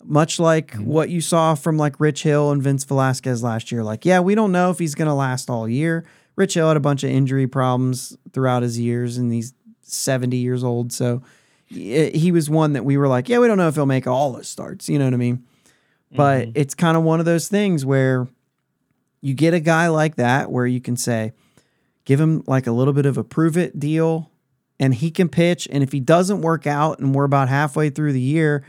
much 0.02 0.40
like 0.40 0.72
Mm-hmm. 0.72 0.86
what 0.86 1.10
you 1.10 1.20
saw 1.20 1.54
from 1.54 1.76
like 1.76 2.00
Rich 2.00 2.24
Hill 2.24 2.50
and 2.50 2.62
Vince 2.62 2.82
Velasquez 2.84 3.42
last 3.42 3.70
year. 3.70 3.84
Like 3.84 4.04
yeah, 4.04 4.18
we 4.20 4.34
don't 4.34 4.50
know 4.50 4.70
if 4.70 4.78
he's 4.80 4.94
going 4.96 5.08
to 5.08 5.14
last 5.14 5.48
all 5.48 5.68
year. 5.68 6.04
Rich 6.36 6.54
Hill 6.54 6.68
had 6.68 6.76
a 6.76 6.80
bunch 6.80 7.04
of 7.04 7.10
injury 7.10 7.46
problems 7.46 8.16
throughout 8.32 8.62
his 8.62 8.78
years, 8.78 9.18
and 9.18 9.32
he's 9.32 9.52
70 9.82 10.36
years 10.36 10.64
old, 10.64 10.92
so 10.92 11.22
he 11.68 12.30
was 12.32 12.50
one 12.50 12.74
that 12.74 12.84
we 12.84 12.96
were 12.98 13.08
like, 13.08 13.28
yeah, 13.30 13.38
we 13.38 13.46
don't 13.46 13.56
know 13.56 13.68
if 13.68 13.74
he'll 13.76 13.86
make 13.86 14.06
all 14.06 14.32
the 14.32 14.44
starts. 14.44 14.88
You 14.90 14.98
know 14.98 15.06
what 15.06 15.14
I 15.14 15.18
mean? 15.18 15.42
But 16.14 16.48
Mhm. 16.48 16.52
it's 16.54 16.74
kind 16.74 16.96
of 16.98 17.02
one 17.02 17.18
of 17.18 17.24
those 17.24 17.48
things 17.48 17.86
where 17.86 18.28
you 19.22 19.32
get 19.32 19.54
a 19.54 19.60
guy 19.60 19.88
like 19.88 20.16
that 20.16 20.50
where 20.52 20.66
you 20.66 20.80
can 20.82 20.96
say, 20.98 21.32
give 22.04 22.20
him 22.20 22.42
like 22.46 22.66
a 22.66 22.72
little 22.72 22.92
bit 22.92 23.06
of 23.06 23.16
a 23.16 23.24
prove 23.24 23.56
it 23.56 23.78
deal 23.80 24.30
and 24.78 24.92
he 24.94 25.10
can 25.10 25.30
pitch. 25.30 25.66
And 25.72 25.82
if 25.82 25.92
he 25.92 26.00
doesn't 26.00 26.42
work 26.42 26.66
out 26.66 26.98
and 26.98 27.14
we're 27.14 27.24
about 27.24 27.48
halfway 27.48 27.88
through 27.88 28.12
the 28.12 28.20
year 28.20 28.62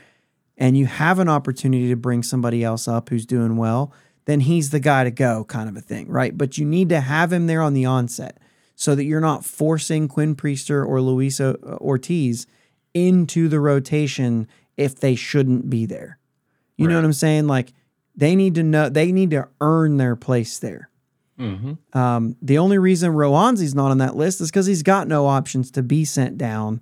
and 0.57 0.77
you 0.77 0.85
have 0.85 1.19
an 1.19 1.27
opportunity 1.27 1.89
to 1.89 1.97
bring 1.97 2.23
somebody 2.23 2.63
else 2.63 2.87
up 2.87 3.09
who's 3.09 3.25
doing 3.25 3.57
well, 3.57 3.91
then 4.25 4.41
he's 4.41 4.69
the 4.69 4.79
guy 4.79 5.03
to 5.03 5.11
go, 5.11 5.43
kind 5.45 5.67
of 5.69 5.75
a 5.75 5.81
thing, 5.81 6.07
right? 6.07 6.37
But 6.37 6.57
you 6.57 6.65
need 6.65 6.89
to 6.89 7.01
have 7.01 7.33
him 7.33 7.47
there 7.47 7.61
on 7.61 7.73
the 7.73 7.85
onset 7.85 8.39
so 8.75 8.95
that 8.95 9.03
you're 9.03 9.19
not 9.19 9.45
forcing 9.45 10.07
Quinn 10.07 10.35
Priester 10.35 10.85
or 10.85 11.01
Luis 11.01 11.39
Ortiz 11.39 12.47
into 12.93 13.47
the 13.47 13.59
rotation 13.59 14.47
if 14.77 14.95
they 14.95 15.15
shouldn't 15.15 15.69
be 15.69 15.85
there. 15.85 16.19
You 16.77 16.87
know 16.87 16.95
what 16.95 17.05
I'm 17.05 17.13
saying? 17.13 17.47
Like 17.47 17.71
they 18.15 18.35
need 18.35 18.55
to 18.55 18.63
know 18.63 18.89
they 18.89 19.11
need 19.11 19.31
to 19.31 19.47
earn 19.61 19.97
their 19.97 20.15
place 20.15 20.59
there. 20.59 20.89
Mhm. 21.39 21.77
Um, 21.95 22.35
the 22.41 22.57
only 22.57 22.77
reason 22.77 23.11
Roansy's 23.11 23.73
not 23.75 23.91
on 23.91 23.97
that 23.99 24.15
list 24.15 24.41
is 24.41 24.49
because 24.49 24.65
he's 24.65 24.83
got 24.83 25.07
no 25.07 25.25
options 25.25 25.71
to 25.71 25.83
be 25.83 26.05
sent 26.05 26.37
down. 26.37 26.81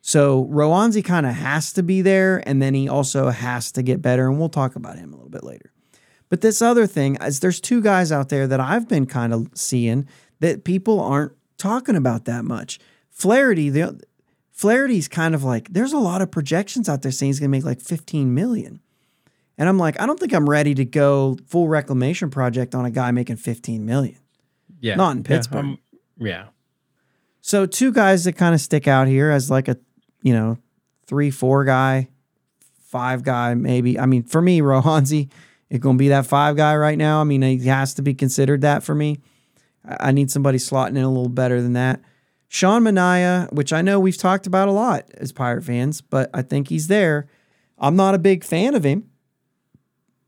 So 0.00 0.46
Roansy 0.46 1.04
kind 1.04 1.26
of 1.26 1.34
has 1.34 1.72
to 1.74 1.82
be 1.82 2.02
there, 2.02 2.42
and 2.48 2.62
then 2.62 2.74
he 2.74 2.88
also 2.88 3.30
has 3.30 3.72
to 3.72 3.82
get 3.82 4.00
better, 4.00 4.28
and 4.28 4.38
we'll 4.38 4.48
talk 4.48 4.76
about 4.76 4.98
him 4.98 5.12
a 5.12 5.16
little 5.16 5.30
bit 5.30 5.42
later. 5.44 5.72
But 6.28 6.40
this 6.42 6.60
other 6.60 6.86
thing 6.86 7.16
is 7.22 7.40
there's 7.40 7.60
two 7.60 7.80
guys 7.82 8.12
out 8.12 8.28
there 8.28 8.46
that 8.46 8.60
I've 8.60 8.88
been 8.88 9.06
kind 9.06 9.32
of 9.32 9.48
seeing 9.54 10.06
that 10.40 10.64
people 10.64 11.00
aren't 11.00 11.32
talking 11.56 11.96
about 11.96 12.26
that 12.26 12.44
much. 12.44 12.78
Flaherty, 13.10 13.70
the 13.70 14.00
Flaherty's 14.52 15.08
kind 15.08 15.34
of 15.34 15.42
like 15.44 15.68
there's 15.72 15.92
a 15.92 15.98
lot 15.98 16.20
of 16.22 16.30
projections 16.30 16.88
out 16.88 17.02
there 17.02 17.12
saying 17.12 17.28
he's 17.30 17.40
gonna 17.40 17.48
make 17.48 17.64
like 17.64 17.80
15 17.80 18.34
million. 18.34 18.80
And 19.56 19.68
I'm 19.68 19.78
like, 19.78 20.00
I 20.00 20.06
don't 20.06 20.20
think 20.20 20.32
I'm 20.32 20.48
ready 20.48 20.74
to 20.74 20.84
go 20.84 21.36
full 21.46 21.66
reclamation 21.68 22.30
project 22.30 22.74
on 22.74 22.84
a 22.84 22.90
guy 22.90 23.10
making 23.10 23.36
15 23.36 23.84
million. 23.84 24.18
Yeah. 24.80 24.94
Not 24.94 25.12
in 25.12 25.18
Yeah, 25.18 25.22
Pittsburgh. 25.28 25.64
um, 25.64 25.78
Yeah. 26.16 26.46
So 27.40 27.66
two 27.66 27.92
guys 27.92 28.24
that 28.24 28.34
kind 28.34 28.54
of 28.54 28.60
stick 28.60 28.86
out 28.86 29.08
here 29.08 29.30
as 29.30 29.50
like 29.50 29.66
a, 29.68 29.76
you 30.22 30.32
know, 30.32 30.58
three, 31.06 31.30
four 31.30 31.64
guy, 31.64 32.08
five 32.84 33.22
guy, 33.24 33.54
maybe. 33.54 33.98
I 33.98 34.06
mean, 34.06 34.22
for 34.22 34.40
me, 34.40 34.60
Roansy 34.62 35.28
is 35.70 35.78
going 35.80 35.96
to 35.96 35.98
be 35.98 36.08
that 36.08 36.26
five 36.26 36.56
guy 36.56 36.76
right 36.76 36.98
now. 36.98 37.20
I 37.20 37.24
mean, 37.24 37.42
he 37.42 37.66
has 37.66 37.94
to 37.94 38.02
be 38.02 38.14
considered 38.14 38.62
that 38.62 38.82
for 38.82 38.94
me. 38.94 39.18
I 39.84 40.08
I 40.08 40.12
need 40.12 40.30
somebody 40.30 40.58
slotting 40.58 40.90
in 40.90 41.04
a 41.04 41.08
little 41.08 41.28
better 41.28 41.62
than 41.62 41.72
that. 41.74 42.00
Sean 42.48 42.82
Manaea, 42.82 43.52
which 43.52 43.72
I 43.72 43.82
know 43.82 44.00
we've 44.00 44.16
talked 44.16 44.46
about 44.46 44.68
a 44.68 44.72
lot 44.72 45.04
as 45.14 45.32
Pirate 45.32 45.64
fans, 45.64 46.00
but 46.00 46.30
I 46.32 46.42
think 46.42 46.68
he's 46.68 46.88
there. 46.88 47.28
I'm 47.78 47.96
not 47.96 48.14
a 48.14 48.18
big 48.18 48.42
fan 48.42 48.74
of 48.74 48.84
him, 48.84 49.10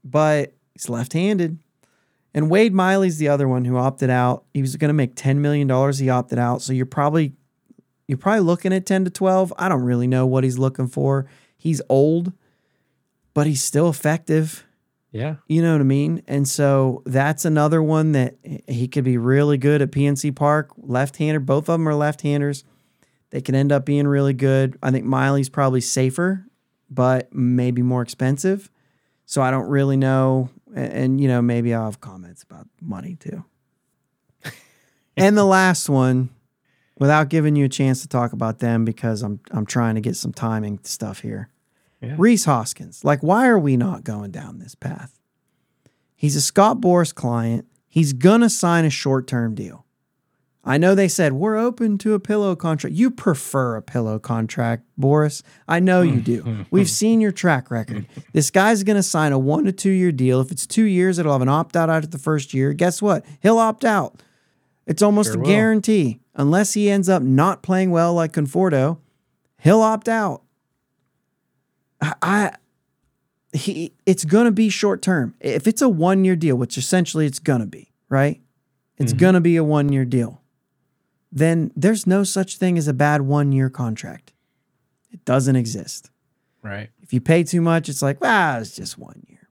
but 0.04 0.52
he's 0.74 0.88
left 0.88 1.14
handed. 1.14 1.58
And 2.32 2.50
Wade 2.50 2.72
Miley's 2.72 3.18
the 3.18 3.28
other 3.28 3.48
one 3.48 3.64
who 3.64 3.76
opted 3.76 4.10
out. 4.10 4.44
He 4.54 4.60
was 4.60 4.76
going 4.76 4.90
to 4.90 4.94
make 4.94 5.16
$10 5.16 5.38
million. 5.38 5.68
He 5.92 6.08
opted 6.08 6.38
out. 6.38 6.62
So 6.62 6.72
you're 6.72 6.86
probably 6.86 7.32
you're 8.06 8.18
probably 8.18 8.40
looking 8.40 8.72
at 8.72 8.86
10 8.86 9.04
to 9.04 9.10
12. 9.10 9.52
I 9.56 9.68
don't 9.68 9.82
really 9.82 10.06
know 10.06 10.26
what 10.26 10.42
he's 10.42 10.58
looking 10.58 10.88
for. 10.88 11.26
He's 11.56 11.80
old, 11.88 12.32
but 13.34 13.46
he's 13.46 13.62
still 13.62 13.88
effective. 13.88 14.66
Yeah. 15.12 15.36
You 15.48 15.62
know 15.62 15.72
what 15.72 15.80
I 15.80 15.84
mean? 15.84 16.22
And 16.28 16.48
so 16.48 17.02
that's 17.04 17.44
another 17.44 17.82
one 17.82 18.12
that 18.12 18.36
he 18.68 18.86
could 18.86 19.04
be 19.04 19.18
really 19.18 19.58
good 19.58 19.82
at 19.82 19.90
PNC 19.90 20.34
Park. 20.36 20.70
Left-hander, 20.76 21.40
both 21.40 21.68
of 21.68 21.74
them 21.74 21.88
are 21.88 21.94
left-handers. 21.94 22.64
They 23.30 23.40
can 23.40 23.54
end 23.54 23.72
up 23.72 23.84
being 23.84 24.06
really 24.06 24.34
good. 24.34 24.78
I 24.82 24.90
think 24.90 25.04
Miley's 25.04 25.48
probably 25.48 25.80
safer, 25.80 26.46
but 26.88 27.32
maybe 27.34 27.82
more 27.82 28.02
expensive. 28.02 28.70
So 29.26 29.42
I 29.42 29.50
don't 29.50 29.68
really 29.68 29.96
know. 29.96 30.50
And, 30.74 30.92
and, 30.92 31.20
you 31.20 31.28
know, 31.28 31.42
maybe 31.42 31.74
I'll 31.74 31.84
have 31.86 32.00
comments 32.00 32.42
about 32.42 32.68
money 32.80 33.16
too. 33.16 33.44
and 35.16 35.36
the 35.36 35.44
last 35.44 35.88
one, 35.88 36.30
without 37.00 37.30
giving 37.30 37.56
you 37.56 37.64
a 37.64 37.68
chance 37.68 38.02
to 38.02 38.08
talk 38.08 38.32
about 38.32 38.60
them 38.60 38.84
because 38.84 39.22
I'm 39.22 39.40
I'm 39.50 39.66
trying 39.66 39.96
to 39.96 40.00
get 40.00 40.14
some 40.14 40.32
timing 40.32 40.78
stuff 40.84 41.20
here. 41.20 41.48
Yeah. 42.00 42.14
Rhys 42.18 42.44
Hoskins. 42.46 43.04
Like, 43.04 43.22
why 43.22 43.46
are 43.48 43.58
we 43.58 43.76
not 43.76 44.04
going 44.04 44.30
down 44.30 44.58
this 44.58 44.74
path? 44.74 45.18
He's 46.16 46.36
a 46.36 46.40
Scott 46.40 46.80
Boras 46.80 47.14
client. 47.14 47.66
He's 47.88 48.12
gonna 48.12 48.50
sign 48.50 48.84
a 48.84 48.90
short-term 48.90 49.54
deal. 49.54 49.84
I 50.62 50.76
know 50.76 50.94
they 50.94 51.08
said 51.08 51.32
we're 51.32 51.56
open 51.56 51.96
to 51.98 52.12
a 52.12 52.20
pillow 52.20 52.54
contract. 52.54 52.94
You 52.94 53.10
prefer 53.10 53.76
a 53.76 53.82
pillow 53.82 54.18
contract, 54.18 54.84
Boras. 55.00 55.42
I 55.66 55.80
know 55.80 56.02
you 56.02 56.20
do. 56.20 56.66
We've 56.70 56.88
seen 56.90 57.20
your 57.22 57.32
track 57.32 57.70
record. 57.70 58.06
This 58.34 58.50
guy's 58.50 58.82
going 58.82 58.96
to 58.98 59.02
sign 59.02 59.32
a 59.32 59.38
one 59.38 59.64
to 59.64 59.72
two 59.72 59.90
year 59.90 60.12
deal. 60.12 60.38
If 60.42 60.50
it's 60.52 60.66
two 60.66 60.84
years, 60.84 61.18
it'll 61.18 61.32
have 61.32 61.40
an 61.40 61.48
opt 61.48 61.76
out 61.76 61.88
after 61.88 62.06
the 62.08 62.18
first 62.18 62.52
year. 62.52 62.74
Guess 62.74 63.00
what? 63.00 63.24
He'll 63.40 63.56
opt 63.56 63.86
out. 63.86 64.22
It's 64.86 65.00
almost 65.00 65.28
Sure 65.30 65.36
a 65.36 65.40
will. 65.40 65.46
guarantee. 65.46 66.20
Unless 66.34 66.74
he 66.74 66.90
ends 66.90 67.08
up 67.08 67.22
not 67.22 67.62
playing 67.62 67.90
well 67.90 68.12
like 68.12 68.32
Conforto, 68.34 68.98
he'll 69.60 69.80
opt 69.80 70.10
out. 70.10 70.42
I, 72.02 72.52
he 73.52 73.92
it's 74.06 74.24
gonna 74.24 74.52
be 74.52 74.68
short 74.68 75.02
term. 75.02 75.34
If 75.40 75.66
it's 75.66 75.82
a 75.82 75.88
one 75.88 76.24
year 76.24 76.36
deal, 76.36 76.56
which 76.56 76.78
essentially 76.78 77.26
it's 77.26 77.38
gonna 77.38 77.66
be, 77.66 77.92
right? 78.08 78.40
It's 78.96 79.12
Mhm. 79.12 79.18
gonna 79.18 79.40
be 79.40 79.56
a 79.56 79.64
one 79.64 79.90
year 79.92 80.04
deal. 80.04 80.42
Then 81.32 81.70
there's 81.76 82.06
no 82.06 82.24
such 82.24 82.56
thing 82.56 82.78
as 82.78 82.88
a 82.88 82.92
bad 82.94 83.22
one 83.22 83.52
year 83.52 83.70
contract. 83.70 84.32
It 85.10 85.24
doesn't 85.24 85.56
exist. 85.56 86.10
Right. 86.62 86.90
If 87.02 87.12
you 87.12 87.20
pay 87.20 87.42
too 87.44 87.60
much, 87.60 87.88
it's 87.88 88.02
like, 88.02 88.20
well, 88.20 88.60
it's 88.60 88.74
just 88.76 88.98
one 88.98 89.22
year. 89.28 89.48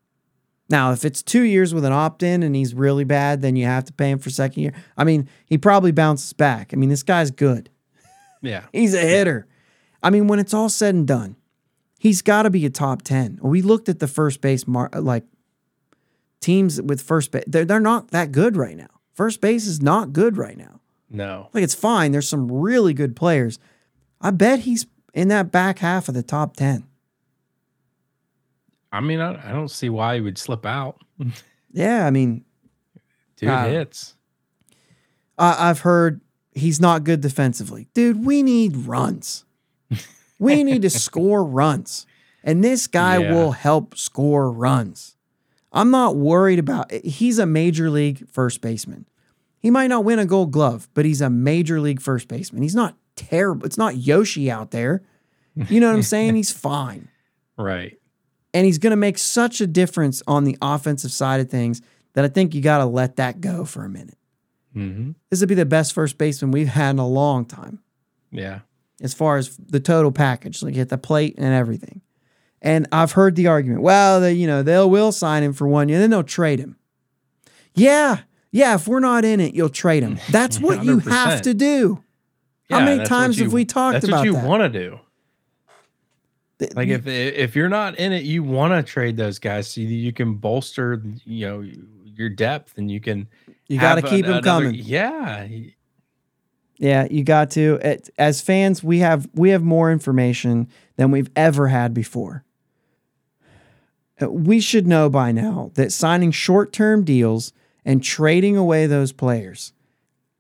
Now, 0.70 0.92
if 0.92 1.04
it's 1.04 1.24
two 1.24 1.42
years 1.42 1.74
with 1.74 1.84
an 1.84 1.92
opt 1.92 2.22
in 2.22 2.44
and 2.44 2.56
he's 2.56 2.74
really 2.76 3.04
bad, 3.04 3.42
then 3.42 3.56
you 3.56 3.66
have 3.66 3.86
to 3.86 3.94
pay 3.94 4.12
him 4.12 4.20
for 4.20 4.30
second 4.30 4.62
year. 4.62 4.74
I 4.96 5.04
mean, 5.04 5.28
he 5.46 5.58
probably 5.58 5.92
bounces 5.92 6.32
back. 6.34 6.72
I 6.74 6.76
mean, 6.78 6.90
this 6.90 7.02
guy's 7.04 7.32
good. 7.32 7.70
Yeah. 8.42 8.66
He's 8.72 8.94
a 8.94 9.02
hitter. 9.02 9.48
I 10.04 10.12
mean, 10.12 10.28
when 10.28 10.40
it's 10.40 10.54
all 10.54 10.70
said 10.70 10.94
and 10.96 11.08
done, 11.08 11.36
he's 12.00 12.24
got 12.24 12.44
to 12.44 12.50
be 12.50 12.66
a 12.66 12.70
top 12.72 13.04
10. 13.04 13.40
We 13.44 13.62
looked 13.62 13.88
at 13.90 14.00
the 14.00 14.08
first 14.08 14.42
base, 14.42 14.66
mar- 14.68 14.90
like 14.94 15.26
teams 16.40 16.82
with 16.82 17.02
first 17.02 17.30
base, 17.32 17.44
they're, 17.46 17.66
they're 17.66 17.80
not 17.80 18.10
that 18.12 18.32
good 18.32 18.56
right 18.58 18.76
now. 18.76 18.88
First 19.14 19.42
base 19.42 19.68
is 19.68 19.82
not 19.82 20.14
good 20.14 20.38
right 20.38 20.58
now. 20.58 20.80
No. 21.10 21.50
Like, 21.54 21.64
it's 21.64 21.76
fine. 21.76 22.12
There's 22.12 22.30
some 22.30 22.52
really 22.52 22.94
good 22.94 23.16
players. 23.16 23.60
I 24.22 24.32
bet 24.32 24.62
he's 24.62 24.88
in 25.14 25.28
that 25.28 25.52
back 25.52 25.80
half 25.80 26.08
of 26.08 26.14
the 26.16 26.24
top 26.24 26.56
10. 26.56 26.86
I 28.92 29.02
mean, 29.02 29.20
I, 29.20 29.50
I 29.50 29.52
don't 29.52 29.70
see 29.70 29.90
why 29.90 30.16
he 30.16 30.22
would 30.22 30.38
slip 30.38 30.66
out. 30.66 31.02
Yeah, 31.72 32.06
I 32.08 32.12
mean, 32.12 32.44
Dude 33.36 33.50
Uh, 33.50 33.66
hits. 33.68 34.16
I, 35.38 35.70
I've 35.70 35.82
heard 35.82 36.22
he's 36.54 36.80
not 36.80 37.04
good 37.04 37.22
defensively. 37.22 37.88
Dude, 37.94 38.26
we 38.26 38.42
need 38.44 38.76
runs. 38.76 39.46
We 40.40 40.64
need 40.64 40.82
to 40.84 40.90
score 40.90 41.44
runs. 41.44 42.06
And 42.44 42.64
this 42.64 42.88
guy 42.88 43.18
Yeah. 43.20 43.34
will 43.34 43.52
help 43.52 43.98
score 43.98 44.52
runs. 44.52 45.16
I'm 45.72 45.92
not 45.92 46.16
worried 46.16 46.58
about 46.60 46.92
he's 46.92 47.38
a 47.38 47.46
major 47.46 47.90
league 47.92 48.28
first 48.30 48.62
baseman. 48.62 49.06
He 49.60 49.70
might 49.70 49.88
not 49.88 50.06
win 50.06 50.18
a 50.20 50.26
gold 50.26 50.52
glove, 50.52 50.88
but 50.94 51.04
he's 51.06 51.22
a 51.22 51.30
major 51.30 51.80
league 51.82 52.02
first 52.02 52.28
baseman. 52.28 52.64
He's 52.64 52.74
not 52.76 52.96
terrible. 53.16 53.66
It's 53.66 53.78
not 53.78 53.98
Yoshi 53.98 54.50
out 54.50 54.72
there. 54.72 55.04
You 55.68 55.82
know 55.82 55.90
what 55.90 55.96
I'm 55.98 56.02
saying? 56.04 56.36
He's 56.36 56.52
fine. 56.70 57.10
Right. 57.58 58.00
And 58.54 58.66
he's 58.66 58.78
going 58.78 58.92
to 58.92 58.96
make 58.98 59.18
such 59.18 59.60
a 59.62 59.68
difference 59.68 60.24
on 60.26 60.46
the 60.46 60.58
offensive 60.62 61.12
side 61.12 61.42
of 61.42 61.50
things 61.50 61.82
that 62.14 62.24
I 62.24 62.30
think 62.30 62.56
you 62.56 62.62
got 62.62 62.78
to 62.80 62.86
let 62.86 63.18
that 63.18 63.42
go 63.42 63.66
for 63.66 63.84
a 63.84 63.90
minute. 63.90 64.18
hmm 64.74 65.12
This 65.30 65.42
would 65.42 65.50
be 65.50 65.56
the 65.56 65.66
best 65.66 65.94
first 65.94 66.18
baseman 66.18 66.52
we've 66.52 66.68
had 66.70 66.92
in 66.92 67.00
a 67.00 67.08
long 67.08 67.46
time 67.46 67.80
Yeah. 68.32 68.62
As 69.02 69.14
far 69.14 69.38
as 69.38 69.56
the 69.58 69.80
total 69.80 70.12
package, 70.12 70.62
like 70.64 70.78
at 70.78 70.90
the 70.90 70.98
plate 70.98 71.36
and 71.38 71.54
everything. 71.54 72.02
And 72.62 72.88
I've 72.92 73.14
heard 73.14 73.36
the 73.38 73.48
argument, 73.48 73.82
well, 73.82 74.20
they, 74.20 74.34
you 74.34 74.46
know, 74.48 74.64
they'll 74.64 74.90
will 74.90 75.12
sign 75.14 75.44
him 75.44 75.54
for 75.54 75.68
one 75.68 75.88
year, 75.88 76.00
then 76.00 76.10
they'll 76.10 76.24
trade 76.24 76.60
him. 76.60 76.78
Yeah, 77.74 78.20
yeah. 78.52 78.76
If 78.76 78.88
we're 78.88 79.00
not 79.00 79.24
in 79.24 79.40
it, 79.40 79.54
you'll 79.54 79.70
trade 79.70 80.04
him. 80.04 80.20
That's 80.30 80.60
what 80.60 80.84
you 80.84 81.00
have 81.00 81.42
to 81.44 81.54
do. 81.54 82.04
How 82.70 82.82
many 82.82 83.06
times 83.06 83.38
you- 83.38 83.46
have 83.46 83.54
we 83.54 83.64
talked 83.66 83.92
about? 83.92 84.02
that's 84.02 84.06
about 84.10 84.18
what 84.20 84.26
you 84.26 84.34
that? 84.34 84.46
want 84.46 84.62
to 84.74 84.80
do. 84.80 85.00
Like 86.76 86.90
if 86.90 87.08
if 87.08 87.56
you're 87.56 87.70
not 87.70 87.98
in 87.98 88.12
it, 88.12 88.24
you 88.26 88.44
want 88.44 88.74
to 88.74 88.84
trade 88.84 89.16
those 89.16 89.40
guys 89.40 89.70
so 89.70 89.80
you- 89.82 90.12
can 90.12 90.34
bolster, 90.36 91.02
you 91.26 91.48
know, 91.48 91.66
your 92.06 92.28
depth 92.30 92.78
and 92.78 92.92
you 92.92 93.00
can. 93.00 93.28
you 93.70 93.80
got 93.80 93.96
to 93.96 94.02
keep 94.02 94.26
an- 94.26 94.32
another- 94.34 94.66
coming. 94.66 94.76
Yeah. 94.76 95.48
Yeah, 96.80 97.08
you 97.12 97.26
got 97.26 97.52
to. 97.52 97.78
It, 97.84 98.10
as 98.18 98.42
fans, 98.42 98.82
we 98.82 99.00
have 99.00 99.28
we 99.34 99.50
have 99.50 99.64
more 99.64 99.92
information 99.92 100.70
than 100.96 101.12
we've 101.12 101.30
ever 101.36 101.68
had 101.68 101.94
before. 101.94 102.46
Uh, 104.20 104.32
We 104.32 104.62
should 104.62 104.88
know 104.88 105.10
by 105.10 105.34
now 105.34 105.72
that 105.76 105.92
signing 105.92 106.32
short-term 106.32 107.04
deals 107.04 107.52
and 107.84 108.02
trading 108.02 108.56
away 108.56 108.88
those 108.88 109.12
players 109.12 109.74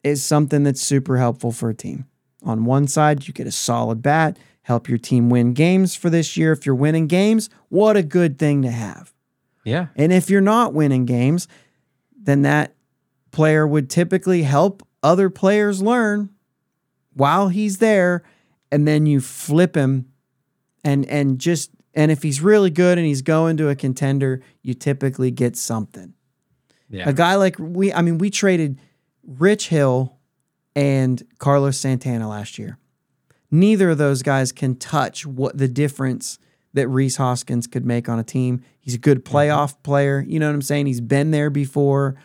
is 0.02 0.24
something 0.24 0.64
that's 0.64 0.82
super 0.82 1.18
helpful 1.18 1.52
for 1.52 1.70
a 1.70 1.76
team. 1.76 2.06
On 2.44 2.64
one 2.64 2.88
side, 2.88 3.28
you 3.28 3.34
get 3.34 3.48
a 3.48 3.52
solid 3.52 4.02
bat, 4.02 4.40
help 4.62 4.88
your 4.88 4.98
team 4.98 5.30
win 5.30 5.54
games 5.54 5.94
for 5.94 6.10
this 6.10 6.38
year. 6.38 6.54
If 6.54 6.66
you're 6.66 6.74
winning 6.74 7.08
games, 7.08 7.50
what 7.68 7.98
a 7.98 8.04
good 8.04 8.40
thing 8.40 8.62
to 8.62 8.72
have. 8.72 9.14
Yeah. 9.66 9.88
And 9.98 10.14
if 10.14 10.30
you're 10.30 10.40
not 10.40 10.74
winning 10.74 11.06
games, 11.06 11.50
then 12.18 12.44
that 12.44 12.76
player 13.32 13.68
would 13.68 13.90
typically 13.90 14.44
help 14.44 14.88
other 15.04 15.30
players 15.30 15.82
learn 15.82 16.30
while 17.14 17.50
he's 17.50 17.78
there 17.78 18.24
and 18.72 18.88
then 18.88 19.06
you 19.06 19.20
flip 19.22 19.76
him 19.76 20.12
and 20.84 21.06
and 21.08 21.40
just 21.40 21.72
and 21.94 22.12
if 22.12 22.24
he's 22.24 22.42
really 22.42 22.70
good 22.70 22.98
and 22.98 23.06
he's 23.06 23.22
going 23.22 23.58
to 23.58 23.70
a 23.70 23.76
contender, 23.76 24.42
you 24.62 24.74
typically 24.74 25.32
get 25.32 25.58
something. 25.58 26.14
Yeah. 26.90 27.10
A 27.10 27.14
guy 27.14 27.36
like 27.36 27.56
we 27.60 27.94
I 27.94 28.02
mean 28.02 28.18
we 28.18 28.30
traded 28.30 28.80
Rich 29.24 29.70
Hill 29.70 30.18
and 30.76 31.22
Carlos 31.38 31.78
Santana 31.78 32.30
last 32.30 32.58
year. 32.58 32.78
Neither 33.52 33.90
of 33.90 33.98
those 33.98 34.22
guys 34.22 34.52
can 34.52 34.76
touch 34.76 35.26
what 35.26 35.58
the 35.58 35.68
difference 35.68 36.40
that 36.74 36.88
Rhys 36.88 37.18
Hoskins 37.18 37.66
could 37.68 37.86
make 37.86 38.08
on 38.08 38.20
a 38.20 38.24
team. 38.24 38.64
He's 38.80 38.94
a 38.94 39.00
good 39.00 39.24
mm-hmm. 39.24 39.36
playoff 39.36 39.82
player. 39.84 40.24
You 40.28 40.40
know 40.40 40.48
what 40.48 40.54
I'm 40.54 40.62
saying? 40.62 40.86
He's 40.86 41.02
been 41.02 41.32
there 41.32 41.50
before. 41.50 42.16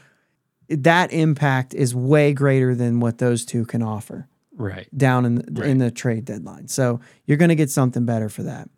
That 0.69 1.13
impact 1.13 1.75
is 1.75 1.95
way 1.95 2.33
greater 2.33 2.75
than 2.75 3.01
what 3.01 3.19
those 3.19 3.45
two 3.45 3.65
can 3.67 3.83
offer 3.83 4.29
Right. 4.57 4.89
down 4.97 5.25
in 5.27 5.35
the, 5.35 5.63
in 5.63 5.79
the 5.79 5.91
trade 5.91 6.25
deadline. 6.25 6.69
So 6.69 7.01
you're 7.27 7.37
going 7.37 7.49
to 7.49 7.55
get 7.57 7.71
something 7.71 8.05
better 8.07 8.29
for 8.29 8.45
that. 8.45 8.69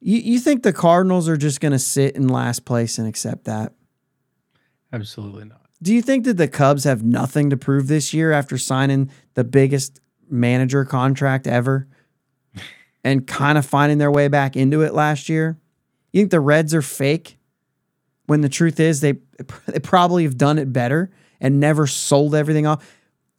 You, 0.00 0.18
you 0.18 0.38
think 0.40 0.62
the 0.64 0.72
Cardinals 0.72 1.28
are 1.28 1.36
just 1.36 1.60
going 1.60 1.72
to 1.72 1.78
sit 1.78 2.16
in 2.16 2.26
last 2.28 2.64
place 2.64 2.98
and 2.98 3.06
accept 3.06 3.44
that? 3.44 3.72
Absolutely 4.92 5.44
not. 5.44 5.60
Do 5.80 5.94
you 5.94 6.02
think 6.02 6.24
that 6.24 6.36
the 6.36 6.48
Cubs 6.48 6.84
have 6.84 7.02
nothing 7.02 7.50
to 7.50 7.56
prove 7.56 7.88
this 7.88 8.12
year 8.12 8.32
after 8.32 8.58
signing 8.58 9.10
the 9.34 9.44
biggest 9.44 10.00
manager 10.28 10.84
contract 10.84 11.46
ever 11.46 11.88
and 13.04 13.26
kind 13.26 13.56
of 13.58 13.64
finding 13.66 13.98
their 13.98 14.10
way 14.10 14.28
back 14.28 14.56
into 14.56 14.82
it 14.82 14.94
last 14.94 15.28
year? 15.28 15.58
You 16.12 16.20
think 16.20 16.30
the 16.30 16.40
Reds 16.40 16.74
are 16.74 16.82
fake 16.82 17.38
when 18.32 18.40
the 18.40 18.48
truth 18.48 18.80
is 18.80 19.02
they, 19.02 19.12
they 19.66 19.78
probably 19.78 20.22
have 20.24 20.38
done 20.38 20.58
it 20.58 20.72
better 20.72 21.10
and 21.38 21.60
never 21.60 21.86
sold 21.86 22.34
everything 22.34 22.66
off 22.66 22.82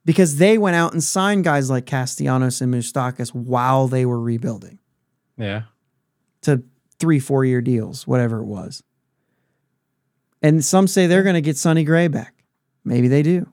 because 0.05 0.35
they 0.37 0.59
went 0.59 0.75
out 0.75 0.93
and 0.93 1.03
signed 1.03 1.43
guys 1.43 1.67
like 1.71 1.87
Castellanos 1.87 2.61
and 2.61 2.71
Moustakas 2.71 3.29
while 3.33 3.87
they 3.87 4.05
were 4.05 4.19
rebuilding 4.19 4.77
Yeah. 5.35 5.63
to 6.43 6.61
three, 6.99 7.19
four 7.19 7.43
year 7.43 7.59
deals, 7.59 8.05
whatever 8.05 8.37
it 8.39 8.45
was. 8.45 8.83
And 10.43 10.63
some 10.63 10.85
say 10.87 11.07
they're 11.07 11.23
going 11.23 11.33
to 11.35 11.41
get 11.41 11.57
Sonny 11.57 11.83
Gray 11.83 12.07
back. 12.07 12.43
Maybe 12.85 13.07
they 13.07 13.23
do. 13.23 13.49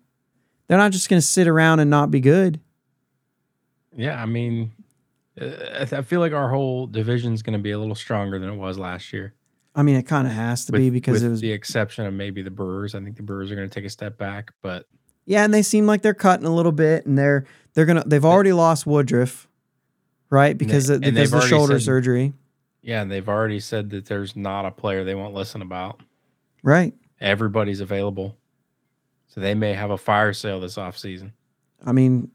They're 0.66 0.76
not 0.78 0.93
just 0.93 1.09
going 1.09 1.20
to 1.20 1.26
sit 1.26 1.49
around 1.49 1.80
and 1.80 1.88
not 1.88 2.11
be 2.11 2.20
good. 2.20 2.61
Yeah. 3.97 4.20
I 4.20 4.26
mean, 4.26 4.72
uh, 5.41 5.86
I 5.93 6.03
feel 6.03 6.20
like 6.20 6.32
our 6.32 6.51
whole 6.51 6.86
division 6.86 7.32
is 7.32 7.43
going 7.43 7.57
to 7.57 7.62
be 7.62 7.70
a 7.70 7.78
little 7.78 7.95
stronger 7.95 8.38
than 8.38 8.51
it 8.51 8.57
was 8.57 8.76
last 8.78 9.12
year. 9.12 9.32
I 9.75 9.83
mean, 9.83 9.97
it 9.97 10.03
kind 10.03 10.27
of 10.27 10.33
has 10.33 10.64
to 10.66 10.73
with, 10.73 10.81
be 10.81 10.91
because 10.91 11.23
it 11.23 11.29
was, 11.29 11.41
the 11.41 11.53
exception 11.53 12.05
of 12.07 12.12
maybe 12.12 12.43
the 12.43 12.51
Brewers. 12.51 12.95
I 12.95 13.01
think 13.03 13.16
the 13.16 13.23
Brewers 13.23 13.51
are 13.53 13.55
going 13.57 13.68
to 13.68 13.75
take 13.75 13.85
a 13.87 13.91
step 13.91 14.18
back, 14.18 14.53
but 14.62 14.87
yeah, 15.27 15.45
and 15.45 15.55
they 15.55 15.62
seem 15.62 15.87
like 15.87 16.03
they're 16.03 16.14
cutting 16.14 16.47
a 16.47 16.55
little 16.55 16.73
bit, 16.73 17.07
and 17.07 17.16
they're 17.16 17.45
they're 17.75 17.87
gonna 17.87 18.03
they've 18.05 18.25
already 18.25 18.53
lost 18.53 18.85
Woodruff, 18.87 19.49
right? 20.29 20.57
Because 20.59 20.89
they- 20.89 20.95
of, 20.95 21.03
and 21.05 21.14
because 21.14 21.31
the 21.31 21.41
shoulder 21.43 21.79
said- 21.79 21.85
surgery, 21.85 22.33
yeah, 22.83 23.01
and 23.03 23.11
they've 23.11 23.29
already 23.29 23.61
said 23.61 23.91
that 23.91 24.07
there's 24.07 24.35
not 24.35 24.64
a 24.66 24.71
player 24.73 25.05
they 25.05 25.14
won't 25.14 25.35
listen 25.35 25.62
about. 25.62 26.01
right? 26.62 26.93
Everybody's 27.21 27.81
available, 27.81 28.37
so 29.29 29.41
they 29.41 29.55
may 29.55 29.75
have 29.75 29.91
a 29.91 29.99
fire 29.99 30.33
sale 30.33 30.59
this 30.59 30.77
offseason. 30.77 31.33
I 31.87 31.93
mean, 31.93 32.31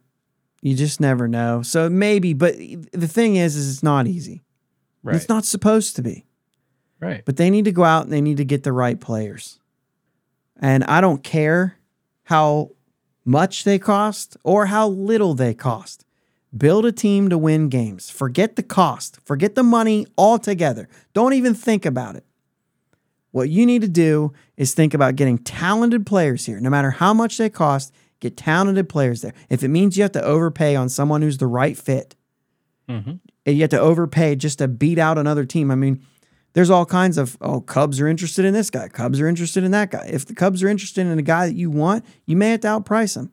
you 0.61 0.75
just 0.75 1.01
never 1.01 1.27
know. 1.27 1.63
So 1.63 1.89
maybe, 1.89 2.33
but 2.33 2.55
the 2.55 3.07
thing 3.07 3.35
is, 3.35 3.55
is 3.55 3.73
it's 3.73 3.83
not 3.83 4.07
easy. 4.07 4.43
Right. 5.03 5.15
It's 5.15 5.27
not 5.27 5.43
supposed 5.43 5.95
to 5.97 6.01
be. 6.01 6.25
Right. 6.99 7.23
But 7.25 7.37
they 7.37 7.49
need 7.49 7.65
to 7.65 7.71
go 7.71 7.83
out 7.83 8.03
and 8.03 8.11
they 8.13 8.21
need 8.21 8.37
to 8.37 8.45
get 8.45 8.63
the 8.63 8.71
right 8.73 8.99
players. 8.99 9.59
And 10.59 10.83
I 10.85 11.01
don't 11.01 11.23
care 11.23 11.77
how 12.23 12.71
much 13.25 13.63
they 13.63 13.77
cost 13.79 14.37
or 14.43 14.67
how 14.67 14.87
little 14.87 15.33
they 15.33 15.53
cost. 15.53 16.05
Build 16.55 16.85
a 16.85 16.91
team 16.91 17.29
to 17.29 17.37
win 17.37 17.67
games. 17.69 18.09
Forget 18.09 18.55
the 18.55 18.63
cost, 18.63 19.19
forget 19.25 19.55
the 19.55 19.63
money 19.63 20.07
altogether. 20.17 20.87
Don't 21.13 21.33
even 21.33 21.53
think 21.53 21.85
about 21.85 22.15
it. 22.15 22.23
What 23.31 23.49
you 23.49 23.65
need 23.65 23.81
to 23.81 23.89
do 23.89 24.31
is 24.55 24.73
think 24.73 24.93
about 24.93 25.17
getting 25.17 25.37
talented 25.37 26.05
players 26.05 26.45
here. 26.45 26.61
No 26.61 26.69
matter 26.69 26.91
how 26.91 27.13
much 27.13 27.37
they 27.37 27.49
cost, 27.49 27.93
get 28.21 28.37
talented 28.37 28.87
players 28.87 29.21
there. 29.21 29.33
If 29.49 29.61
it 29.63 29.67
means 29.67 29.97
you 29.97 30.03
have 30.03 30.13
to 30.13 30.23
overpay 30.23 30.77
on 30.77 30.87
someone 30.87 31.21
who's 31.21 31.37
the 31.37 31.47
right 31.47 31.77
fit, 31.77 32.15
Mhm. 32.87 33.19
and 33.45 33.55
you 33.55 33.61
have 33.63 33.71
to 33.71 33.79
overpay 33.79 34.35
just 34.37 34.59
to 34.59 34.69
beat 34.69 34.97
out 34.97 35.17
another 35.17 35.43
team. 35.43 35.69
I 35.71 35.75
mean, 35.75 36.01
there's 36.55 36.69
all 36.69 36.85
kinds 36.85 37.17
of 37.17 37.37
oh, 37.41 37.59
Cubs 37.59 37.99
are 37.99 38.07
interested 38.07 38.45
in 38.45 38.53
this 38.53 38.69
guy, 38.69 38.87
Cubs 38.87 39.19
are 39.19 39.27
interested 39.27 39.65
in 39.65 39.71
that 39.71 39.91
guy. 39.91 40.09
If 40.09 40.25
the 40.25 40.33
Cubs 40.33 40.63
are 40.63 40.69
interested 40.69 41.05
in 41.05 41.19
a 41.19 41.21
guy 41.21 41.47
that 41.47 41.55
you 41.55 41.69
want, 41.69 42.05
you 42.25 42.37
may 42.37 42.51
have 42.51 42.61
to 42.61 42.67
outprice 42.69 43.13
them 43.13 43.31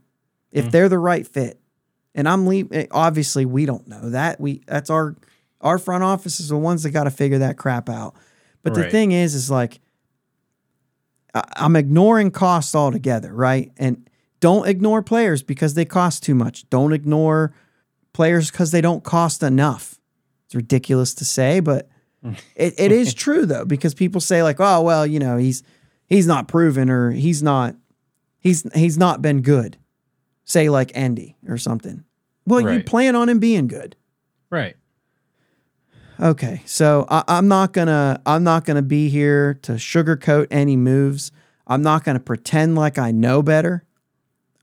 if 0.51 0.65
mm-hmm. 0.65 0.71
they're 0.71 0.89
the 0.89 0.99
right 0.99 1.27
fit. 1.27 1.61
And 2.17 2.29
I'm 2.29 2.47
leaving. 2.49 2.77
Eh, 2.77 2.87
obviously, 2.91 3.47
we 3.47 3.65
don't 3.65 3.87
know 3.87 4.11
that. 4.11 4.41
We 4.41 4.63
that's 4.67 4.91
our 4.91 5.17
our 5.61 5.79
front 5.79 6.03
office 6.03 6.41
is 6.41 6.49
the 6.49 6.59
ones 6.59 6.83
that 6.83 6.91
got 6.91 7.05
to 7.05 7.11
figure 7.11 7.39
that 7.39 7.57
crap 7.57 7.89
out. 7.89 8.17
But 8.65 8.75
the 8.75 8.91
thing 8.91 9.13
is, 9.13 9.35
is 9.35 9.51
like 9.51 9.81
I- 11.33 11.45
I'm 11.57 11.77
ignoring 11.77 12.33
costs 12.33 12.75
altogether, 12.75 13.33
right? 13.33 13.71
And 13.77 14.11
don't 14.41 14.69
ignore 14.69 15.01
players 15.01 15.45
because 15.45 15.75
they 15.75 15.85
cost 15.85 16.25
too 16.25 16.35
much. 16.35 16.69
Don't 16.71 16.93
ignore 16.93 17.55
players 18.13 18.51
because 18.51 18.73
they 18.73 18.81
don't 18.81 19.05
cost 19.05 19.45
enough. 19.45 20.01
It's 20.47 20.57
ridiculous 20.57 21.15
to 21.15 21.25
say, 21.25 21.61
but 21.61 21.89
it, 22.57 22.75
it 22.79 22.93
is 22.93 23.15
true 23.15 23.47
though, 23.47 23.65
because 23.65 23.95
people 23.95 24.21
say 24.21 24.43
like, 24.43 24.61
oh 24.61 24.83
well, 24.83 25.07
you 25.07 25.19
know, 25.19 25.37
he's 25.37 25.63
he's 26.07 26.27
not 26.27 26.49
proven 26.49 26.91
or 26.91 27.11
he's 27.11 27.43
not 27.43 27.75
he's 28.39 28.67
he's 28.75 28.99
not 28.99 29.23
been 29.23 29.43
good. 29.43 29.79
Say 30.45 30.69
like 30.69 30.93
Andy 30.95 31.37
or 31.49 31.57
something. 31.57 32.05
Well, 32.47 32.61
you 32.73 32.83
plan 32.83 33.15
on 33.15 33.29
him 33.29 33.39
being 33.39 33.69
good. 33.69 33.97
Right. 34.51 34.77
Okay, 36.21 36.63
so 36.67 37.07
I, 37.09 37.25
I'm 37.27 37.49
not 37.49 37.73
gonna 37.73 38.21
I'm 38.27 38.45
not 38.45 38.65
gonna 38.65 38.83
be 38.83 39.09
here 39.09 39.55
to 39.63 39.73
sugarcoat 39.73 40.49
any 40.51 40.77
moves. 40.77 41.33
I'm 41.67 41.83
not 41.83 42.05
gonna 42.05 42.21
pretend 42.21 42.77
like 42.77 42.99
I 42.99 43.11
know 43.13 43.43
better, 43.43 43.85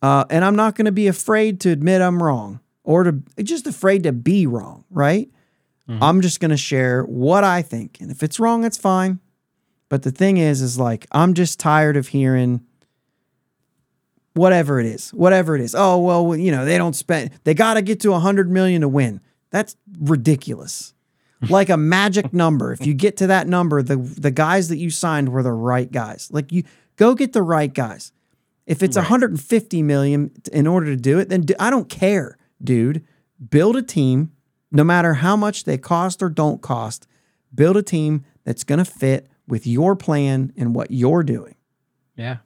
uh, 0.01 0.25
and 0.29 0.45
I'm 0.45 0.55
not 0.55 0.75
gonna 0.75 0.91
be 0.91 1.07
afraid 1.07 1.59
to 1.61 1.69
admit 1.69 2.01
I'm 2.01 2.21
wrong 2.21 2.59
or 2.83 3.03
to 3.03 3.11
just 3.43 3.67
afraid 3.67 4.03
to 4.03 4.13
be 4.13 4.45
wrong. 4.45 4.85
Right? 4.89 5.29
Mhm. 5.89 5.97
I'm 6.01 6.21
just 6.21 6.39
going 6.39 6.51
to 6.51 6.57
share 6.57 7.03
what 7.03 7.43
I 7.43 7.61
think. 7.63 7.97
And 7.99 8.11
if 8.11 8.21
it's 8.23 8.39
wrong, 8.39 8.63
it's 8.63 8.77
fine. 8.77 9.19
But 9.89 10.03
the 10.03 10.11
thing 10.11 10.37
is, 10.37 10.61
is 10.61 10.77
like, 10.77 11.07
I'm 11.11 11.33
just 11.33 11.59
tired 11.59 11.97
of 11.97 12.09
hearing 12.09 12.61
whatever 14.33 14.79
it 14.79 14.85
is, 14.85 15.09
whatever 15.11 15.55
it 15.55 15.61
is. 15.61 15.73
Oh, 15.77 15.97
well, 15.99 16.35
you 16.35 16.51
know, 16.51 16.63
they 16.65 16.77
don't 16.77 16.95
spend, 16.95 17.31
they 17.43 17.53
got 17.53 17.73
to 17.73 17.81
get 17.81 17.99
to 18.01 18.11
100 18.11 18.49
million 18.51 18.81
to 18.81 18.87
win. 18.87 19.21
That's 19.49 19.75
ridiculous. 19.99 20.93
like 21.49 21.69
a 21.69 21.77
magic 21.77 22.33
number. 22.33 22.71
If 22.73 22.85
you 22.85 22.93
get 22.93 23.15
to 23.17 23.27
that 23.27 23.47
number, 23.47 23.81
the 23.81 23.95
the 23.95 24.29
guys 24.29 24.67
that 24.67 24.77
you 24.77 24.89
signed 24.91 25.29
were 25.29 25.41
the 25.41 25.53
right 25.53 25.89
guys. 25.89 26.27
Like 26.33 26.51
you 26.51 26.63
go 26.97 27.15
get 27.15 27.31
the 27.31 27.41
right 27.41 27.73
guys. 27.73 28.11
If 28.67 28.83
it's 28.83 28.97
Right. 28.97 29.03
150 29.03 29.81
million 29.81 30.31
in 30.51 30.67
order 30.67 30.87
to 30.87 30.97
do 30.97 31.17
it, 31.17 31.29
then 31.29 31.41
do, 31.43 31.53
I 31.57 31.69
don't 31.69 31.87
care, 31.89 32.37
dude. 32.61 33.05
Build 33.49 33.77
a 33.77 33.81
team, 33.81 34.31
no 34.71 34.83
matter 34.83 35.15
how 35.15 35.35
much 35.35 35.63
they 35.63 35.77
cost 35.77 36.21
or 36.21 36.29
don't 36.29 36.61
cost. 36.61 37.07
Build 37.53 37.77
a 37.77 37.81
team 37.83 38.23
that's 38.43 38.63
going 38.63 38.77
to 38.79 38.85
fit 38.85 39.27
with 39.47 39.65
your 39.65 39.95
plan 39.95 40.53
and 40.55 40.75
what 40.75 40.91
you're 40.91 41.23
doing, 41.23 41.55
Yeah. 42.15 42.37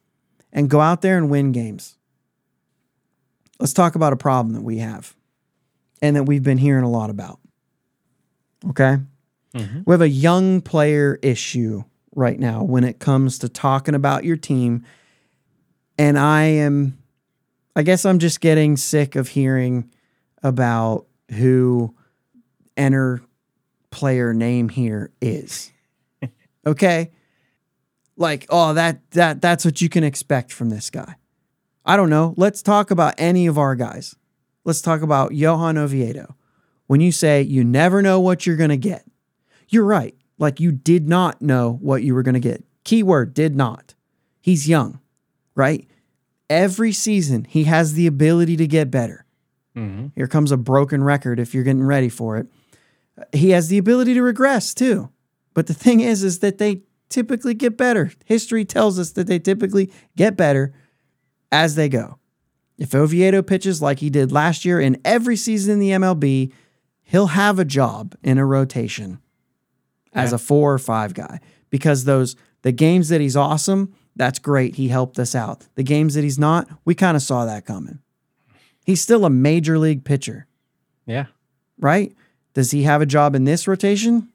and 0.53 0.69
go 0.69 0.79
out 0.79 1.01
there 1.01 1.17
and 1.17 1.29
win 1.29 1.51
games. 1.51 1.97
Let's 3.59 3.73
talk 3.73 3.95
about 3.95 4.13
a 4.13 4.17
problem 4.17 4.53
that 4.53 4.63
we 4.63 4.77
have, 4.77 5.15
and 6.01 6.15
that 6.15 6.23
we've 6.23 6.43
been 6.43 6.57
hearing 6.57 6.83
a 6.83 6.89
lot 6.89 7.09
about. 7.09 7.39
Okay. 8.69 8.97
Mhm. 9.53 9.83
We 9.85 9.91
have 9.93 10.01
a 10.01 10.09
young 10.09 10.61
player 10.61 11.19
issue 11.21 11.83
right 12.15 12.39
now 12.39 12.63
when 12.63 12.83
it 12.83 12.99
comes 12.99 13.37
to 13.39 13.49
talking 13.49 13.95
about 13.95 14.23
your 14.23 14.37
team. 14.37 14.83
And 15.97 16.17
I 16.17 16.43
am, 16.43 16.97
I 17.75 17.83
guess 17.83 18.05
I'm 18.05 18.19
just 18.19 18.39
getting 18.41 18.77
sick 18.77 19.15
of 19.15 19.29
hearing 19.29 19.89
about 20.41 21.05
who 21.31 21.93
enter 22.77 23.21
player 23.91 24.33
name 24.33 24.69
here 24.69 25.11
is. 25.21 25.71
Okay. 26.65 27.11
Like, 28.15 28.45
oh, 28.49 28.73
that 28.73 29.01
that 29.11 29.41
that's 29.41 29.65
what 29.65 29.81
you 29.81 29.89
can 29.89 30.05
expect 30.05 30.53
from 30.53 30.69
this 30.69 30.89
guy. 30.89 31.15
I 31.85 31.97
don't 31.97 32.09
know. 32.09 32.33
Let's 32.37 32.61
talk 32.61 32.89
about 32.89 33.15
any 33.17 33.47
of 33.47 33.57
our 33.57 33.75
guys. 33.75 34.15
Let's 34.63 34.81
talk 34.81 35.01
about 35.01 35.33
Johan 35.33 35.77
Oviedo. 35.77 36.37
When 36.87 37.01
you 37.01 37.11
say 37.11 37.41
you 37.41 37.65
never 37.65 38.01
know 38.01 38.21
what 38.21 38.45
you're 38.45 38.55
going 38.55 38.69
to 38.69 38.77
get, 38.77 39.03
you're 39.67 39.83
right. 39.83 40.15
Like 40.37 40.61
you 40.61 40.71
did 40.71 41.09
not 41.09 41.41
know 41.41 41.77
what 41.81 42.03
you 42.03 42.13
were 42.15 42.23
going 42.23 42.35
to 42.35 42.39
get. 42.39 42.63
Keyword 42.85 43.33
did 43.33 43.57
not. 43.57 43.93
He's 44.39 44.69
young, 44.69 45.01
right? 45.55 45.85
Every 46.49 46.93
season, 46.93 47.45
he 47.49 47.65
has 47.65 47.91
the 47.93 48.07
ability 48.07 48.55
to 48.55 48.67
get 48.67 48.89
better. 48.89 49.25
Mhm. 49.75 50.11
Here 50.15 50.27
comes 50.27 50.51
a 50.53 50.57
broken 50.57 51.03
record 51.03 51.39
if 51.41 51.53
you're 51.53 51.63
getting 51.65 51.83
ready 51.83 52.07
for 52.09 52.37
it. 52.37 52.47
He 53.31 53.51
has 53.51 53.67
the 53.67 53.77
ability 53.77 54.13
to 54.15 54.21
regress 54.23 54.73
too. 54.73 55.09
But 55.53 55.67
the 55.67 55.73
thing 55.73 55.99
is, 55.99 56.23
is 56.23 56.39
that 56.39 56.57
they 56.57 56.81
typically 57.09 57.53
get 57.53 57.77
better. 57.77 58.11
History 58.25 58.65
tells 58.65 58.97
us 58.97 59.11
that 59.11 59.27
they 59.27 59.37
typically 59.39 59.91
get 60.15 60.35
better 60.35 60.73
as 61.51 61.75
they 61.75 61.89
go. 61.89 62.17
If 62.79 62.95
Oviedo 62.95 63.43
pitches 63.43 63.81
like 63.81 63.99
he 63.99 64.09
did 64.09 64.31
last 64.31 64.65
year 64.65 64.79
in 64.81 64.99
every 65.05 65.35
season 65.35 65.73
in 65.73 65.79
the 65.79 65.91
MLB, 65.91 66.51
he'll 67.03 67.27
have 67.27 67.59
a 67.59 67.65
job 67.65 68.15
in 68.23 68.39
a 68.39 68.45
rotation 68.45 69.19
as 70.13 70.31
Yeah. 70.31 70.35
a 70.35 70.39
four 70.39 70.73
or 70.73 70.79
five 70.79 71.13
guy 71.13 71.39
because 71.69 72.05
those 72.05 72.35
the 72.63 72.71
games 72.71 73.09
that 73.09 73.21
he's 73.21 73.35
awesome, 73.35 73.93
that's 74.15 74.39
great. 74.39 74.75
He 74.77 74.87
helped 74.87 75.19
us 75.19 75.35
out. 75.35 75.67
The 75.75 75.83
games 75.83 76.13
that 76.15 76.23
he's 76.23 76.39
not, 76.39 76.67
we 76.85 76.95
kind 76.95 77.15
of 77.17 77.21
saw 77.21 77.45
that 77.45 77.65
coming. 77.65 77.99
He's 78.85 79.01
still 79.01 79.25
a 79.25 79.29
major 79.29 79.77
league 79.77 80.03
pitcher, 80.03 80.47
Yeah. 81.05 81.25
right? 81.77 82.15
Does 82.53 82.71
he 82.71 82.83
have 82.83 83.01
a 83.01 83.05
job 83.05 83.35
in 83.35 83.45
this 83.45 83.67
rotation? 83.67 84.29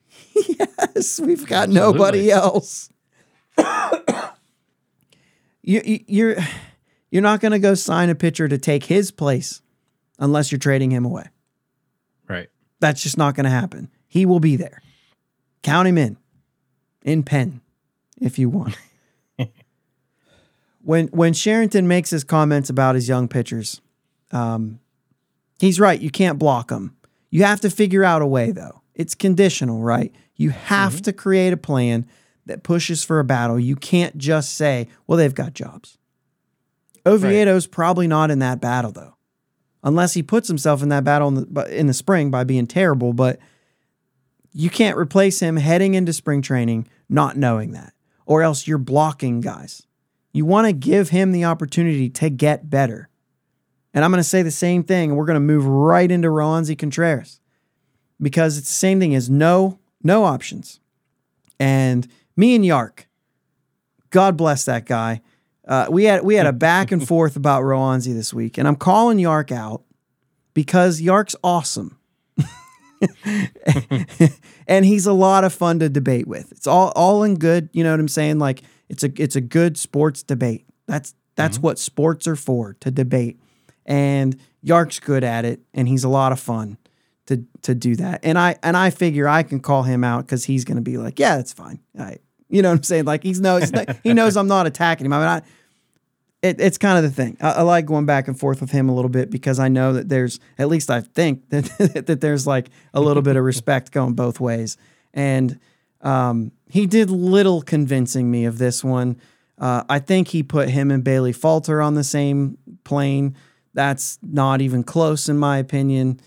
yes, 0.34 1.20
we've 1.20 1.46
got 1.46 1.68
nobody 1.68 2.30
else. 2.30 2.90
you, 5.62 5.80
you, 5.84 6.04
you're 6.06 6.36
you're 7.10 7.22
not 7.22 7.40
going 7.40 7.52
to 7.52 7.58
go 7.58 7.74
sign 7.74 8.08
a 8.08 8.14
pitcher 8.14 8.48
to 8.48 8.58
take 8.58 8.84
his 8.84 9.10
place 9.10 9.62
unless 10.18 10.52
you're 10.52 10.58
trading 10.58 10.90
him 10.90 11.04
away. 11.04 11.26
Right. 12.28 12.48
That's 12.78 13.02
just 13.02 13.18
not 13.18 13.34
going 13.34 13.44
to 13.44 13.50
happen. 13.50 13.90
He 14.06 14.26
will 14.26 14.40
be 14.40 14.56
there. 14.56 14.82
Count 15.62 15.88
him 15.88 15.98
in, 15.98 16.16
in 17.02 17.22
pen, 17.22 17.60
if 18.20 18.38
you 18.38 18.48
want. 18.48 18.76
when 20.82 21.08
when 21.08 21.32
Cherington 21.32 21.86
makes 21.86 22.10
his 22.10 22.24
comments 22.24 22.70
about 22.70 22.94
his 22.94 23.08
young 23.08 23.28
pitchers, 23.28 23.80
um, 24.32 24.80
he's 25.58 25.78
right. 25.78 26.00
You 26.00 26.10
can't 26.10 26.38
block 26.38 26.68
them. 26.68 26.96
You 27.30 27.44
have 27.44 27.60
to 27.60 27.70
figure 27.70 28.04
out 28.04 28.22
a 28.22 28.26
way, 28.26 28.50
though. 28.50 28.82
It's 28.94 29.14
conditional, 29.14 29.80
right? 29.80 30.14
You 30.36 30.50
have 30.50 30.94
mm-hmm. 30.94 31.02
to 31.02 31.12
create 31.12 31.52
a 31.52 31.56
plan 31.56 32.06
that 32.46 32.62
pushes 32.62 33.04
for 33.04 33.20
a 33.20 33.24
battle. 33.24 33.58
You 33.58 33.76
can't 33.76 34.18
just 34.18 34.56
say, 34.56 34.88
"Well, 35.06 35.16
they've 35.16 35.34
got 35.34 35.54
jobs." 35.54 35.96
Oviedo's 37.06 37.66
probably 37.66 38.06
not 38.06 38.30
in 38.30 38.40
that 38.40 38.60
battle, 38.60 38.92
though 38.92 39.14
unless 39.82 40.14
he 40.14 40.22
puts 40.22 40.48
himself 40.48 40.82
in 40.82 40.88
that 40.90 41.04
battle 41.04 41.28
in 41.28 41.34
the, 41.34 41.78
in 41.78 41.86
the 41.86 41.94
spring 41.94 42.30
by 42.30 42.44
being 42.44 42.66
terrible. 42.66 43.12
But 43.12 43.38
you 44.52 44.70
can't 44.70 44.96
replace 44.96 45.40
him 45.40 45.56
heading 45.56 45.94
into 45.94 46.12
spring 46.12 46.42
training 46.42 46.88
not 47.08 47.36
knowing 47.36 47.72
that, 47.72 47.92
or 48.26 48.42
else 48.42 48.66
you're 48.66 48.78
blocking 48.78 49.40
guys. 49.40 49.86
You 50.32 50.44
want 50.44 50.66
to 50.66 50.72
give 50.72 51.10
him 51.10 51.32
the 51.32 51.44
opportunity 51.44 52.08
to 52.10 52.30
get 52.30 52.70
better. 52.70 53.08
And 53.92 54.04
I'm 54.04 54.10
going 54.10 54.20
to 54.20 54.28
say 54.28 54.42
the 54.42 54.50
same 54.50 54.84
thing. 54.84 55.16
We're 55.16 55.24
going 55.24 55.34
to 55.34 55.40
move 55.40 55.66
right 55.66 56.10
into 56.10 56.28
Roansy 56.28 56.78
Contreras 56.78 57.40
because 58.20 58.56
it's 58.56 58.68
the 58.68 58.74
same 58.74 59.00
thing 59.00 59.14
as 59.14 59.28
no, 59.28 59.78
no 60.02 60.24
options. 60.24 60.80
And 61.58 62.06
me 62.36 62.54
and 62.54 62.64
Yark, 62.64 63.08
God 64.10 64.36
bless 64.36 64.64
that 64.64 64.86
guy. 64.86 65.20
Uh, 65.66 65.86
we 65.90 66.04
had 66.04 66.24
we 66.24 66.34
had 66.34 66.46
a 66.46 66.52
back 66.52 66.90
and 66.90 67.06
forth 67.06 67.36
about 67.36 67.62
Roansy 67.62 68.12
this 68.12 68.34
week, 68.34 68.58
and 68.58 68.66
I'm 68.66 68.76
calling 68.76 69.18
Yark 69.18 69.52
out 69.52 69.82
because 70.54 71.00
Yark's 71.00 71.36
awesome. 71.44 71.98
and 74.66 74.84
he's 74.84 75.06
a 75.06 75.12
lot 75.12 75.44
of 75.44 75.52
fun 75.52 75.78
to 75.78 75.88
debate 75.88 76.26
with. 76.26 76.50
It's 76.52 76.66
all 76.66 76.92
all 76.96 77.22
in 77.22 77.38
good, 77.38 77.68
you 77.72 77.84
know 77.84 77.92
what 77.92 78.00
I'm 78.00 78.08
saying? 78.08 78.38
Like 78.38 78.62
it's 78.88 79.04
a 79.04 79.12
it's 79.16 79.36
a 79.36 79.40
good 79.40 79.78
sports 79.78 80.22
debate. 80.22 80.66
That's 80.86 81.14
that's 81.36 81.58
what 81.58 81.78
sports 81.78 82.26
are 82.26 82.36
for, 82.36 82.74
to 82.80 82.90
debate. 82.90 83.38
And 83.90 84.40
Yark's 84.62 85.00
good 85.00 85.24
at 85.24 85.44
it 85.44 85.60
and 85.74 85.88
he's 85.88 86.04
a 86.04 86.08
lot 86.08 86.32
of 86.32 86.40
fun 86.40 86.78
to 87.26 87.44
to 87.62 87.74
do 87.74 87.96
that. 87.96 88.20
And 88.22 88.38
I 88.38 88.56
and 88.62 88.76
I 88.76 88.90
figure 88.90 89.28
I 89.28 89.42
can 89.42 89.60
call 89.60 89.82
him 89.82 90.04
out 90.04 90.26
cuz 90.28 90.44
he's 90.44 90.64
going 90.64 90.76
to 90.76 90.82
be 90.82 90.96
like, 90.96 91.18
"Yeah, 91.18 91.36
that's 91.36 91.52
fine." 91.52 91.80
Right. 91.94 92.20
You 92.48 92.62
know 92.62 92.70
what 92.70 92.78
I'm 92.78 92.82
saying? 92.84 93.04
Like 93.04 93.22
he's 93.22 93.40
knows 93.40 93.72
he 94.04 94.14
knows 94.14 94.36
I'm 94.36 94.48
not 94.48 94.66
attacking 94.66 95.06
him. 95.06 95.12
I 95.12 95.18
mean, 95.18 95.28
I 95.28 95.42
it, 96.42 96.60
it's 96.60 96.78
kind 96.78 96.96
of 96.96 97.04
the 97.04 97.10
thing. 97.10 97.36
I, 97.40 97.50
I 97.50 97.62
like 97.62 97.86
going 97.86 98.06
back 98.06 98.28
and 98.28 98.38
forth 98.38 98.60
with 98.60 98.70
him 98.70 98.88
a 98.88 98.94
little 98.94 99.10
bit 99.10 99.30
because 99.30 99.58
I 99.58 99.68
know 99.68 99.92
that 99.92 100.08
there's, 100.08 100.40
at 100.58 100.68
least 100.68 100.90
I 100.90 101.00
think 101.02 101.46
that 101.50 102.04
that 102.06 102.20
there's 102.20 102.46
like 102.46 102.70
a 102.94 103.00
little 103.00 103.22
bit 103.22 103.36
of 103.36 103.44
respect 103.44 103.92
going 103.92 104.14
both 104.14 104.40
ways. 104.40 104.76
And 105.12 105.58
um, 106.00 106.52
he 106.68 106.86
did 106.86 107.10
little 107.10 107.62
convincing 107.62 108.30
me 108.30 108.44
of 108.44 108.58
this 108.58 108.82
one. 108.82 109.20
Uh, 109.58 109.84
I 109.88 109.98
think 109.98 110.28
he 110.28 110.42
put 110.42 110.70
him 110.70 110.90
and 110.90 111.04
Bailey 111.04 111.32
Falter 111.32 111.82
on 111.82 111.94
the 111.94 112.04
same 112.04 112.56
plane. 112.84 113.36
That's 113.80 114.18
not 114.22 114.60
even 114.60 114.84
close 114.84 115.26
in 115.30 115.38
my 115.38 115.56
opinion. 115.56 116.20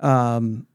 Um, 0.00 0.66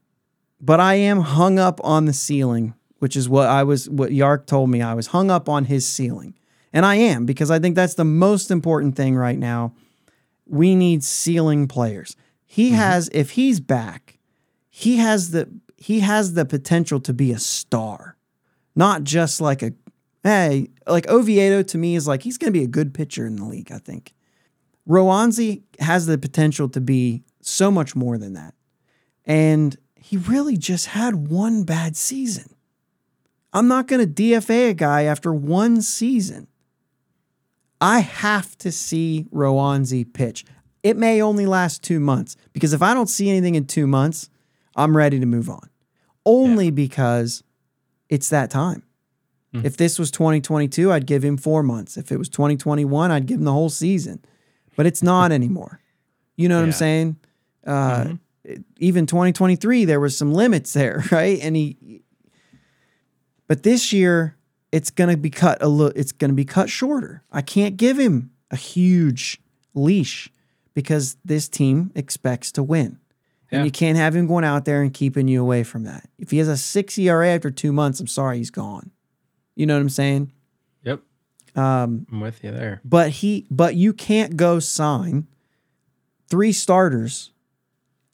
but 0.58 0.80
I 0.80 0.94
am 0.94 1.20
hung 1.20 1.58
up 1.58 1.82
on 1.84 2.06
the 2.06 2.14
ceiling, 2.14 2.72
which 2.98 3.14
is 3.14 3.28
what 3.28 3.46
I 3.46 3.62
was, 3.62 3.90
what 3.90 4.10
Yark 4.10 4.46
told 4.46 4.70
me. 4.70 4.80
I 4.80 4.94
was 4.94 5.08
hung 5.08 5.30
up 5.30 5.50
on 5.50 5.66
his 5.66 5.86
ceiling. 5.86 6.32
And 6.72 6.86
I 6.86 6.94
am 6.94 7.26
because 7.26 7.50
I 7.50 7.58
think 7.58 7.76
that's 7.76 7.92
the 7.92 8.06
most 8.06 8.50
important 8.50 8.96
thing 8.96 9.16
right 9.16 9.38
now. 9.38 9.74
We 10.46 10.74
need 10.74 11.04
ceiling 11.04 11.68
players. 11.68 12.16
He 12.46 12.70
has 12.70 13.10
if 13.12 13.32
he's 13.32 13.60
back, 13.60 14.18
he 14.70 14.96
has 14.96 15.30
the 15.30 15.50
he 15.76 16.00
has 16.00 16.32
the 16.32 16.46
potential 16.46 17.00
to 17.00 17.12
be 17.12 17.32
a 17.32 17.38
star. 17.38 18.16
Not 18.74 19.04
just 19.04 19.42
like 19.42 19.62
a 19.62 19.72
hey, 20.22 20.70
like 20.86 21.06
Oviedo 21.06 21.62
to 21.64 21.76
me 21.76 21.96
is 21.96 22.08
like 22.08 22.22
he's 22.22 22.38
going 22.38 22.50
to 22.50 22.58
be 22.58 22.64
a 22.64 22.68
good 22.68 22.94
pitcher 22.94 23.26
in 23.26 23.36
the 23.36 23.44
league, 23.44 23.70
I 23.70 23.78
think. 23.78 24.14
Roansy 24.88 25.62
has 25.80 26.06
the 26.06 26.18
potential 26.18 26.68
to 26.70 26.80
be 26.80 27.22
so 27.40 27.70
much 27.70 27.96
more 27.96 28.18
than 28.18 28.34
that. 28.34 28.54
And 29.24 29.76
he 29.96 30.16
really 30.16 30.56
just 30.56 30.86
had 30.86 31.28
one 31.28 31.64
bad 31.64 31.96
season. 31.96 32.54
I'm 33.52 33.68
not 33.68 33.86
going 33.86 34.06
to 34.06 34.22
DFA 34.22 34.70
a 34.70 34.74
guy 34.74 35.02
after 35.04 35.32
one 35.32 35.80
season. 35.80 36.48
I 37.80 38.00
have 38.00 38.56
to 38.58 38.72
see 38.72 39.26
Roansy 39.32 40.10
pitch. 40.12 40.44
It 40.82 40.96
may 40.96 41.22
only 41.22 41.46
last 41.46 41.82
two 41.82 42.00
months 42.00 42.36
because 42.52 42.72
if 42.72 42.82
I 42.82 42.92
don't 42.92 43.08
see 43.08 43.30
anything 43.30 43.54
in 43.54 43.66
two 43.66 43.86
months, 43.86 44.28
I'm 44.76 44.96
ready 44.96 45.18
to 45.20 45.26
move 45.26 45.48
on. 45.48 45.70
Only 46.26 46.70
because 46.70 47.42
it's 48.08 48.28
that 48.30 48.50
time. 48.50 48.82
Mhm. 49.54 49.64
If 49.64 49.76
this 49.76 49.98
was 49.98 50.10
2022, 50.10 50.90
I'd 50.92 51.06
give 51.06 51.24
him 51.24 51.36
four 51.36 51.62
months. 51.62 51.96
If 51.96 52.10
it 52.10 52.18
was 52.18 52.28
2021, 52.28 53.10
I'd 53.10 53.26
give 53.26 53.38
him 53.38 53.44
the 53.44 53.52
whole 53.52 53.70
season. 53.70 54.20
But 54.76 54.86
it's 54.86 55.02
not 55.02 55.32
anymore. 55.32 55.80
You 56.36 56.48
know 56.48 56.56
what 56.56 56.64
I'm 56.64 56.72
saying? 56.72 57.16
Uh, 57.66 58.04
Mhm. 58.04 58.18
even 58.78 59.06
2023 59.06 59.84
there 59.86 60.00
was 60.00 60.16
some 60.18 60.34
limits 60.34 60.72
there, 60.74 61.02
right? 61.10 61.38
And 61.42 61.56
he 61.56 62.02
but 63.46 63.62
this 63.62 63.92
year 63.92 64.36
it's 64.72 64.90
to 65.10 65.16
be 65.16 65.30
cut 65.30 65.62
a 65.62 65.68
little 65.68 65.92
it's 65.98 66.12
to 66.30 66.34
be 66.34 66.44
cut 66.44 66.68
shorter. 66.68 67.22
I 67.32 67.40
can't 67.42 67.76
give 67.76 67.98
him 67.98 68.30
a 68.50 68.56
huge 68.56 69.40
leash 69.74 70.30
because 70.74 71.16
this 71.24 71.48
team 71.48 71.90
expects 71.94 72.50
to 72.52 72.62
win. 72.62 72.98
And 73.50 73.64
you 73.66 73.70
can't 73.70 73.96
have 73.96 74.16
him 74.16 74.26
going 74.26 74.44
out 74.44 74.64
there 74.64 74.82
and 74.82 74.92
keeping 74.92 75.28
you 75.28 75.40
away 75.40 75.62
from 75.62 75.84
that. 75.84 76.08
If 76.18 76.32
he 76.32 76.38
has 76.38 76.48
a 76.48 76.56
6 76.56 76.98
ERA 76.98 77.28
after 77.34 77.52
2 77.52 77.72
months, 77.72 78.00
I'm 78.00 78.08
sorry 78.08 78.38
he's 78.38 78.50
gone. 78.50 78.90
You 79.54 79.64
know 79.66 79.74
what 79.74 79.80
I'm 79.80 79.88
saying? 79.90 80.32
Um 81.56 82.06
I'm 82.10 82.20
with 82.20 82.42
you 82.42 82.50
there. 82.50 82.80
but 82.84 83.10
he 83.10 83.46
but 83.50 83.74
you 83.76 83.92
can't 83.92 84.36
go 84.36 84.58
sign 84.58 85.26
three 86.28 86.52
starters 86.52 87.30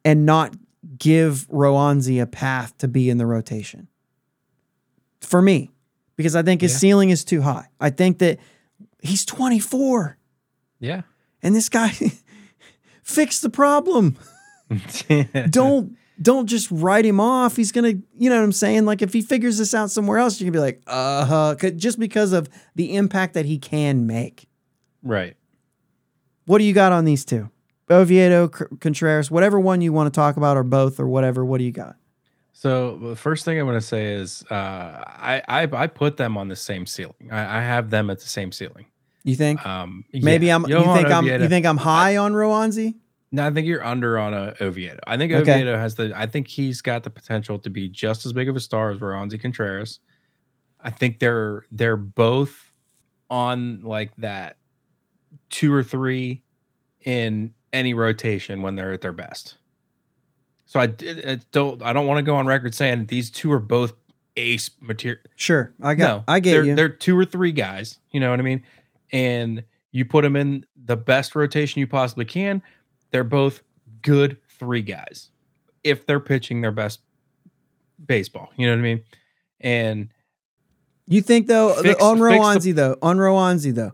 and 0.04 0.26
not 0.26 0.54
give 0.98 1.46
Roansy 1.48 2.20
a 2.20 2.26
path 2.26 2.76
to 2.78 2.88
be 2.88 3.08
in 3.10 3.18
the 3.18 3.26
rotation. 3.26 3.88
For 5.20 5.40
me, 5.42 5.70
because 6.16 6.34
I 6.34 6.42
think 6.42 6.60
his 6.62 6.72
Yeah. 6.72 6.78
ceiling 6.78 7.10
is 7.10 7.24
too 7.24 7.42
high. 7.42 7.66
I 7.80 7.90
think 7.90 8.18
that 8.18 8.38
he's 9.02 9.24
24 9.24 10.16
Yeah. 10.80 11.02
and 11.42 11.54
this 11.54 11.68
guy 11.68 11.92
fix 13.02 13.40
the 13.40 13.50
problem. 13.50 14.16
Don't 15.50 15.96
don't 16.22 16.46
just 16.46 16.70
write 16.70 17.04
him 17.04 17.20
off. 17.20 17.56
He's 17.56 17.72
gonna, 17.72 17.94
you 18.16 18.30
know 18.30 18.36
what 18.36 18.44
I'm 18.44 18.52
saying? 18.52 18.84
Like 18.84 19.02
if 19.02 19.12
he 19.12 19.22
figures 19.22 19.58
this 19.58 19.74
out 19.74 19.90
somewhere 19.90 20.18
else, 20.18 20.40
you're 20.40 20.50
gonna 20.50 20.60
be 20.60 20.64
like, 20.64 20.82
uh 20.86 21.24
huh, 21.24 21.70
just 21.76 21.98
because 21.98 22.32
of 22.32 22.48
the 22.74 22.94
impact 22.96 23.34
that 23.34 23.46
he 23.46 23.58
can 23.58 24.06
make. 24.06 24.48
right. 25.02 25.36
What 26.46 26.58
do 26.58 26.64
you 26.64 26.72
got 26.72 26.90
on 26.90 27.04
these 27.04 27.24
two? 27.24 27.48
Oviedo, 27.90 28.48
Contreras, 28.48 29.30
whatever 29.30 29.60
one 29.60 29.80
you 29.80 29.92
want 29.92 30.12
to 30.12 30.16
talk 30.16 30.36
about, 30.36 30.56
or 30.56 30.62
both, 30.62 30.98
or 30.98 31.08
whatever. 31.08 31.44
What 31.44 31.58
do 31.58 31.64
you 31.64 31.72
got? 31.72 31.96
So 32.52 32.96
the 32.98 33.16
first 33.16 33.44
thing 33.44 33.58
I'm 33.58 33.66
going 33.66 33.78
to 33.78 33.86
say 33.86 34.14
is 34.14 34.44
uh, 34.50 34.54
I, 34.54 35.42
I 35.48 35.62
I 35.72 35.86
put 35.86 36.16
them 36.16 36.36
on 36.36 36.48
the 36.48 36.56
same 36.56 36.86
ceiling. 36.86 37.30
I, 37.30 37.58
I 37.58 37.62
have 37.62 37.90
them 37.90 38.10
at 38.10 38.20
the 38.20 38.28
same 38.28 38.52
ceiling. 38.52 38.86
You 39.24 39.34
think? 39.34 39.64
Um, 39.66 40.04
Maybe 40.12 40.46
yeah. 40.46 40.56
I'm. 40.56 40.66
You 40.66 40.76
Johan 40.76 40.96
think 40.96 41.08
I'm. 41.10 41.26
You 41.26 41.48
think 41.48 41.66
I'm 41.66 41.76
high 41.76 42.16
on 42.16 42.32
Roansy? 42.32 42.94
No, 43.32 43.46
I 43.46 43.50
think 43.50 43.66
you're 43.66 43.84
under 43.84 44.18
on 44.18 44.34
a 44.34 44.54
Oviedo. 44.60 44.98
I 45.06 45.16
think 45.16 45.32
Okay. 45.32 45.52
Oviedo 45.52 45.76
has 45.76 45.94
the. 45.94 46.12
I 46.16 46.26
think 46.26 46.48
he's 46.48 46.82
got 46.82 47.04
the 47.04 47.10
potential 47.10 47.58
to 47.60 47.70
be 47.70 47.88
just 47.88 48.26
as 48.26 48.32
big 48.32 48.48
of 48.48 48.56
a 48.56 48.60
star 48.60 48.90
as 48.90 48.98
Roansy 48.98 49.40
Contreras. 49.40 50.00
I 50.80 50.90
think 50.90 51.18
they're 51.20 51.64
they're 51.70 51.96
both 51.96 52.72
on 53.28 53.82
like 53.82 54.14
that 54.16 54.56
two 55.48 55.72
or 55.72 55.82
three 55.84 56.42
in 57.04 57.54
any 57.72 57.94
rotation 57.94 58.62
when 58.62 58.74
they're 58.74 58.92
at 58.92 59.00
their 59.00 59.12
best. 59.12 59.56
So 60.66 60.80
I, 60.80 60.84
I 60.84 61.40
don't 61.52 61.82
I 61.82 61.92
don't 61.92 62.06
want 62.06 62.18
to 62.18 62.22
go 62.22 62.36
on 62.36 62.46
record 62.46 62.74
saying 62.74 63.06
these 63.06 63.30
two 63.30 63.52
are 63.52 63.60
both 63.60 63.92
ace 64.36 64.70
material. 64.80 65.20
Sure, 65.36 65.72
I 65.82 65.94
got. 65.94 66.04
No, 66.06 66.24
I 66.26 66.40
get 66.40 66.52
they're, 66.52 66.64
you. 66.64 66.74
They're 66.74 66.88
two 66.88 67.16
or 67.16 67.24
three 67.24 67.52
guys. 67.52 67.98
You 68.10 68.20
know 68.20 68.30
what 68.30 68.40
I 68.40 68.42
mean? 68.42 68.64
And 69.12 69.64
you 69.92 70.04
put 70.04 70.22
them 70.22 70.36
in 70.36 70.64
the 70.84 70.96
best 70.96 71.34
rotation 71.34 71.80
you 71.80 71.86
possibly 71.86 72.24
can. 72.24 72.62
They're 73.10 73.24
both 73.24 73.62
good 74.02 74.38
three 74.58 74.82
guys 74.82 75.30
if 75.84 76.06
they're 76.06 76.20
pitching 76.20 76.60
their 76.60 76.72
best 76.72 77.00
baseball. 78.04 78.50
You 78.56 78.66
know 78.66 78.72
what 78.74 78.78
I 78.78 78.82
mean? 78.82 79.00
And 79.60 80.08
You 81.06 81.20
think 81.22 81.46
though 81.48 81.74
Fix- 81.82 82.02
on 82.02 82.18
the- 82.18 82.72
though 82.72 82.96
on 83.02 83.16
Roansy 83.18 83.74
though, 83.74 83.92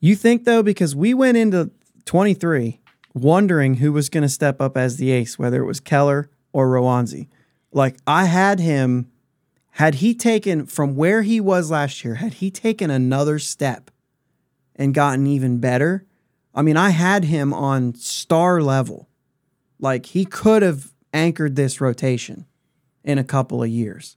you 0.00 0.16
think 0.16 0.44
though 0.44 0.62
because 0.62 0.96
we 0.96 1.14
went 1.14 1.36
into 1.36 1.70
23 2.06 2.80
wondering 3.14 3.74
who 3.74 3.92
was 3.92 4.08
going 4.08 4.22
to 4.22 4.28
step 4.28 4.60
up 4.60 4.76
as 4.76 4.96
the 4.96 5.10
ace, 5.10 5.38
whether 5.38 5.62
it 5.62 5.66
was 5.66 5.80
Keller 5.80 6.30
or 6.52 6.68
Roansy. 6.68 7.28
Like 7.72 7.96
I 8.06 8.24
had 8.24 8.58
him, 8.60 9.10
had 9.74 9.96
he 9.96 10.14
taken 10.14 10.66
from 10.66 10.96
where 10.96 11.22
he 11.22 11.40
was 11.40 11.70
last 11.70 12.04
year, 12.04 12.16
had 12.16 12.34
he 12.34 12.50
taken 12.50 12.90
another 12.90 13.38
step 13.38 13.90
and 14.74 14.92
gotten 14.94 15.26
even 15.26 15.58
better, 15.58 16.04
I 16.54 16.62
mean, 16.62 16.76
I 16.76 16.90
had 16.90 17.24
him 17.24 17.52
on 17.52 17.94
star 17.94 18.60
level. 18.60 19.08
Like 19.78 20.06
he 20.06 20.24
could 20.24 20.62
have 20.62 20.92
anchored 21.12 21.56
this 21.56 21.80
rotation 21.80 22.46
in 23.04 23.18
a 23.18 23.24
couple 23.24 23.62
of 23.62 23.68
years. 23.68 24.16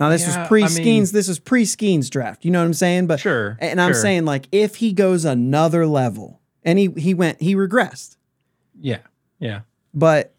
Now 0.00 0.10
this 0.10 0.26
Yeah, 0.26 0.40
was 0.40 0.48
pre 0.48 0.62
I 0.62 0.66
Skenes. 0.66 0.84
mean- 0.84 1.06
this 1.12 1.28
was 1.28 1.38
pre 1.38 1.64
Skenes 1.64 2.08
draft. 2.08 2.44
You 2.44 2.50
know 2.50 2.60
what 2.60 2.66
I'm 2.66 2.74
saying? 2.74 3.08
But 3.08 3.20
sure. 3.20 3.56
and 3.60 3.80
I'm 3.80 3.92
sure. 3.92 4.02
saying 4.02 4.24
like 4.24 4.48
if 4.52 4.76
he 4.76 4.92
goes 4.92 5.24
another 5.24 5.86
level, 5.86 6.40
and 6.64 6.78
he 6.78 6.88
he 6.96 7.14
went 7.14 7.40
he 7.40 7.54
regressed, 7.54 8.16
yeah, 8.80 8.98
yeah. 9.38 9.60
but 9.94 10.34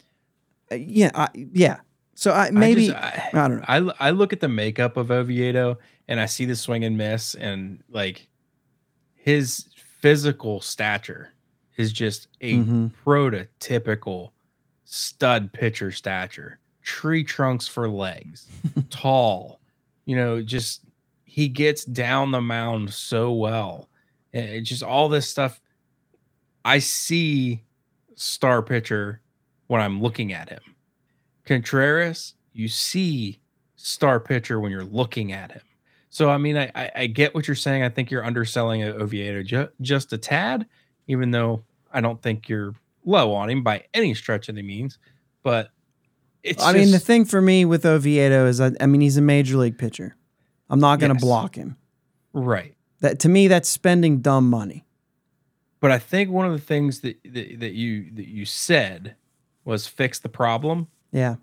uh, 0.70 0.76
yeah, 0.76 1.10
I, 1.14 1.28
yeah. 1.34 1.80
So 2.14 2.32
I 2.32 2.50
maybe 2.50 2.92
I, 2.92 2.98
I, 2.98 3.30
I, 3.32 3.48
don't 3.48 3.58
know. 3.58 3.92
I 3.98 4.08
I 4.08 4.10
look 4.10 4.32
at 4.32 4.40
the 4.40 4.48
makeup 4.48 4.96
of 4.96 5.10
Oviedo 5.10 5.78
and 6.06 6.20
I 6.20 6.26
see 6.26 6.44
the 6.44 6.56
swing 6.56 6.84
and 6.84 6.96
miss 6.96 7.34
and 7.34 7.82
like 7.88 8.28
his 9.14 9.66
physical 10.00 10.60
stature 10.60 11.32
is 11.76 11.92
just 11.92 12.28
a 12.40 12.54
Mhm. 12.58 12.90
prototypical 13.04 14.30
stud 14.84 15.52
pitcher 15.52 15.90
stature. 15.92 16.58
Tree 16.82 17.22
trunks 17.24 17.66
for 17.68 17.88
legs, 17.88 18.46
tall. 18.90 19.60
You 20.04 20.16
know, 20.16 20.42
just 20.42 20.82
he 21.24 21.48
gets 21.48 21.84
down 21.84 22.32
the 22.32 22.40
mound 22.40 22.92
so 22.92 23.32
well. 23.32 23.88
And 24.32 24.48
it 24.48 24.60
just 24.62 24.82
all 24.82 25.08
this 25.08 25.28
stuff. 25.28 25.60
I 26.64 26.78
see 26.80 27.62
star 28.16 28.62
pitcher 28.62 29.20
when 29.68 29.80
I'm 29.80 30.00
looking 30.02 30.32
at 30.32 30.48
him. 30.48 30.60
Contreras, 31.44 32.34
you 32.52 32.68
see 32.68 33.40
star 33.76 34.20
pitcher 34.20 34.58
when 34.60 34.70
you're 34.72 34.84
looking 34.84 35.32
at 35.32 35.52
him. 35.52 35.62
So 36.10 36.28
I 36.28 36.38
mean, 36.38 36.56
I 36.56 36.70
I, 36.74 36.90
I 36.96 37.06
get 37.06 37.34
what 37.34 37.46
you're 37.48 37.54
saying. 37.54 37.82
I 37.82 37.88
think 37.88 38.10
you're 38.10 38.24
underselling 38.24 38.82
Oviedo 38.82 39.42
ju- 39.42 39.68
just 39.80 40.12
a 40.12 40.18
tad, 40.18 40.66
even 41.06 41.30
though 41.30 41.62
I 41.92 42.00
don't 42.00 42.20
think 42.20 42.48
you're 42.48 42.74
low 43.04 43.32
on 43.32 43.48
him 43.48 43.62
by 43.62 43.84
any 43.94 44.12
stretch 44.14 44.48
of 44.48 44.54
the 44.56 44.62
means. 44.62 44.98
But 45.42 45.70
it's 46.42 46.62
I 46.62 46.72
mean, 46.72 46.90
the 46.90 46.98
thing 46.98 47.24
for 47.24 47.40
me 47.40 47.64
with 47.64 47.84
Oviedo 47.86 48.46
is, 48.46 48.60
I, 48.60 48.72
I 48.80 48.86
mean, 48.86 49.00
he's 49.00 49.16
a 49.16 49.22
major 49.22 49.56
league 49.56 49.78
pitcher. 49.78 50.16
I'm 50.68 50.80
not 50.80 50.98
going 51.00 51.10
to 51.10 51.14
Yes. 51.16 51.22
block 51.24 51.54
him. 51.56 51.76
right. 52.32 52.74
That 53.00 53.18
to 53.20 53.28
me, 53.30 53.48
that's 53.48 53.68
spending 53.68 54.20
dumb 54.20 54.50
money. 54.50 54.84
But 55.80 55.90
I 55.90 55.98
think 55.98 56.28
one 56.30 56.44
of 56.44 56.52
the 56.52 56.58
things 56.58 57.00
that, 57.00 57.18
that 57.24 57.60
that 57.60 57.72
you 57.72 58.10
that 58.14 58.28
you 58.28 58.44
said 58.44 59.14
was 59.64 59.86
fix 59.86 60.18
the 60.18 60.28
problem. 60.28 60.88
Yeah, 61.12 61.36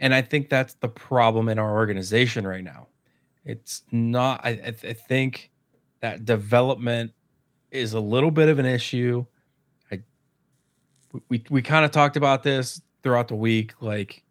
and 0.00 0.12
I 0.12 0.22
think 0.22 0.48
that's 0.48 0.74
the 0.74 0.88
problem 0.88 1.48
in 1.48 1.58
our 1.60 1.72
organization 1.76 2.44
right 2.46 2.64
now. 2.64 2.88
It's 3.46 3.82
not. 3.92 4.40
I, 4.44 4.50
I, 4.50 4.54
th- 4.72 4.84
I 4.84 4.92
think 4.92 5.50
that 6.00 6.24
development 6.26 7.12
is 7.70 7.92
a 7.94 8.00
little 8.00 8.30
bit 8.30 8.48
of 8.48 8.58
an 8.58 8.66
issue. 8.66 9.24
I 9.90 10.00
we 11.28 11.42
we 11.48 11.62
kind 11.62 11.84
of 11.84 11.90
talked 11.92 12.16
about 12.16 12.42
this 12.42 12.82
throughout 13.02 13.28
the 13.28 13.36
week. 13.36 13.72
Like 13.80 14.22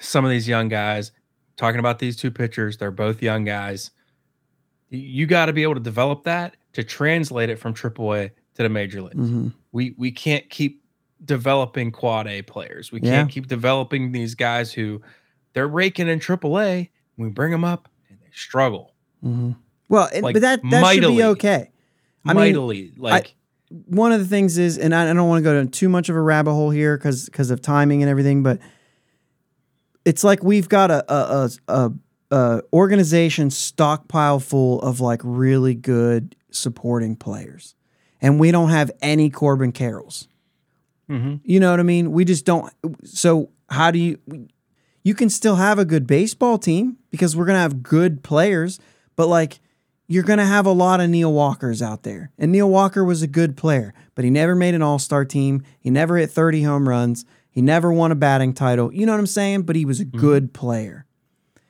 some 0.00 0.24
of 0.24 0.30
these 0.32 0.48
young 0.48 0.68
guys, 0.68 1.12
talking 1.56 1.78
about 1.78 1.98
these 2.00 2.16
two 2.16 2.30
pitchers, 2.32 2.76
they're 2.76 2.90
both 2.90 3.22
young 3.22 3.44
guys. 3.44 3.90
You- 4.90 5.26
got 5.26 5.46
to 5.46 5.52
be 5.52 5.62
able 5.62 5.74
to 5.74 5.80
develop 5.80 6.24
that 6.24 6.56
to 6.74 6.84
translate 6.84 7.50
it 7.50 7.58
from 7.58 7.72
AAA 7.74 8.30
to 8.54 8.62
the 8.62 8.68
major 8.68 9.00
leagues 9.02 9.14
hmm 9.28 9.48
we 9.72 9.94
we 9.98 10.12
can't 10.12 10.48
keep 10.50 10.82
developing 11.24 11.90
quad 11.90 12.26
A 12.28 12.42
players. 12.42 12.92
We 12.92 13.00
Yeah. 13.00 13.10
can't 13.18 13.30
keep 13.30 13.46
developing 13.48 14.12
these 14.12 14.34
guys 14.34 14.72
who 14.72 15.00
they're 15.52 15.66
raking 15.68 16.06
in 16.08 16.18
AAA. 16.20 16.90
We 17.16 17.28
bring 17.30 17.50
them 17.50 17.64
up 17.64 17.88
struggle 18.34 18.92
hmm 19.22 19.52
Well, 19.88 20.08
and, 20.12 20.22
Like, 20.22 20.34
but 20.34 20.42
that 20.42 20.60
that 20.70 20.94
should 20.94 21.08
be 21.08 21.22
okay. 21.22 21.70
I 22.26 22.32
mean, 22.32 22.36
mightily. 22.36 22.92
like 22.96 23.34
one 23.86 24.12
of 24.12 24.20
the 24.20 24.26
things 24.26 24.56
is, 24.58 24.78
and 24.78 24.94
I, 24.94 25.10
I 25.10 25.12
don't 25.12 25.28
want 25.28 25.40
to 25.40 25.44
go 25.44 25.54
down 25.54 25.68
too 25.68 25.88
much 25.88 26.08
of 26.08 26.16
a 26.16 26.20
rabbit 26.20 26.52
hole 26.52 26.70
here 26.70 26.96
because 26.96 27.26
because 27.26 27.50
of 27.50 27.60
timing 27.60 28.02
and 28.02 28.10
everything, 28.10 28.42
but 28.42 28.58
it's 30.04 30.24
like 30.24 30.42
we've 30.42 30.68
got 30.68 30.90
a 30.90 31.12
a, 31.12 31.50
a, 31.68 31.92
a, 32.30 32.62
organization 32.72 33.50
stockpile 33.50 34.40
full 34.40 34.80
of 34.82 35.00
like 35.00 35.20
really 35.24 35.74
good 35.74 36.36
supporting 36.50 37.16
players, 37.16 37.74
and 38.20 38.38
we 38.38 38.50
don't 38.50 38.70
have 38.70 38.90
any 39.02 39.30
Corbin 39.30 39.72
Carrolls. 39.72 40.28
mhm. 41.08 41.40
You 41.44 41.60
know 41.60 41.70
what 41.70 41.80
I 41.80 41.84
mean? 41.84 42.12
We 42.12 42.24
just 42.24 42.44
don't. 42.44 42.72
So 43.04 43.50
how 43.68 43.90
do 43.90 43.98
you? 43.98 44.18
You 45.04 45.14
can 45.14 45.28
still 45.28 45.56
have 45.56 45.78
a 45.78 45.84
good 45.84 46.06
baseball 46.06 46.58
team 46.58 46.96
because 47.10 47.36
we're 47.36 47.44
gonna 47.44 47.58
have 47.60 47.82
good 47.82 48.24
players, 48.24 48.80
but 49.16 49.28
like 49.28 49.60
you're 50.06 50.24
gonna 50.24 50.46
have 50.46 50.64
a 50.64 50.72
lot 50.72 51.00
of 51.00 51.10
Neil 51.10 51.32
Walkers 51.32 51.82
out 51.82 52.02
there, 52.02 52.32
and 52.38 52.50
Neil 52.50 52.68
Walker 52.68 53.04
was 53.04 53.22
a 53.22 53.26
good 53.26 53.56
player, 53.56 53.92
but 54.14 54.24
he 54.24 54.30
never 54.30 54.54
made 54.54 54.74
an 54.74 54.80
All 54.82 54.98
Star 54.98 55.26
team. 55.26 55.62
He 55.78 55.90
never 55.90 56.16
hit 56.16 56.30
30 56.30 56.62
home 56.62 56.88
runs. 56.88 57.26
He 57.50 57.62
never 57.62 57.92
won 57.92 58.10
a 58.10 58.16
batting 58.16 58.54
title. 58.54 58.92
You 58.92 59.06
know 59.06 59.12
what 59.12 59.20
I'm 59.20 59.26
saying? 59.26 59.62
But 59.62 59.76
he 59.76 59.84
was 59.84 60.00
a 60.00 60.06
mm-hmm. 60.06 60.18
good 60.18 60.54
player. 60.54 61.06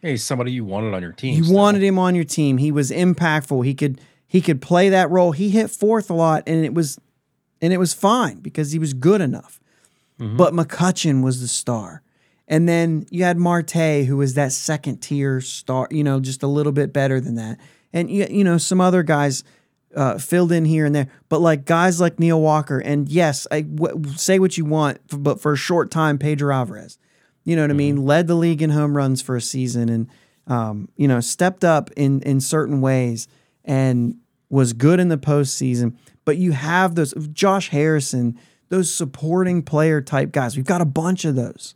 hey, 0.00 0.16
somebody 0.16 0.52
you 0.52 0.64
wanted 0.64 0.94
on 0.94 1.02
your 1.02 1.12
team. 1.12 1.34
You 1.34 1.44
still. 1.44 1.56
wanted 1.56 1.82
him 1.82 1.98
on 1.98 2.14
your 2.14 2.24
team. 2.24 2.58
He 2.58 2.70
was 2.70 2.90
impactful. 2.90 3.64
He 3.64 3.74
could 3.74 4.00
he 4.28 4.40
could 4.40 4.62
play 4.62 4.90
that 4.90 5.10
role. 5.10 5.32
He 5.32 5.50
hit 5.50 5.70
fourth 5.70 6.08
a 6.08 6.14
lot, 6.14 6.44
and 6.46 6.64
it 6.64 6.72
was 6.72 7.00
and 7.60 7.72
it 7.72 7.78
was 7.78 7.92
fine 7.92 8.38
because 8.38 8.70
he 8.70 8.78
was 8.78 8.94
good 8.94 9.20
enough. 9.20 9.58
Mm-hmm. 10.20 10.36
but 10.36 10.54
McCutcheon 10.54 11.24
was 11.24 11.40
the 11.40 11.48
star. 11.48 12.03
And 12.46 12.68
then 12.68 13.06
you 13.10 13.24
had 13.24 13.38
Marte, 13.38 14.04
who 14.06 14.16
was 14.16 14.34
that 14.34 14.52
second 14.52 14.98
tier 14.98 15.40
star, 15.40 15.88
you 15.90 16.04
know, 16.04 16.20
just 16.20 16.42
a 16.42 16.46
little 16.46 16.72
bit 16.72 16.92
better 16.92 17.20
than 17.20 17.36
that. 17.36 17.58
And, 17.92 18.10
you, 18.10 18.26
you 18.28 18.44
know, 18.44 18.58
some 18.58 18.80
other 18.80 19.02
guys 19.02 19.44
uh, 19.96 20.18
filled 20.18 20.52
in 20.52 20.64
here 20.64 20.84
and 20.84 20.94
there. 20.94 21.08
But 21.28 21.40
like 21.40 21.64
guys 21.64 22.00
like 22.00 22.18
Neil 22.18 22.40
Walker, 22.40 22.78
and 22.78 23.08
yes, 23.08 23.46
I 23.50 23.62
w- 23.62 24.04
say 24.16 24.38
what 24.38 24.58
you 24.58 24.64
want, 24.64 24.98
but 25.08 25.40
for 25.40 25.52
a 25.52 25.56
short 25.56 25.90
time, 25.90 26.18
Pedro 26.18 26.54
Alvarez, 26.54 26.98
you 27.44 27.56
know 27.56 27.62
what 27.62 27.70
I 27.70 27.74
mean, 27.74 28.04
led 28.04 28.26
the 28.26 28.34
league 28.34 28.62
in 28.62 28.70
home 28.70 28.96
runs 28.96 29.22
for 29.22 29.36
a 29.36 29.40
season 29.40 29.88
and, 29.88 30.10
um, 30.46 30.88
you 30.96 31.08
know, 31.08 31.20
stepped 31.20 31.64
up 31.64 31.90
in, 31.96 32.20
in 32.22 32.40
certain 32.40 32.80
ways 32.80 33.28
and 33.64 34.16
was 34.50 34.72
good 34.72 35.00
in 35.00 35.08
the 35.08 35.18
postseason. 35.18 35.96
But 36.24 36.36
you 36.36 36.52
have 36.52 36.94
those, 36.94 37.14
Josh 37.32 37.70
Harrison, 37.70 38.38
those 38.68 38.92
supporting 38.92 39.62
player 39.62 40.00
type 40.00 40.32
guys. 40.32 40.56
We've 40.56 40.66
got 40.66 40.80
a 40.80 40.86
bunch 40.86 41.24
of 41.24 41.36
those 41.36 41.74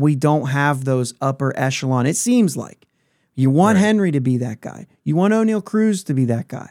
we 0.00 0.14
don't 0.14 0.46
have 0.48 0.84
those 0.84 1.14
upper 1.20 1.52
echelon. 1.56 2.06
It 2.06 2.16
seems 2.16 2.56
like 2.56 2.86
you 3.34 3.50
want 3.50 3.76
Right. 3.76 3.84
Henry 3.84 4.10
to 4.12 4.20
be 4.20 4.36
that 4.38 4.60
guy. 4.60 4.86
You 5.04 5.16
want 5.16 5.32
Oneil 5.32 5.64
Cruz 5.64 6.04
to 6.04 6.14
be 6.14 6.24
that 6.26 6.48
guy. 6.48 6.70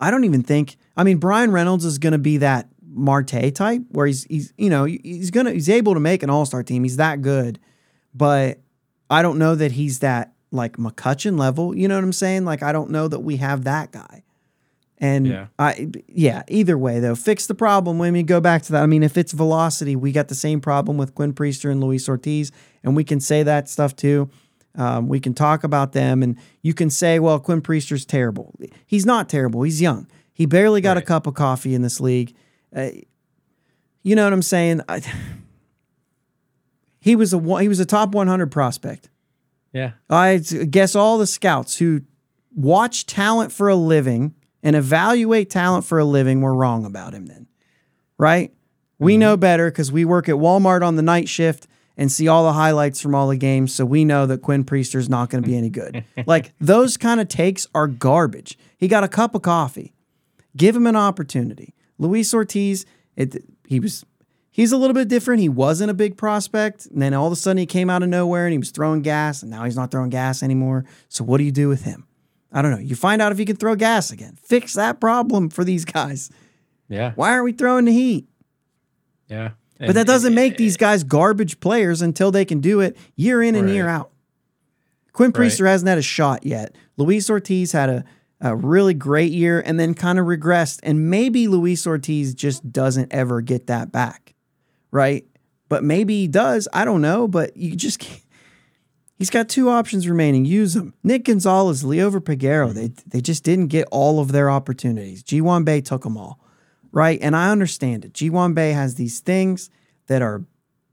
I 0.00 0.10
don't 0.10 0.24
even 0.24 0.42
think. 0.42 0.76
I 0.96 1.04
mean, 1.04 1.18
Bryan 1.18 1.52
Reynolds 1.52 1.84
is 1.84 1.98
going 1.98 2.12
to 2.12 2.18
be 2.18 2.38
that 2.38 2.68
Marte 2.82 3.54
type, 3.54 3.82
where 3.88 4.06
he's 4.06 4.24
he's 4.24 4.52
you 4.56 4.70
know 4.70 4.84
he's 4.84 5.30
gonna 5.30 5.52
he's 5.52 5.68
able 5.68 5.94
to 5.94 6.00
make 6.00 6.22
an 6.22 6.30
All 6.30 6.46
Star 6.46 6.62
team. 6.62 6.84
He's 6.84 6.96
that 6.98 7.22
good, 7.22 7.58
but 8.14 8.60
I 9.10 9.22
don't 9.22 9.38
know 9.38 9.54
that 9.54 9.72
he's 9.72 9.98
that 10.00 10.32
like 10.52 10.76
McCutcheon 10.76 11.38
level. 11.38 11.76
You 11.76 11.88
know 11.88 11.96
what 11.96 12.04
I'm 12.04 12.12
saying? 12.12 12.44
Like 12.44 12.62
I 12.62 12.70
don't 12.70 12.90
know 12.90 13.08
that 13.08 13.20
we 13.20 13.36
have 13.38 13.64
that 13.64 13.90
guy. 13.90 14.22
And 14.98 15.26
Yeah. 15.26 15.46
I 15.58 15.88
yeah, 16.08 16.42
either 16.48 16.78
way 16.78 17.00
though, 17.00 17.14
fix 17.14 17.46
the 17.46 17.54
problem 17.54 17.98
when 17.98 18.12
we 18.12 18.22
go 18.22 18.40
back 18.40 18.62
to 18.62 18.72
that. 18.72 18.82
I 18.82 18.86
mean, 18.86 19.02
if 19.02 19.16
it's 19.16 19.32
velocity, 19.32 19.96
we 19.96 20.12
got 20.12 20.28
the 20.28 20.34
same 20.34 20.60
problem 20.60 20.96
with 20.96 21.14
Quinn 21.14 21.32
Priester 21.32 21.70
and 21.70 21.82
Luis 21.82 22.08
Ortiz, 22.08 22.52
and 22.82 22.94
we 22.94 23.04
can 23.04 23.20
say 23.20 23.42
that 23.42 23.68
stuff 23.68 23.96
too. 23.96 24.30
Um, 24.76 25.08
we 25.08 25.20
can 25.20 25.34
talk 25.34 25.62
about 25.62 25.92
them, 25.92 26.22
and 26.22 26.36
you 26.62 26.74
can 26.74 26.90
say, 26.90 27.18
well, 27.20 27.38
Quinn 27.38 27.62
Priester's 27.62 28.04
terrible. 28.04 28.54
He's 28.86 29.06
not 29.06 29.28
terrible. 29.28 29.62
He's 29.62 29.80
young. 29.80 30.08
He 30.32 30.46
barely 30.46 30.80
got 30.80 30.96
a 30.96 31.02
cup 31.02 31.28
of 31.28 31.34
coffee 31.34 31.74
in 31.74 31.82
this 31.82 32.00
league. 32.00 32.34
Uh, 32.74 32.90
you 34.02 34.16
know 34.16 34.24
what 34.24 34.32
I'm 34.32 34.42
saying? 34.42 34.80
I, 34.88 35.00
he 37.00 37.14
was 37.16 37.32
a 37.32 37.60
he 37.60 37.68
was 37.68 37.80
a 37.80 37.86
top 37.86 38.14
100 38.14 38.50
prospect. 38.50 39.10
Yeah. 39.72 39.92
I 40.08 40.38
guess 40.38 40.94
all 40.94 41.18
the 41.18 41.26
scouts 41.26 41.78
who 41.78 42.02
watch 42.54 43.06
talent 43.06 43.52
for 43.52 43.68
a 43.68 43.74
living 43.74 44.34
and 44.64 44.74
evaluate 44.74 45.50
talent 45.50 45.84
for 45.84 45.98
a 46.00 46.04
living 46.04 46.40
we're 46.40 46.54
wrong 46.54 46.84
about 46.84 47.12
him 47.12 47.26
then. 47.26 47.46
Right? 48.18 48.52
We 48.98 49.12
mm-hmm. 49.12 49.20
know 49.20 49.36
better 49.36 49.70
because 49.70 49.92
we 49.92 50.04
work 50.04 50.28
at 50.28 50.36
Walmart 50.36 50.84
on 50.84 50.96
the 50.96 51.02
night 51.02 51.28
shift 51.28 51.68
and 51.96 52.10
see 52.10 52.26
all 52.26 52.44
the 52.44 52.54
highlights 52.54 53.00
from 53.00 53.14
all 53.14 53.28
the 53.28 53.36
games. 53.36 53.72
So 53.72 53.84
we 53.84 54.04
know 54.04 54.26
that 54.26 54.42
Quinn 54.42 54.64
Priester's 54.64 55.08
not 55.08 55.30
going 55.30 55.44
to 55.44 55.48
be 55.48 55.56
any 55.56 55.70
good. 55.70 56.04
like 56.26 56.52
those 56.58 56.96
kind 56.96 57.20
of 57.20 57.28
takes 57.28 57.68
are 57.74 57.86
garbage. 57.86 58.58
He 58.76 58.88
got 58.88 59.04
a 59.04 59.08
cup 59.08 59.34
of 59.34 59.42
coffee. 59.42 59.92
Give 60.56 60.74
him 60.74 60.86
an 60.86 60.96
opportunity. 60.96 61.74
Luis 61.98 62.32
Ortiz, 62.32 62.86
it, 63.16 63.44
he 63.66 63.78
was 63.78 64.04
he's 64.50 64.72
a 64.72 64.76
little 64.76 64.94
bit 64.94 65.08
different. 65.08 65.42
He 65.42 65.48
wasn't 65.48 65.90
a 65.90 65.94
big 65.94 66.16
prospect, 66.16 66.86
and 66.86 67.02
then 67.02 67.12
all 67.12 67.26
of 67.26 67.32
a 67.32 67.36
sudden 67.36 67.58
he 67.58 67.66
came 67.66 67.90
out 67.90 68.02
of 68.02 68.08
nowhere 68.08 68.46
and 68.46 68.52
he 68.52 68.58
was 68.58 68.70
throwing 68.70 69.02
gas, 69.02 69.42
and 69.42 69.50
now 69.50 69.64
he's 69.64 69.76
not 69.76 69.90
throwing 69.90 70.10
gas 70.10 70.42
anymore. 70.42 70.84
So 71.08 71.24
what 71.24 71.38
do 71.38 71.44
you 71.44 71.52
do 71.52 71.68
with 71.68 71.84
him? 71.84 72.06
I 72.54 72.62
don't 72.62 72.70
know. 72.70 72.78
You 72.78 72.94
find 72.94 73.20
out 73.20 73.32
if 73.32 73.38
he 73.38 73.44
can 73.44 73.56
throw 73.56 73.74
gas 73.74 74.12
again. 74.12 74.38
Fix 74.40 74.74
that 74.74 75.00
problem 75.00 75.50
for 75.50 75.64
these 75.64 75.84
guys. 75.84 76.30
Yeah. 76.88 77.12
Why 77.16 77.30
aren't 77.30 77.44
we 77.44 77.52
throwing 77.52 77.84
the 77.84 77.92
heat? 77.92 78.28
Yeah. 79.28 79.50
But 79.78 79.96
that 79.96 80.06
doesn't 80.06 80.34
make 80.34 80.56
these 80.56 80.76
guys 80.76 81.02
garbage 81.02 81.58
players 81.60 82.00
until 82.00 82.30
they 82.30 82.44
can 82.44 82.60
do 82.60 82.80
it 82.80 82.96
year 83.16 83.42
in 83.42 83.56
and 83.56 83.68
year 83.68 83.88
out. 83.88 84.12
Quinn 85.12 85.30
Right. 85.30 85.46
Priester 85.50 85.66
hasn't 85.66 85.88
had 85.88 85.98
a 85.98 86.02
shot 86.02 86.46
yet. 86.46 86.74
Luis 86.96 87.28
Ortiz 87.28 87.72
had 87.72 87.90
a, 87.90 88.04
a 88.40 88.54
really 88.54 88.94
great 88.94 89.32
year 89.32 89.60
and 89.60 89.78
then 89.78 89.94
kind 89.94 90.18
of 90.18 90.26
regressed. 90.26 90.80
And 90.84 91.10
maybe 91.10 91.48
Luis 91.48 91.86
Ortiz 91.86 92.34
just 92.34 92.72
doesn't 92.72 93.12
ever 93.12 93.40
get 93.40 93.66
that 93.66 93.90
back. 93.92 94.34
Right. 94.90 95.26
But 95.68 95.82
maybe 95.82 96.20
he 96.20 96.28
does. 96.28 96.68
I 96.72 96.84
don't 96.84 97.02
know. 97.02 97.26
But 97.26 97.56
you 97.56 97.74
just 97.74 97.98
can't. 98.00 98.20
He's 99.16 99.30
got 99.30 99.48
two 99.48 99.68
options 99.68 100.08
remaining. 100.08 100.44
Use 100.44 100.74
them. 100.74 100.94
Nick 101.02 101.24
Gonzalez, 101.24 101.84
Liover 101.84 102.20
Peguero. 102.20 102.72
They 102.72 102.92
they 103.06 103.20
just 103.20 103.44
didn't 103.44 103.68
get 103.68 103.86
all 103.90 104.20
of 104.20 104.32
their 104.32 104.50
opportunities. 104.50 105.22
Ji 105.22 105.38
Hwan 105.38 105.64
Bae 105.64 105.80
took 105.80 106.02
them 106.02 106.16
all 106.16 106.40
right? 106.94 107.18
And 107.20 107.36
I 107.36 107.50
understand 107.50 108.04
it. 108.04 108.14
Ji 108.14 108.28
Hwan 108.28 108.54
Bae 108.54 108.72
has 108.72 108.94
these 108.94 109.20
things 109.20 109.68
that 110.06 110.22
are 110.22 110.44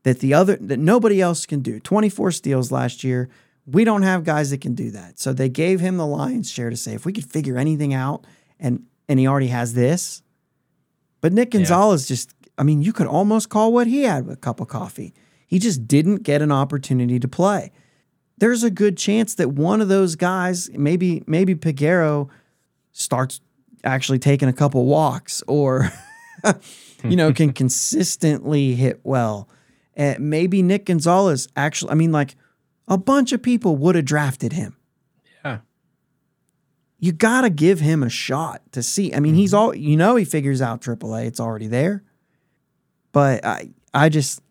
that 0.04 0.20
the 0.20 0.34
other 0.34 0.58
that 0.58 0.80
nobody 0.80 1.22
else 1.22 1.46
can 1.46 1.62
do. 1.62 1.80
24 1.80 2.32
steals 2.32 2.72
last 2.72 3.04
year. 3.04 3.30
We 3.68 3.84
don't 3.86 4.02
have 4.02 4.24
guys 4.24 4.50
that 4.50 4.60
can 4.60 4.74
do 4.74 4.90
that. 4.92 5.20
So 5.20 5.32
they 5.32 5.48
gave 5.48 5.80
him 5.80 5.98
the 5.98 6.08
lion's 6.08 6.52
share 6.52 6.72
to 6.72 6.76
say 6.76 6.94
if 6.94 7.06
we 7.06 7.14
could 7.14 7.26
figure 7.26 7.58
anything 7.58 7.94
out 7.94 8.26
and 8.60 8.86
and 9.08 9.20
he 9.20 9.28
already 9.28 9.48
has 9.48 9.74
this. 9.74 10.24
But 11.22 11.34
Nick 11.34 11.52
Gonzalez 11.52 12.08
just 12.08 12.34
I 12.58 12.64
mean, 12.64 12.82
you 12.82 12.92
could 12.92 13.08
almost 13.08 13.50
call 13.50 13.72
what 13.72 13.88
he 13.88 14.04
had 14.04 14.28
a 14.28 14.36
cup 14.36 14.60
of 14.60 14.68
coffee. 14.68 15.14
He 15.46 15.60
just 15.60 15.88
didn't 15.88 16.24
get 16.24 16.42
an 16.42 16.52
opportunity 16.52 17.20
to 17.20 17.28
play. 17.28 17.72
There's 18.42 18.64
a 18.64 18.72
good 18.72 18.98
chance 18.98 19.36
that 19.36 19.50
one 19.50 19.82
of 19.82 19.88
those 19.88 20.16
guys, 20.16 20.68
maybe 20.74 21.24
maybe 21.28 21.54
Peguero, 21.54 22.28
starts 22.92 23.40
actually 23.84 24.18
taking 24.18 24.50
a 24.50 24.54
couple 24.54 24.84
walks 24.88 25.44
or 25.48 25.92
you 27.04 27.16
know 27.16 27.32
can 27.34 27.54
consistently 27.62 28.74
hit 28.74 29.00
well. 29.04 29.48
And 29.94 30.32
maybe 30.32 30.64
nick 30.64 30.86
gonzalez 30.86 31.50
actually 31.56 31.92
i 31.92 31.94
mean 31.94 32.12
like 32.12 32.36
a 32.88 32.98
bunch 32.98 33.32
of 33.32 33.44
people 33.44 33.76
would 33.76 33.94
have 33.94 34.06
drafted 34.06 34.54
him. 34.54 34.76
Yeah. 35.46 35.60
you 36.98 37.12
gotta 37.12 37.52
give 37.52 37.80
him 37.80 38.02
a 38.02 38.10
shot 38.10 38.64
to 38.72 38.82
see. 38.82 39.14
I 39.14 39.20
mean 39.20 39.36
he's 39.36 39.52
mm-hmm. 39.52 39.60
all 39.60 39.76
you 39.76 39.96
know 39.96 40.16
he 40.16 40.26
figures 40.26 40.64
out 40.64 40.82
aaa 40.82 41.26
it's 41.28 41.40
already 41.40 41.68
there. 41.68 42.02
But 43.12 43.46
i 43.46 43.70
i 43.94 44.10
just 44.10 44.42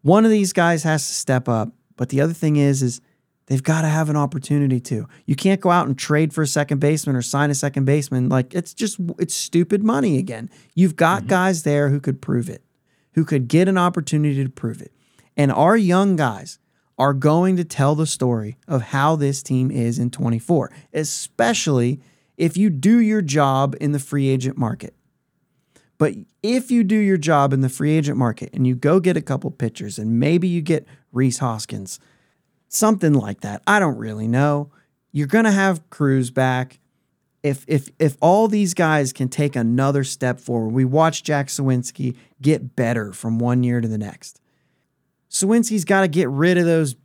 one 0.00 0.24
of 0.24 0.30
these 0.30 0.54
guys 0.54 0.84
has 0.84 1.06
to 1.06 1.12
step 1.12 1.50
up. 1.50 1.74
But 1.96 2.08
the 2.08 2.22
other 2.22 2.32
thing 2.32 2.56
is 2.56 2.82
is 2.82 3.02
they've 3.46 3.62
got 3.62 3.82
to 3.82 3.88
have 3.88 4.10
an 4.10 4.16
opportunity 4.16 4.80
to. 4.80 5.08
You 5.24 5.36
can't 5.36 5.60
go 5.60 5.70
out 5.70 5.86
and 5.86 5.98
trade 5.98 6.32
for 6.32 6.42
a 6.42 6.46
second 6.46 6.80
baseman 6.80 7.16
or 7.16 7.22
sign 7.22 7.50
a 7.50 7.54
second 7.54 7.84
baseman. 7.84 8.28
Like 8.28 8.54
it's 8.54 8.74
just 8.74 8.98
it's 9.18 9.34
stupid 9.34 9.82
money 9.82 10.18
again. 10.18 10.50
You've 10.74 10.96
got 10.96 11.20
mm-hmm. 11.20 11.28
guys 11.28 11.62
there 11.62 11.88
who 11.88 12.00
could 12.00 12.20
prove 12.20 12.48
it, 12.48 12.62
who 13.14 13.24
could 13.24 13.48
get 13.48 13.68
an 13.68 13.78
opportunity 13.78 14.42
to 14.42 14.50
prove 14.50 14.82
it. 14.82 14.92
And 15.36 15.52
our 15.52 15.76
young 15.76 16.16
guys 16.16 16.58
are 16.98 17.12
going 17.12 17.56
to 17.56 17.64
tell 17.64 17.94
the 17.94 18.06
story 18.06 18.56
of 18.66 18.80
how 18.82 19.16
this 19.16 19.42
team 19.42 19.70
is 19.70 19.98
in 19.98 20.10
24, 20.10 20.72
especially 20.94 22.00
if 22.38 22.56
you 22.56 22.70
do 22.70 22.98
your 22.98 23.22
job 23.22 23.74
in 23.80 23.92
the 23.92 23.98
free 23.98 24.28
agent 24.28 24.56
market. 24.56 24.94
But 25.98 26.14
if 26.42 26.70
you 26.70 26.84
do 26.84 26.96
your 26.96 27.16
job 27.16 27.52
in 27.52 27.62
the 27.62 27.68
free 27.68 27.92
agent 27.92 28.18
market 28.18 28.50
and 28.52 28.66
you 28.66 28.74
go 28.74 29.00
get 29.00 29.16
a 29.16 29.22
couple 29.22 29.50
pitchers 29.50 29.98
and 29.98 30.20
maybe 30.20 30.46
you 30.46 30.60
get 30.60 30.86
Rhys 31.12 31.38
Hoskins, 31.38 31.98
something 32.68 33.12
like 33.12 33.40
that. 33.40 33.62
I 33.66 33.78
don't 33.78 33.96
really 33.96 34.28
know. 34.28 34.70
You're 35.12 35.26
gonna 35.26 35.52
have 35.52 35.88
Cruz 35.90 36.30
back. 36.30 36.78
If 37.42 37.64
if 37.68 37.90
if 37.98 38.16
all 38.20 38.48
these 38.48 38.74
guys 38.74 39.12
can 39.12 39.28
take 39.28 39.56
another 39.56 40.04
step 40.04 40.40
forward, 40.40 40.70
we 40.70 40.84
watch 40.84 41.22
Jack 41.22 41.46
Suwinski 41.48 42.16
get 42.42 42.74
better 42.76 43.12
from 43.12 43.38
one 43.38 43.62
year 43.62 43.80
to 43.80 43.88
the 43.88 43.98
next. 43.98 44.40
Suwinski's 45.30 45.84
got 45.84 46.02
to 46.02 46.08
get 46.08 46.28
rid 46.28 46.56
of 46.58 46.64
those 46.64 46.96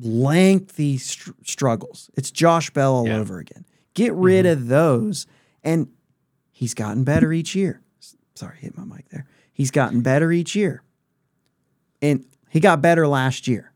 lengthy 0.00 0.98
str- 0.98 1.30
struggles. 1.44 2.10
It's 2.14 2.30
Josh 2.30 2.70
Bell 2.70 2.94
all 2.94 3.06
Yeah. 3.06 3.18
over 3.18 3.38
again. 3.38 3.64
Get 3.94 4.12
rid 4.14 4.44
mm-hmm. 4.44 4.62
of 4.62 4.68
those, 4.68 5.26
and 5.62 5.88
he's 6.50 6.74
gotten 6.74 7.04
better 7.04 7.32
each 7.32 7.54
year. 7.54 7.80
Sorry, 8.34 8.58
hit 8.58 8.76
my 8.76 8.84
mic 8.84 9.08
there. 9.10 9.26
He's 9.52 9.70
gotten 9.70 10.00
better 10.00 10.32
each 10.32 10.56
year, 10.56 10.82
and 12.02 12.24
he 12.50 12.58
got 12.58 12.82
better 12.82 13.06
last 13.06 13.46
year. 13.46 13.72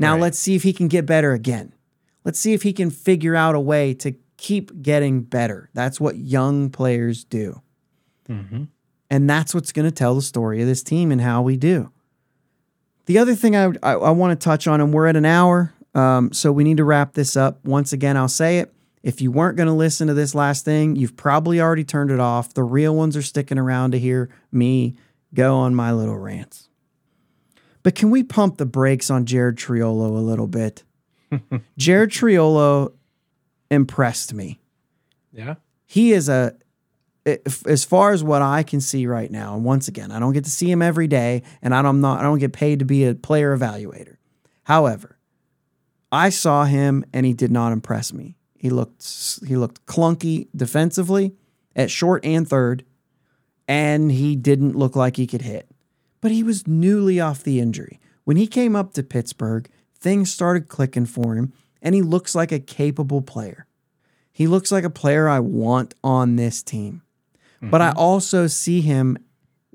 Now 0.00 0.14
Right. 0.14 0.22
let's 0.22 0.38
see 0.38 0.54
if 0.56 0.62
he 0.64 0.72
can 0.72 0.88
get 0.88 1.06
better 1.06 1.32
again. 1.32 1.74
Let's 2.24 2.40
see 2.40 2.54
if 2.54 2.62
he 2.62 2.72
can 2.72 2.90
figure 2.90 3.36
out 3.36 3.54
a 3.54 3.60
way 3.60 3.94
to 3.94 4.14
keep 4.36 4.82
getting 4.82 5.20
better. 5.22 5.68
That's 5.74 6.00
what 6.00 6.16
young 6.16 6.70
players 6.70 7.22
do. 7.24 7.60
Mm-hmm. 8.28 8.64
And 9.10 9.28
that's 9.30 9.54
what's 9.54 9.72
going 9.72 9.86
to 9.86 9.94
tell 9.94 10.14
the 10.14 10.22
story 10.22 10.62
of 10.62 10.66
this 10.66 10.82
team 10.82 11.12
and 11.12 11.20
how 11.20 11.42
we 11.42 11.56
do. 11.56 11.92
The 13.06 13.18
other 13.18 13.34
thing 13.34 13.54
I, 13.54 13.72
I, 13.82 13.92
I 13.92 14.10
want 14.10 14.38
to 14.38 14.42
touch 14.42 14.66
on, 14.66 14.80
and 14.80 14.94
we're 14.94 15.06
at 15.06 15.16
an 15.16 15.26
hour, 15.26 15.74
um, 15.94 16.32
so 16.32 16.50
we 16.50 16.64
need 16.64 16.78
to 16.78 16.84
wrap 16.84 17.12
this 17.12 17.36
up. 17.36 17.62
Once 17.64 17.92
again, 17.92 18.16
I'll 18.16 18.28
say 18.28 18.58
it. 18.60 18.72
If 19.02 19.20
you 19.20 19.30
weren't 19.30 19.56
going 19.56 19.66
to 19.66 19.74
listen 19.74 20.06
to 20.08 20.14
this 20.14 20.34
last 20.34 20.64
thing, 20.64 20.96
you've 20.96 21.16
probably 21.16 21.60
already 21.60 21.84
turned 21.84 22.10
it 22.10 22.20
off. 22.20 22.54
The 22.54 22.62
real 22.62 22.94
ones 22.96 23.16
are 23.16 23.22
sticking 23.22 23.58
around 23.58 23.90
to 23.90 23.98
hear 23.98 24.30
me 24.50 24.94
go 25.34 25.56
on 25.56 25.74
my 25.74 25.92
little 25.92 26.18
rants. 26.18 26.69
But 27.82 27.94
can 27.94 28.10
we 28.10 28.22
pump 28.22 28.58
the 28.58 28.66
brakes 28.66 29.10
on 29.10 29.24
Jared 29.26 29.56
Triolo 29.56 30.08
a 30.16 30.20
little 30.20 30.46
bit? 30.46 30.82
Jared 31.78 32.10
Triolo 32.10 32.92
impressed 33.70 34.34
me 34.34 34.58
Yeah. 35.32 35.54
he 35.86 36.12
is 36.12 36.28
a 36.28 36.54
if, 37.24 37.64
as 37.66 37.84
far 37.84 38.12
as 38.12 38.24
what 38.24 38.42
I 38.42 38.62
can 38.62 38.80
see 38.80 39.06
right 39.06 39.30
now, 39.30 39.54
and 39.54 39.62
once 39.64 39.86
again, 39.88 40.10
I 40.10 40.18
don't 40.18 40.32
get 40.32 40.44
to 40.44 40.50
see 40.50 40.70
him 40.70 40.80
every 40.82 41.06
day, 41.06 41.42
and 41.62 41.74
I 41.74 41.82
don't 41.82 42.00
not 42.00 42.18
I 42.18 42.22
don't 42.22 42.38
get 42.38 42.52
paid 42.52 42.78
to 42.80 42.84
be 42.84 43.04
a 43.04 43.14
player 43.14 43.56
evaluator. 43.56 44.16
However, 44.64 45.18
I 46.10 46.30
saw 46.30 46.64
him 46.64 47.04
and 47.12 47.24
he 47.24 47.32
did 47.34 47.52
not 47.52 47.72
impress 47.72 48.12
me. 48.12 48.36
He 48.56 48.70
looked 48.70 49.38
he 49.46 49.56
looked 49.56 49.86
clunky 49.86 50.48
defensively 50.56 51.34
at 51.76 51.90
short 51.90 52.24
and 52.24 52.48
third, 52.48 52.84
and 53.68 54.10
he 54.10 54.34
didn't 54.34 54.74
look 54.74 54.96
like 54.96 55.16
he 55.16 55.26
could 55.28 55.42
hit. 55.42 55.69
But 56.20 56.32
he 56.32 56.42
was 56.42 56.66
newly 56.66 57.20
off 57.20 57.42
the 57.42 57.60
injury. 57.60 58.00
When 58.24 58.36
he 58.36 58.46
came 58.46 58.76
up 58.76 58.92
to 58.94 59.02
Pittsburgh, 59.02 59.68
things 59.94 60.32
started 60.32 60.68
clicking 60.68 61.06
for 61.06 61.34
him, 61.34 61.52
and 61.82 61.94
he 61.94 62.02
looks 62.02 62.34
like 62.34 62.52
a 62.52 62.60
capable 62.60 63.22
player. 63.22 63.66
He 64.32 64.46
looks 64.46 64.70
like 64.70 64.84
a 64.84 64.90
player 64.90 65.28
I 65.28 65.40
want 65.40 65.94
on 66.04 66.36
this 66.36 66.62
team. 66.62 67.02
Mm-hmm. 67.56 67.70
But 67.70 67.82
I 67.82 67.92
also 67.92 68.46
see 68.46 68.80
him 68.80 69.18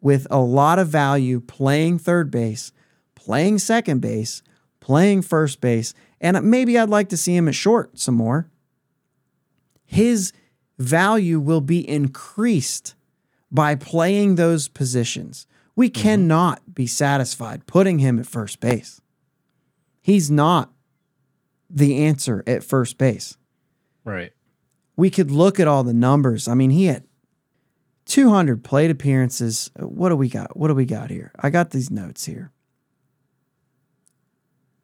with 0.02 0.28
a 0.30 0.39
lot 0.39 0.80
of 0.80 0.88
value 0.88 1.39
playing 1.39 2.00
third 2.00 2.30
base, 2.32 2.72
playing 3.16 3.58
second 3.60 4.02
base, 4.02 4.43
playing 4.80 5.24
first 5.24 5.62
base, 5.62 5.93
and 6.22 6.41
maybe 6.50 6.78
I'd 6.78 6.89
like 6.89 7.10
to 7.10 7.18
see 7.18 7.36
him 7.36 7.48
at 7.48 7.56
short 7.56 7.98
some 7.98 8.16
more. 8.16 8.50
His 9.86 10.32
value 10.78 11.39
will 11.39 11.62
be 11.62 11.88
increased 11.88 12.96
by 13.52 13.76
playing 13.76 14.36
those 14.36 14.68
positions. 14.68 15.48
We 15.76 15.89
mm-hmm. 15.89 16.01
cannot 16.01 16.73
be 16.73 16.88
satisfied 16.88 17.67
putting 17.67 17.99
him 17.99 18.19
at 18.19 18.28
first 18.28 18.59
base. 18.59 19.01
He's 20.01 20.30
not 20.30 20.71
the 21.69 22.05
answer 22.05 22.43
at 22.45 22.63
first 22.63 22.97
base. 22.97 23.38
Right. 24.03 24.32
We 24.95 25.09
could 25.09 25.32
look 25.32 25.59
at 25.59 25.67
all 25.67 25.84
the 25.84 25.93
numbers. 25.93 26.47
I 26.47 26.53
mean, 26.53 26.69
he 26.69 26.86
had 26.86 27.03
200 28.05 28.63
plate 28.63 28.91
appearances. 28.91 29.71
What 29.78 30.09
do 30.09 30.15
we 30.15 30.30
got? 30.30 30.55
What 30.55 30.67
do 30.67 30.76
we 30.76 30.86
got 30.86 31.09
here? 31.09 31.32
I 31.39 31.49
got 31.49 31.71
these 31.71 31.89
notes 31.89 32.26
here. 32.26 32.51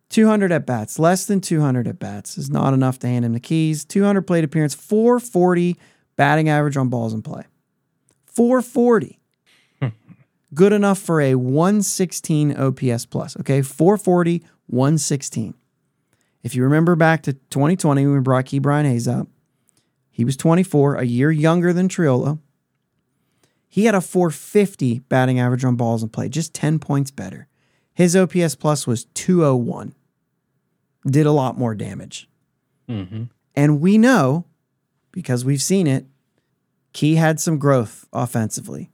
200 0.09 0.51
at 0.51 0.65
bats, 0.65 0.99
less 0.99 1.25
than 1.25 1.39
200 1.39 1.87
at 1.87 1.97
bats 1.97 2.37
is 2.37 2.49
not 2.49 2.73
enough 2.73 2.99
to 2.99 3.07
hand 3.07 3.23
him 3.23 3.31
the 3.31 3.39
keys. 3.39 3.85
200 3.85 4.23
plate 4.23 4.43
appearance, 4.43 4.73
440 4.73 5.77
batting 6.17 6.49
average 6.49 6.75
on 6.75 6.89
balls 6.89 7.13
in 7.13 7.21
play. 7.21 7.45
440. 8.25 9.20
Good 10.53 10.73
enough 10.73 10.99
for 10.99 11.21
a 11.21 11.35
116 11.35 12.57
OPS 12.57 13.05
plus. 13.05 13.37
Okay, 13.39 13.61
440, 13.61 14.43
116. 14.67 15.53
If 16.43 16.55
you 16.55 16.63
remember 16.63 16.95
back 16.95 17.23
to 17.23 17.33
2020 17.33 18.05
when 18.05 18.15
we 18.15 18.21
brought 18.21 18.45
Ke'Bryan 18.45 18.85
Hayes 18.85 19.07
up, 19.07 19.27
he 20.09 20.25
was 20.25 20.35
24, 20.35 20.95
a 20.95 21.03
year 21.05 21.31
younger 21.31 21.71
than 21.71 21.87
Triolo. 21.87 22.39
He 23.69 23.85
had 23.85 23.95
a 23.95 24.01
450 24.01 24.99
batting 24.99 25.39
average 25.39 25.63
on 25.63 25.77
balls 25.77 26.03
in 26.03 26.09
play, 26.09 26.27
just 26.27 26.53
10 26.53 26.79
points 26.79 27.11
better. 27.11 27.47
His 27.93 28.15
OPS 28.15 28.55
plus 28.55 28.85
was 28.85 29.05
201 29.05 29.95
did 31.09 31.25
a 31.25 31.31
lot 31.31 31.57
more 31.57 31.73
damage. 31.73 32.29
Mm-hmm. 32.87 33.23
And 33.55 33.81
we 33.81 33.97
know, 33.97 34.45
because 35.11 35.43
we've 35.43 35.61
seen 35.61 35.87
it, 35.87 36.05
Key 36.93 37.15
had 37.15 37.39
some 37.39 37.57
growth 37.57 38.07
offensively. 38.13 38.90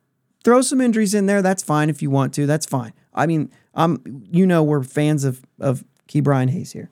Throw 0.48 0.62
some 0.62 0.80
injuries 0.80 1.14
in 1.14 1.26
there. 1.26 1.42
That's 1.42 1.62
fine 1.62 1.90
if 1.90 2.02
you 2.02 2.10
want 2.10 2.34
to. 2.36 2.46
That's 2.46 2.66
fine. 2.66 2.94
I 3.14 3.26
mean, 3.26 3.52
um, 3.74 4.02
you 4.32 4.48
know, 4.48 4.64
we're 4.64 4.82
fans 4.82 5.26
of 5.26 5.42
of 5.60 5.84
Ke'Bryan 6.08 6.50
Hayes 6.50 6.72
here. 6.72 6.90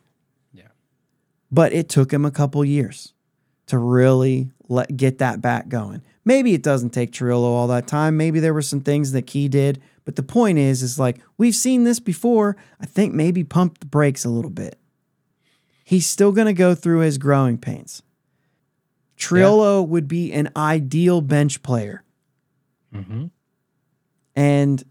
Yeah. 0.51 0.67
But 1.49 1.71
it 1.71 1.87
took 1.87 2.11
him 2.11 2.25
a 2.25 2.31
couple 2.31 2.65
years 2.65 3.13
to 3.67 3.77
really 3.77 4.51
let 4.67 4.97
get 4.97 5.19
that 5.19 5.39
back 5.39 5.69
going. 5.69 6.01
Maybe 6.25 6.53
it 6.53 6.63
doesn't 6.63 6.89
take 6.89 7.11
Triolo 7.11 7.43
all 7.43 7.67
that 7.67 7.87
time. 7.87 8.17
Maybe 8.17 8.41
there 8.41 8.53
were 8.53 8.61
some 8.61 8.81
things 8.81 9.13
that 9.13 9.27
Key 9.27 9.47
did. 9.47 9.81
But 10.03 10.17
the 10.17 10.23
point 10.23 10.57
is, 10.57 10.83
is 10.83 10.99
like 10.99 11.19
we've 11.37 11.55
seen 11.55 11.85
this 11.85 12.01
before. 12.01 12.57
I 12.81 12.85
think 12.85 13.13
maybe 13.13 13.45
pump 13.45 13.79
the 13.79 13.85
brakes 13.85 14.25
a 14.25 14.29
little 14.29 14.51
bit 14.51 14.77
he's 15.85 16.07
still 16.07 16.33
going 16.33 16.47
to 16.47 16.53
go 16.53 16.75
through 16.75 16.99
his 16.99 17.17
growing 17.17 17.57
pains. 17.57 18.01
Triolo 19.17 19.81
yeah. 19.81 19.87
would 19.87 20.09
be 20.09 20.33
an 20.33 20.49
ideal 20.57 21.21
bench 21.21 21.63
player. 21.63 22.03
Mm-hmm. 22.93 23.27
And 24.35 24.83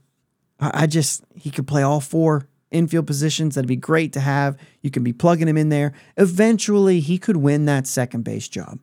I 0.58 0.86
just, 0.86 1.24
he 1.34 1.50
could 1.50 1.66
play 1.66 1.82
all 1.82 2.00
four 2.00 2.48
infield 2.70 3.06
positions. 3.06 3.54
That'd 3.54 3.68
be 3.68 3.76
great 3.76 4.12
to 4.14 4.20
have. 4.20 4.56
You 4.82 4.90
can 4.90 5.04
be 5.04 5.12
plugging 5.12 5.48
him 5.48 5.56
in 5.56 5.68
there. 5.68 5.92
Eventually, 6.16 7.00
he 7.00 7.18
could 7.18 7.36
win 7.36 7.66
that 7.66 7.86
second 7.86 8.22
base 8.22 8.48
job. 8.48 8.78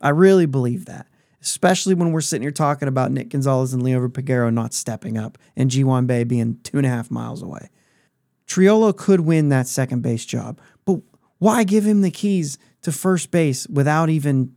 I 0.00 0.10
really 0.10 0.46
believe 0.46 0.86
that, 0.86 1.06
especially 1.40 1.94
when 1.94 2.12
we're 2.12 2.20
sitting 2.20 2.42
here 2.42 2.50
talking 2.50 2.88
about 2.88 3.10
Nick 3.10 3.30
Gonzalez 3.30 3.72
and 3.72 3.82
Liover 3.82 4.08
Peguero 4.08 4.52
not 4.52 4.74
stepping 4.74 5.16
up 5.16 5.38
and 5.56 5.70
Ji 5.70 5.82
Hwan 5.82 6.06
Bae 6.06 6.24
being 6.24 6.58
two 6.62 6.76
and 6.76 6.86
a 6.86 6.90
half 6.90 7.10
miles 7.10 7.42
away. 7.42 7.70
Triolo 8.46 8.96
could 8.96 9.20
win 9.20 9.48
that 9.48 9.66
second 9.66 10.02
base 10.02 10.26
job. 10.26 10.60
But 10.84 11.00
why 11.38 11.64
give 11.64 11.84
him 11.84 12.02
the 12.02 12.10
keys 12.10 12.58
to 12.82 12.92
first 12.92 13.30
base 13.30 13.66
without 13.68 14.10
even 14.10 14.54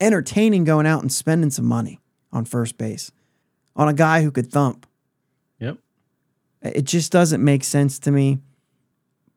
entertaining 0.00 0.64
going 0.64 0.86
out 0.86 1.00
and 1.00 1.10
spending 1.10 1.50
some 1.50 1.64
money 1.64 2.00
on 2.32 2.44
first 2.44 2.76
base 2.76 3.10
on 3.76 3.88
a 3.88 3.94
guy 3.94 4.22
who 4.22 4.30
could 4.30 4.50
thump? 4.50 4.86
Yep. 5.58 5.78
It 6.62 6.84
just 6.84 7.12
doesn't 7.12 7.42
make 7.42 7.64
sense 7.64 7.98
to 8.00 8.10
me. 8.10 8.38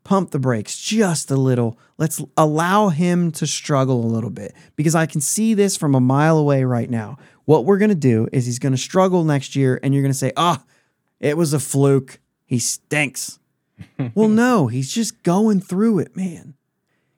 Pump 0.03 0.31
the 0.31 0.39
brakes 0.39 0.79
just 0.79 1.29
a 1.31 1.35
little. 1.35 1.77
Let's 1.97 2.21
allow 2.37 2.89
him 2.89 3.31
to 3.33 3.45
struggle 3.45 4.05
a 4.05 4.07
little 4.07 4.29
bit 4.29 4.53
because 4.75 4.95
I 4.95 5.05
can 5.05 5.19
see 5.19 5.53
this 5.53 5.75
from 5.75 5.95
a 5.95 5.99
mile 5.99 6.37
away 6.37 6.63
right 6.63 6.89
now. 6.89 7.17
What 7.43 7.65
we're 7.65 7.77
going 7.77 7.89
to 7.89 7.95
do 7.95 8.27
is 8.31 8.45
he's 8.45 8.59
going 8.59 8.71
to 8.71 8.77
struggle 8.77 9.23
next 9.23 9.55
year, 9.55 9.79
and 9.83 9.93
you're 9.93 10.03
going 10.03 10.11
to 10.11 10.17
say, 10.17 10.31
ah, 10.37 10.61
oh, 10.61 10.71
it 11.19 11.35
was 11.35 11.53
a 11.53 11.59
fluke. 11.59 12.19
He 12.45 12.59
stinks. 12.59 13.39
well, 14.15 14.29
no, 14.29 14.67
he's 14.67 14.93
just 14.93 15.23
going 15.23 15.59
through 15.59 15.99
it, 15.99 16.15
man. 16.15 16.55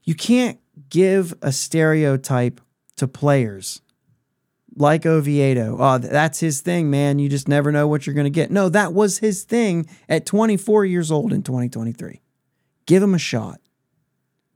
You 0.04 0.16
can't 0.16 0.60
give 0.90 1.36
a 1.42 1.52
stereotype 1.52 2.62
to 2.96 3.08
players 3.08 3.82
like 4.80 5.06
Oviedo. 5.06 5.78
Oh, 5.80 5.98
that's 5.98 6.40
his 6.40 6.62
thing, 6.62 6.90
man. 6.90 7.20
You 7.20 7.30
just 7.30 7.48
never 7.48 7.72
know 7.72 7.88
what 7.88 8.08
you're 8.08 8.14
going 8.14 8.24
to 8.26 8.30
get. 8.32 8.50
No, 8.50 8.70
that 8.70 8.94
was 8.94 9.20
his 9.20 9.44
thing 9.44 9.88
at 10.08 10.26
24 10.26 10.86
years 10.86 11.12
old 11.12 11.34
in 11.34 11.44
2023. 11.44 12.22
Give 12.86 13.04
him 13.04 13.14
a 13.14 13.20
shot. 13.20 13.60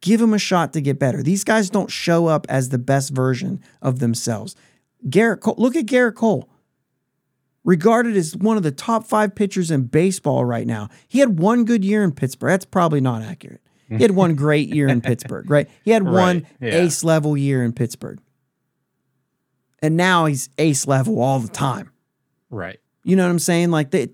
Give 0.02 0.22
him 0.22 0.34
a 0.34 0.40
shot 0.40 0.74
to 0.74 0.82
get 0.82 0.98
better. 0.98 1.22
These 1.22 1.44
guys 1.44 1.70
don't 1.70 1.92
show 1.92 2.28
up 2.28 2.46
as 2.50 2.70
the 2.70 2.78
best 2.78 3.12
version 3.12 3.62
of 3.82 4.00
themselves. 4.00 4.56
Gerrit 5.08 5.42
Cole, 5.42 5.56
look 5.58 5.76
at 5.76 5.86
Gerrit 5.86 6.16
Cole. 6.16 6.50
Regarded 7.66 8.18
as 8.18 8.36
one 8.36 8.58
of 8.58 8.64
the 8.64 8.72
top 8.72 9.06
five 9.06 9.36
pitchers 9.36 9.72
in 9.72 9.84
baseball 9.84 10.44
right 10.44 10.68
now. 10.68 10.90
He 11.08 11.20
had 11.20 11.40
one 11.40 11.64
good 11.64 11.86
year 11.86 12.04
in 12.04 12.12
Pittsburgh. 12.12 12.50
That's 12.50 12.66
probably 12.66 13.00
not 13.00 13.22
accurate. 13.22 13.62
He 13.90 14.02
had 14.02 14.12
one 14.12 14.36
great 14.36 14.74
year 14.74 14.88
in 14.88 15.02
Pittsburgh, 15.02 15.50
right? 15.50 15.70
He 15.84 15.92
had 15.92 16.04
right, 16.04 16.12
one 16.12 16.48
yeah. 16.60 16.76
ace 16.76 17.04
level 17.04 17.38
year 17.38 17.64
in 17.64 17.72
Pittsburgh. 17.72 18.20
And 19.84 19.98
now 19.98 20.26
he's 20.26 20.50
ace 20.58 20.88
level 20.88 21.22
all 21.22 21.40
the 21.40 21.50
time. 21.50 21.92
Right. 22.50 22.80
You 23.04 23.16
know 23.16 23.24
what 23.24 23.32
I'm 23.32 23.40
saying? 23.40 23.70
Like 23.70 23.92
that 23.92 24.12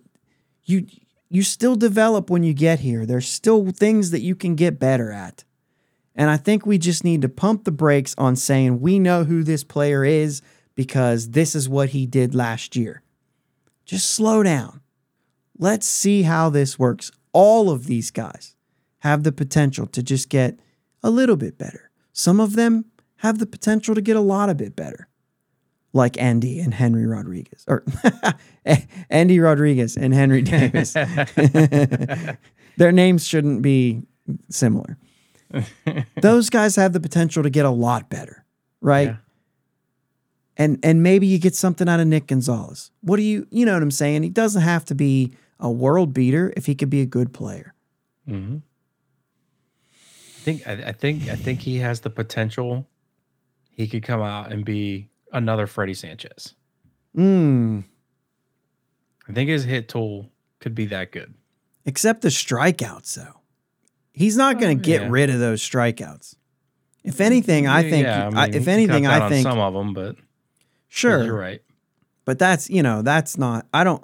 you 0.63 0.87
you 1.29 1.43
still 1.43 1.75
develop 1.75 2.29
when 2.29 2.43
you 2.43 2.53
get 2.53 2.79
here. 2.79 3.05
There's 3.05 3.27
still 3.27 3.71
things 3.71 4.09
that 4.11 4.21
you 4.21 4.35
can 4.35 4.55
get 4.55 4.79
better 4.79 5.11
at. 5.11 5.43
And 6.15 6.29
I 6.29 6.37
think 6.37 6.65
we 6.65 6.79
just 6.79 7.03
need 7.03 7.21
to 7.21 7.29
pump 7.29 7.63
the 7.63 7.71
brakes 7.71 8.15
on 8.17 8.35
saying 8.35 8.81
we 8.81 8.97
know 8.97 9.23
who 9.25 9.43
this 9.43 9.63
player 9.63 10.03
is 10.03 10.41
because 10.73 11.31
this 11.31 11.53
is 11.53 11.69
what 11.69 11.89
he 11.89 12.07
did 12.07 12.33
last 12.33 12.75
year. 12.75 13.03
Just 13.85 14.09
slow 14.09 14.41
down. 14.41 14.81
Let's 15.57 15.85
see 15.85 16.23
how 16.23 16.49
this 16.49 16.79
works. 16.79 17.11
All 17.31 17.69
of 17.69 17.85
these 17.85 18.09
guys 18.09 18.55
have 18.99 19.23
the 19.23 19.31
potential 19.31 19.85
to 19.87 20.01
just 20.01 20.29
get 20.29 20.59
a 21.03 21.11
little 21.11 21.35
bit 21.35 21.57
better. 21.57 21.91
Some 22.11 22.39
of 22.39 22.55
them 22.55 22.85
have 23.17 23.37
the 23.37 23.45
potential 23.45 23.93
to 23.93 24.01
get 24.01 24.15
a 24.15 24.21
lot 24.21 24.49
of 24.49 24.57
bit 24.57 24.75
better, 24.75 25.08
like 25.93 26.17
Endy 26.17 26.59
and 26.59 26.73
Henry 26.73 27.05
Rodriguez, 27.05 27.65
or 27.67 27.83
Endy 29.09 29.39
Rodriguez 29.39 29.97
and 29.97 30.13
Henry 30.13 30.41
Davis. 30.41 30.93
Their 32.77 32.91
names 32.91 33.25
shouldn't 33.25 33.61
be 33.61 34.03
similar. 34.49 34.97
Those 36.21 36.49
guys 36.49 36.75
have 36.75 36.93
the 36.93 36.99
potential 36.99 37.43
to 37.43 37.49
get 37.49 37.65
a 37.65 37.71
lot 37.71 38.09
better, 38.09 38.45
right? 38.81 39.09
Yeah. 39.09 39.15
And 40.57 40.79
and 40.83 41.01
maybe 41.01 41.25
you 41.25 41.39
get 41.39 41.55
something 41.55 41.89
out 41.89 41.99
of 41.99 42.07
Nick 42.07 42.27
Gonzalez. 42.27 42.91
What 43.01 43.17
do 43.17 43.23
you 43.23 43.47
you 43.49 43.65
know 43.65 43.73
what 43.73 43.81
I'm 43.81 43.91
saying? 43.91 44.23
He 44.23 44.29
doesn't 44.29 44.61
have 44.61 44.85
to 44.85 44.95
be 44.95 45.33
a 45.59 45.71
world 45.71 46.13
beater 46.13 46.53
if 46.55 46.65
he 46.65 46.75
could 46.75 46.89
be 46.89 47.01
a 47.01 47.05
good 47.05 47.33
player. 47.33 47.73
Mm-hmm 48.27 48.57
think 50.39 50.67
I, 50.67 50.89
I 50.89 50.91
think 50.91 51.29
I 51.29 51.35
think 51.35 51.61
he 51.61 51.77
has 51.77 52.01
the 52.01 52.09
potential. 52.09 52.87
He 53.71 53.87
could 53.87 54.03
come 54.03 54.21
out 54.21 54.51
and 54.51 54.65
be 54.65 55.08
another 55.31 55.67
Freddie 55.67 55.93
Sanchez. 55.93 56.55
Hmm. 57.15 57.81
I 59.27 59.33
think 59.33 59.49
his 59.49 59.63
hit 59.63 59.87
tool 59.87 60.29
could 60.59 60.75
be 60.75 60.87
that 60.87 61.11
good. 61.11 61.33
Except 61.85 62.21
the 62.21 62.29
strikeouts, 62.29 63.15
though. 63.15 63.39
He's 64.11 64.35
not 64.35 64.59
going 64.59 64.77
to 64.77 64.83
get 64.83 65.03
yeah. 65.03 65.07
rid 65.09 65.29
of 65.29 65.39
those 65.39 65.61
strikeouts. 65.61 66.35
If 67.03 67.21
anything, 67.21 67.67
I 67.67 67.89
think. 67.89 68.05
Yeah, 68.05 68.29
I 68.33 68.47
mean, 68.47 68.55
if 68.55 68.67
anything, 68.67 69.07
I 69.07 69.29
think 69.29 69.43
some 69.43 69.59
of 69.59 69.73
them, 69.73 69.93
but 69.93 70.17
sure, 70.89 71.23
you're 71.23 71.37
right. 71.37 71.61
But 72.25 72.37
that's 72.37 72.69
you 72.69 72.83
know 72.83 73.01
that's 73.01 73.37
not. 73.37 73.65
I 73.73 73.83
don't. 73.83 74.03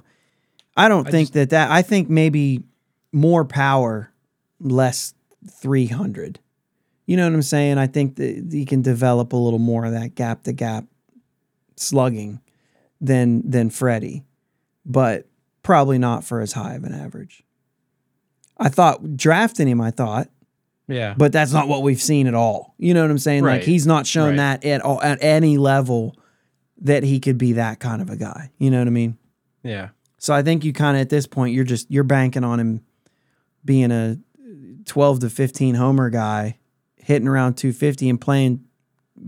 I 0.78 0.88
don't 0.88 1.08
I 1.08 1.12
think 1.12 1.28
just- 1.28 1.34
that 1.34 1.50
that. 1.50 1.72
I 1.72 1.82
think 1.82 2.10
maybe 2.10 2.64
more 3.12 3.44
power, 3.44 4.12
less 4.60 5.14
three 5.50 5.88
hundred. 5.88 6.40
You 7.06 7.18
know 7.18 7.28
what 7.28 7.36
I'm 7.36 7.42
saying? 7.42 7.78
I 7.78 7.88
think 7.88 8.16
that 8.16 8.48
he 8.52 8.66
can 8.66 8.82
develop 8.82 9.34
a 9.34 9.38
little 9.38 9.60
more 9.60 9.86
of 9.86 9.92
that 9.92 10.16
gap 10.16 10.44
to 10.44 10.54
gap 10.54 10.86
slugging 11.76 12.42
than 13.02 13.50
than 13.50 13.70
Freddie, 13.70 14.24
but 14.86 15.28
probably 15.64 15.98
not 15.98 16.24
for 16.24 16.42
as 16.42 16.54
high 16.54 16.76
of 16.76 16.84
an 16.84 16.94
average. 16.94 17.44
I 18.58 18.70
thought 18.70 19.18
drafting 19.18 19.68
him, 19.68 19.82
I 19.82 19.92
thought, 19.92 20.30
Yeah. 20.88 21.14
but 21.18 21.32
that's 21.32 21.52
not 21.52 21.68
what 21.68 21.82
we've 21.84 22.02
seen 22.02 22.28
at 22.28 22.34
all. 22.34 22.74
You 22.78 22.94
know 22.94 23.02
what 23.02 23.12
I'm 23.12 23.18
saying? 23.18 23.44
Like 23.44 23.64
he's 23.64 23.86
not 23.88 24.06
shown 24.08 24.30
Right. 24.38 24.62
that 24.62 24.66
at 24.66 24.82
all 24.82 25.02
at 25.02 25.18
any 25.22 25.58
level 25.58 26.16
that 26.82 27.04
he 27.04 27.20
could 27.20 27.38
be 27.38 27.54
that 27.54 27.80
kind 27.80 28.02
of 28.02 28.10
a 28.10 28.16
guy. 28.16 28.52
You 28.58 28.70
know 28.72 28.80
what 28.80 28.88
I 28.88 28.92
mean? 28.92 29.18
yeah. 29.64 29.90
So 30.18 30.34
I 30.34 30.42
think 30.42 30.64
you 30.64 30.74
kind 30.74 30.98
of 30.98 31.02
at 31.02 31.10
this 31.10 31.28
point 31.28 31.54
you're 31.54 31.64
just 31.66 31.92
you're 31.92 32.04
banking 32.04 32.44
on 32.44 32.60
him 32.60 32.82
being 33.64 33.92
a 33.92 34.18
12 34.86 35.20
to 35.20 35.30
15 35.30 35.76
homer 35.76 36.10
guy, 36.10 36.58
hitting 36.98 37.28
around 37.28 37.56
250 37.58 38.10
and 38.10 38.20
playing 38.22 38.64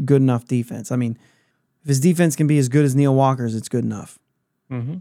good 0.06 0.22
enough 0.22 0.46
defense. 0.46 0.92
I 0.92 0.96
mean, 0.96 1.18
if 1.88 1.90
his 1.90 2.02
defense 2.02 2.36
can 2.36 2.48
be 2.48 2.58
as 2.58 2.68
good 2.68 2.84
as 2.84 2.96
Neil 2.96 3.16
Walker's, 3.16 3.56
it's 3.56 3.70
good 3.70 3.86
enough. 3.86 4.20
hmm 4.70 4.96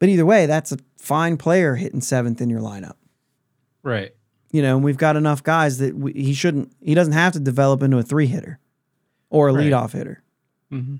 But 0.00 0.08
either 0.08 0.26
way, 0.26 0.46
that's 0.46 0.72
a 0.72 0.78
fine 0.96 1.36
player 1.36 1.76
hitting 1.76 2.00
seventh 2.00 2.40
in 2.40 2.50
your 2.50 2.60
lineup. 2.60 2.96
Right. 3.84 4.12
You 4.50 4.60
know, 4.62 4.74
and 4.74 4.84
we've 4.84 4.96
got 4.96 5.14
enough 5.14 5.44
guys 5.44 5.78
that 5.78 5.94
we, 5.94 6.12
he 6.14 6.34
shouldn't. 6.34 6.72
He 6.82 6.94
doesn't 6.96 7.12
have 7.12 7.32
to 7.34 7.38
develop 7.40 7.82
into 7.84 7.96
a 7.98 8.02
three 8.02 8.26
hitter 8.26 8.58
or 9.30 9.48
a 9.48 9.52
Right. 9.52 9.70
leadoff 9.70 9.92
hitter. 9.92 10.22
hmm 10.68 10.96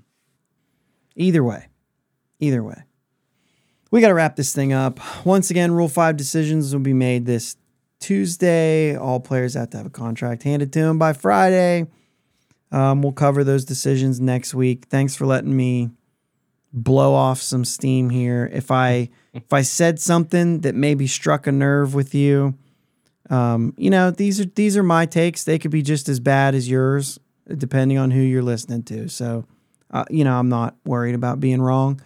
Either 1.15 1.43
way, 1.43 1.67
either 2.39 2.63
way. 2.63 2.83
We 3.91 3.99
got 3.99 4.07
to 4.07 4.13
wrap 4.13 4.37
this 4.37 4.53
thing 4.53 4.71
up. 4.71 4.99
Once 5.25 5.49
again, 5.51 5.73
Rule 5.73 5.89
5 5.89 6.15
decisions 6.15 6.71
will 6.73 6.79
be 6.81 6.93
made 6.93 7.25
this 7.25 7.57
Tuesday. 7.99 8.95
All 8.95 9.19
players 9.19 9.55
have 9.55 9.71
to 9.71 9.77
have 9.77 9.87
a 9.87 9.89
contract 9.89 10.43
handed 10.43 10.71
to 10.73 10.79
them 10.79 10.97
by 10.97 11.11
Friday. 11.11 11.87
Um, 12.71 13.01
we'll 13.01 13.13
cover 13.13 13.43
those 13.43 13.65
decisions 13.65 14.19
next 14.19 14.53
week. 14.53 14.85
Thanks 14.89 15.15
for 15.15 15.25
letting 15.25 15.55
me 15.55 15.89
blow 16.71 17.13
off 17.13 17.41
some 17.41 17.65
steam 17.65 18.09
here. 18.09 18.49
If 18.51 18.71
I 18.71 19.09
if 19.33 19.51
I 19.51 19.61
said 19.61 19.99
something 19.99 20.61
that 20.61 20.75
maybe 20.75 21.07
struck 21.07 21.47
a 21.47 21.51
nerve 21.51 21.93
with 21.93 22.13
you, 22.13 22.55
um, 23.29 23.73
you 23.77 23.89
know 23.89 24.11
these 24.11 24.39
are 24.39 24.45
these 24.45 24.77
are 24.77 24.83
my 24.83 25.05
takes. 25.05 25.43
They 25.43 25.59
could 25.59 25.71
be 25.71 25.81
just 25.81 26.09
as 26.09 26.19
bad 26.19 26.55
as 26.55 26.69
yours, 26.69 27.19
depending 27.47 27.97
on 27.97 28.11
who 28.11 28.21
you're 28.21 28.43
listening 28.43 28.83
to. 28.83 29.07
So, 29.07 29.45
uh, 29.91 30.05
you 30.09 30.23
know, 30.23 30.37
I'm 30.37 30.49
not 30.49 30.75
worried 30.85 31.15
about 31.15 31.39
being 31.39 31.61
wrong. 31.61 32.01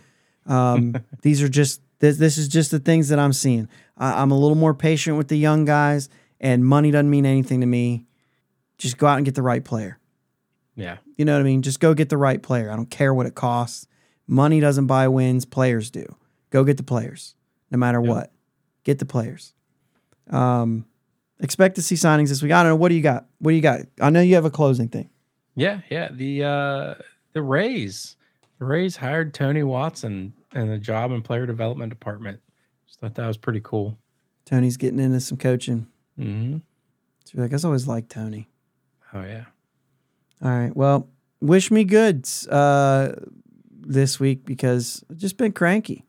Um, 0.46 0.96
these 1.22 1.42
are 1.42 1.50
just 1.50 1.82
this, 2.00 2.18
this 2.18 2.38
is 2.38 2.48
just 2.48 2.72
the 2.72 2.80
things 2.80 3.10
that 3.10 3.20
I'm 3.20 3.34
seeing. 3.34 3.68
I, 3.98 4.22
I'm 4.22 4.32
a 4.32 4.38
little 4.38 4.58
more 4.58 4.74
patient 4.74 5.18
with 5.18 5.28
the 5.28 5.38
young 5.38 5.66
guys, 5.66 6.10
and 6.40 6.66
money 6.66 6.92
doesn't 6.92 7.10
mean 7.10 7.26
anything 7.26 7.62
to 7.62 7.68
me. 7.68 8.06
Just 8.78 8.98
go 8.98 9.08
out 9.08 9.18
and 9.18 9.26
get 9.26 9.36
the 9.36 9.42
right 9.42 9.64
player. 9.64 10.00
Yeah. 10.76 10.98
You 11.18 11.26
know 11.26 11.34
what 11.34 11.42
I 11.42 11.44
mean? 11.44 11.62
Just 11.62 11.80
go 11.80 11.94
get 11.94 12.10
the 12.10 12.18
right 12.18 12.42
player. 12.42 12.72
I 12.72 12.76
don't 12.76 12.90
care 12.90 13.14
what 13.14 13.26
it 13.26 13.36
costs. 13.36 13.88
Money 14.28 14.60
doesn't 14.60 14.88
buy 14.88 15.08
wins, 15.08 15.46
players 15.46 15.92
do. 15.92 16.06
Go 16.50 16.64
get 16.64 16.78
the 16.78 16.84
players, 16.84 17.36
no 17.72 17.78
matter 17.78 18.00
Yep. 18.00 18.10
what. 18.10 18.32
Get 18.84 19.00
the 19.00 19.06
players. 19.06 19.54
Um, 20.30 20.86
expect 21.40 21.76
to 21.76 21.82
see 21.82 21.96
signings 21.96 22.30
this 22.30 22.42
week. 22.42 22.52
I 22.52 22.64
don't 22.64 22.72
know. 22.72 22.76
What 22.76 22.90
do 22.90 22.96
you 22.96 23.02
got? 23.02 23.28
What 23.40 23.52
do 23.52 23.56
you 23.56 23.62
got? 23.62 23.82
I 24.02 24.10
know 24.10 24.22
you 24.22 24.36
have 24.36 24.46
a 24.46 24.50
closing 24.52 24.88
thing. 24.88 25.10
Yeah. 25.56 25.82
Yeah. 25.90 26.10
The 26.12 26.44
uh 26.44 26.96
the 27.34 27.42
Rays. 27.42 28.16
The 28.60 28.66
Rays 28.66 28.96
hired 28.96 29.34
Tony 29.34 29.64
Watson 29.64 30.34
in 30.56 30.68
the 30.70 30.78
job 30.78 31.12
and 31.12 31.24
player 31.24 31.46
development 31.46 31.90
department. 31.90 32.40
Just 32.88 33.00
thought 33.00 33.16
that 33.16 33.28
was 33.28 33.38
pretty 33.38 33.60
cool. 33.62 33.98
Tony's 34.46 34.78
getting 34.78 35.00
into 35.00 35.20
some 35.20 35.38
coaching. 35.38 35.88
hmm 36.18 36.58
So 37.26 37.32
you're 37.38 37.46
like, 37.48 37.54
I 37.54 37.68
always 37.68 37.88
liked 37.88 38.10
Tony. 38.10 38.50
Oh 39.14 39.22
yeah. 39.24 39.46
All 40.44 40.50
right. 40.50 40.76
Well, 40.76 41.08
wish 41.40 41.72
me 41.72 41.84
good 41.86 42.28
uh, 42.50 43.10
this 43.82 44.20
week 44.20 44.46
because 44.46 45.04
I've 45.10 45.18
just 45.18 45.38
been 45.38 45.52
cranky. 45.54 46.04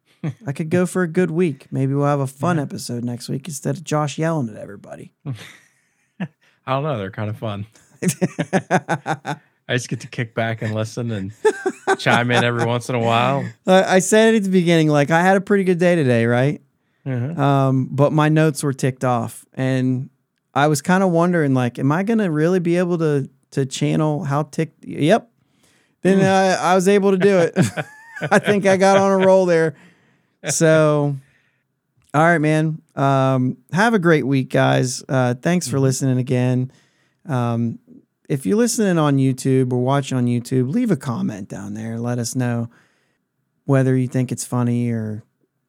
I 0.46 0.52
could 0.52 0.70
go 0.70 0.86
for 0.86 1.02
a 1.02 1.08
good 1.08 1.30
week. 1.30 1.66
Maybe 1.72 1.94
we'll 1.94 2.06
have 2.06 2.20
a 2.20 2.26
fun 2.26 2.56
Yeah. 2.56 2.62
episode 2.62 3.04
next 3.04 3.28
week 3.28 3.48
instead 3.48 3.76
of 3.76 3.84
Josh 3.84 4.18
yelling 4.18 4.48
at 4.48 4.56
everybody. 4.56 5.12
I 5.26 6.26
don't 6.66 6.82
know. 6.84 6.98
They're 6.98 7.10
kind 7.10 7.30
of 7.30 7.38
fun. 7.38 7.66
I 8.02 9.74
just 9.74 9.88
get 9.88 10.00
to 10.00 10.08
kick 10.08 10.34
back 10.34 10.62
and 10.62 10.74
listen 10.74 11.10
and 11.10 11.32
chime 11.98 12.30
in 12.30 12.44
every 12.44 12.64
once 12.66 12.88
in 12.88 12.94
a 12.94 13.00
while. 13.00 13.44
I 13.66 13.96
I 13.96 13.98
said 14.00 14.34
it 14.34 14.38
at 14.38 14.42
the 14.44 14.50
beginning, 14.50 14.88
like 14.88 15.10
I 15.10 15.22
had 15.22 15.36
a 15.36 15.40
pretty 15.40 15.64
good 15.64 15.78
day 15.78 15.94
today, 15.96 16.26
right? 16.26 16.60
Uh-huh. 17.06 17.42
Um, 17.42 17.88
but 17.90 18.12
my 18.12 18.28
notes 18.28 18.62
were 18.62 18.72
ticked 18.72 19.04
off, 19.04 19.46
and 19.54 20.10
I 20.54 20.66
was 20.66 20.82
kind 20.82 21.02
of 21.02 21.10
wondering, 21.10 21.54
like, 21.54 21.78
am 21.78 21.92
I 21.92 22.02
gonna 22.02 22.30
really 22.30 22.58
be 22.60 22.76
able 22.76 22.98
to 22.98 23.28
to 23.52 23.66
channel 23.66 24.24
how 24.24 24.44
ticked? 24.44 24.84
Yep. 24.84 25.30
Then 26.02 26.20
I, 26.20 26.72
I 26.72 26.74
was 26.74 26.88
able 26.88 27.10
to 27.10 27.18
do 27.18 27.38
it. 27.38 27.52
I 28.30 28.38
think 28.38 28.66
I 28.66 28.76
got 28.76 28.96
on 28.96 29.20
a 29.20 29.26
roll 29.26 29.46
there. 29.46 29.76
So, 30.48 31.16
all 32.14 32.22
right, 32.22 32.38
man. 32.38 32.80
Um, 32.96 33.58
have 33.72 33.94
a 33.94 33.98
great 33.98 34.26
week, 34.26 34.50
guys. 34.50 35.02
Uh, 35.08 35.34
thanks 35.34 35.68
for 35.68 35.78
listening 35.78 36.18
again. 36.18 36.72
Um, 37.26 37.78
if 38.28 38.46
you're 38.46 38.56
listening 38.56 38.98
on 38.98 39.16
YouTube 39.16 39.72
or 39.72 39.82
watching 39.82 40.16
on 40.16 40.26
YouTube, 40.26 40.72
leave 40.72 40.90
a 40.90 40.96
comment 40.96 41.48
down 41.48 41.74
there. 41.74 41.98
Let 41.98 42.18
us 42.18 42.34
know 42.34 42.70
whether 43.64 43.96
you 43.96 44.08
think 44.08 44.32
it's 44.32 44.44
funny 44.44 44.90
or 44.90 45.24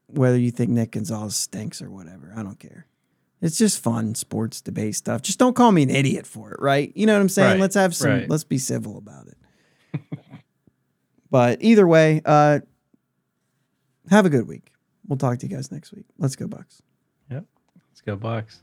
whether 0.07 0.37
you 0.37 0.51
think 0.51 0.69
Nick 0.69 0.91
Gonzalez 0.91 1.35
stinks 1.35 1.81
or 1.81 1.89
whatever. 1.89 2.33
I 2.35 2.43
don't 2.43 2.59
care. 2.59 2.85
It's 3.41 3.57
just 3.57 3.81
fun 3.81 4.13
sports 4.15 4.61
debate 4.61 4.95
stuff. 4.95 5.21
Just 5.23 5.39
don't 5.39 5.55
call 5.55 5.71
me 5.71 5.83
an 5.83 5.89
idiot 5.89 6.27
for 6.27 6.51
it, 6.51 6.59
right? 6.61 6.91
You 6.95 7.07
know 7.07 7.13
what 7.13 7.21
I'm 7.21 7.29
saying? 7.29 7.51
Right, 7.53 7.59
Let's 7.59 7.75
have 7.75 7.95
some 7.95 8.11
right. 8.11 8.29
let's 8.29 8.43
be 8.43 8.57
civil 8.59 8.97
about 8.97 9.27
it. 9.27 10.01
but 11.31 11.57
either 11.61 11.87
way, 11.87 12.21
uh 12.23 12.59
have 14.09 14.25
a 14.25 14.29
good 14.29 14.47
week. 14.47 14.71
We'll 15.07 15.17
talk 15.17 15.39
to 15.39 15.47
you 15.47 15.55
guys 15.55 15.71
next 15.71 15.91
week. 15.91 16.05
Let's 16.17 16.35
go 16.35 16.47
Bucs. 16.47 16.81
Yep. 17.29 17.45
Let's 17.89 18.01
go 18.01 18.15
Bucs. 18.17 18.59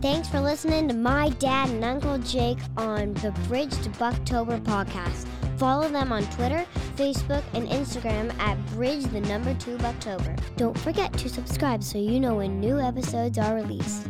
Thanks 0.00 0.28
for 0.28 0.40
listening 0.40 0.88
to 0.88 0.94
my 0.94 1.28
dad 1.30 1.70
and 1.70 1.84
Uncle 1.84 2.18
Jake 2.18 2.58
on 2.76 3.14
the 3.14 3.30
Bridge 3.48 3.70
to 3.82 3.90
Buctober 3.90 4.60
podcast. 4.62 5.26
Follow 5.62 5.88
them 5.88 6.10
on 6.10 6.24
Twitter, 6.24 6.66
Facebook, 6.96 7.44
and 7.54 7.68
Instagram 7.68 8.36
at 8.40 8.58
Bridge 8.72 9.04
the 9.04 9.20
number 9.20 9.54
two 9.54 9.76
Buctober. 9.76 10.36
Don't 10.56 10.76
forget 10.76 11.12
to 11.12 11.28
subscribe 11.28 11.84
so 11.84 11.98
you 11.98 12.18
know 12.18 12.34
when 12.34 12.58
new 12.58 12.80
episodes 12.80 13.38
are 13.38 13.54
released. 13.54 14.08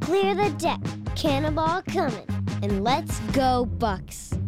Clear 0.00 0.34
the 0.34 0.48
deck, 0.56 0.80
cannonball 1.14 1.82
coming, 1.82 2.26
and 2.62 2.82
let's 2.82 3.20
go 3.34 3.68
Bucs! 3.76 4.43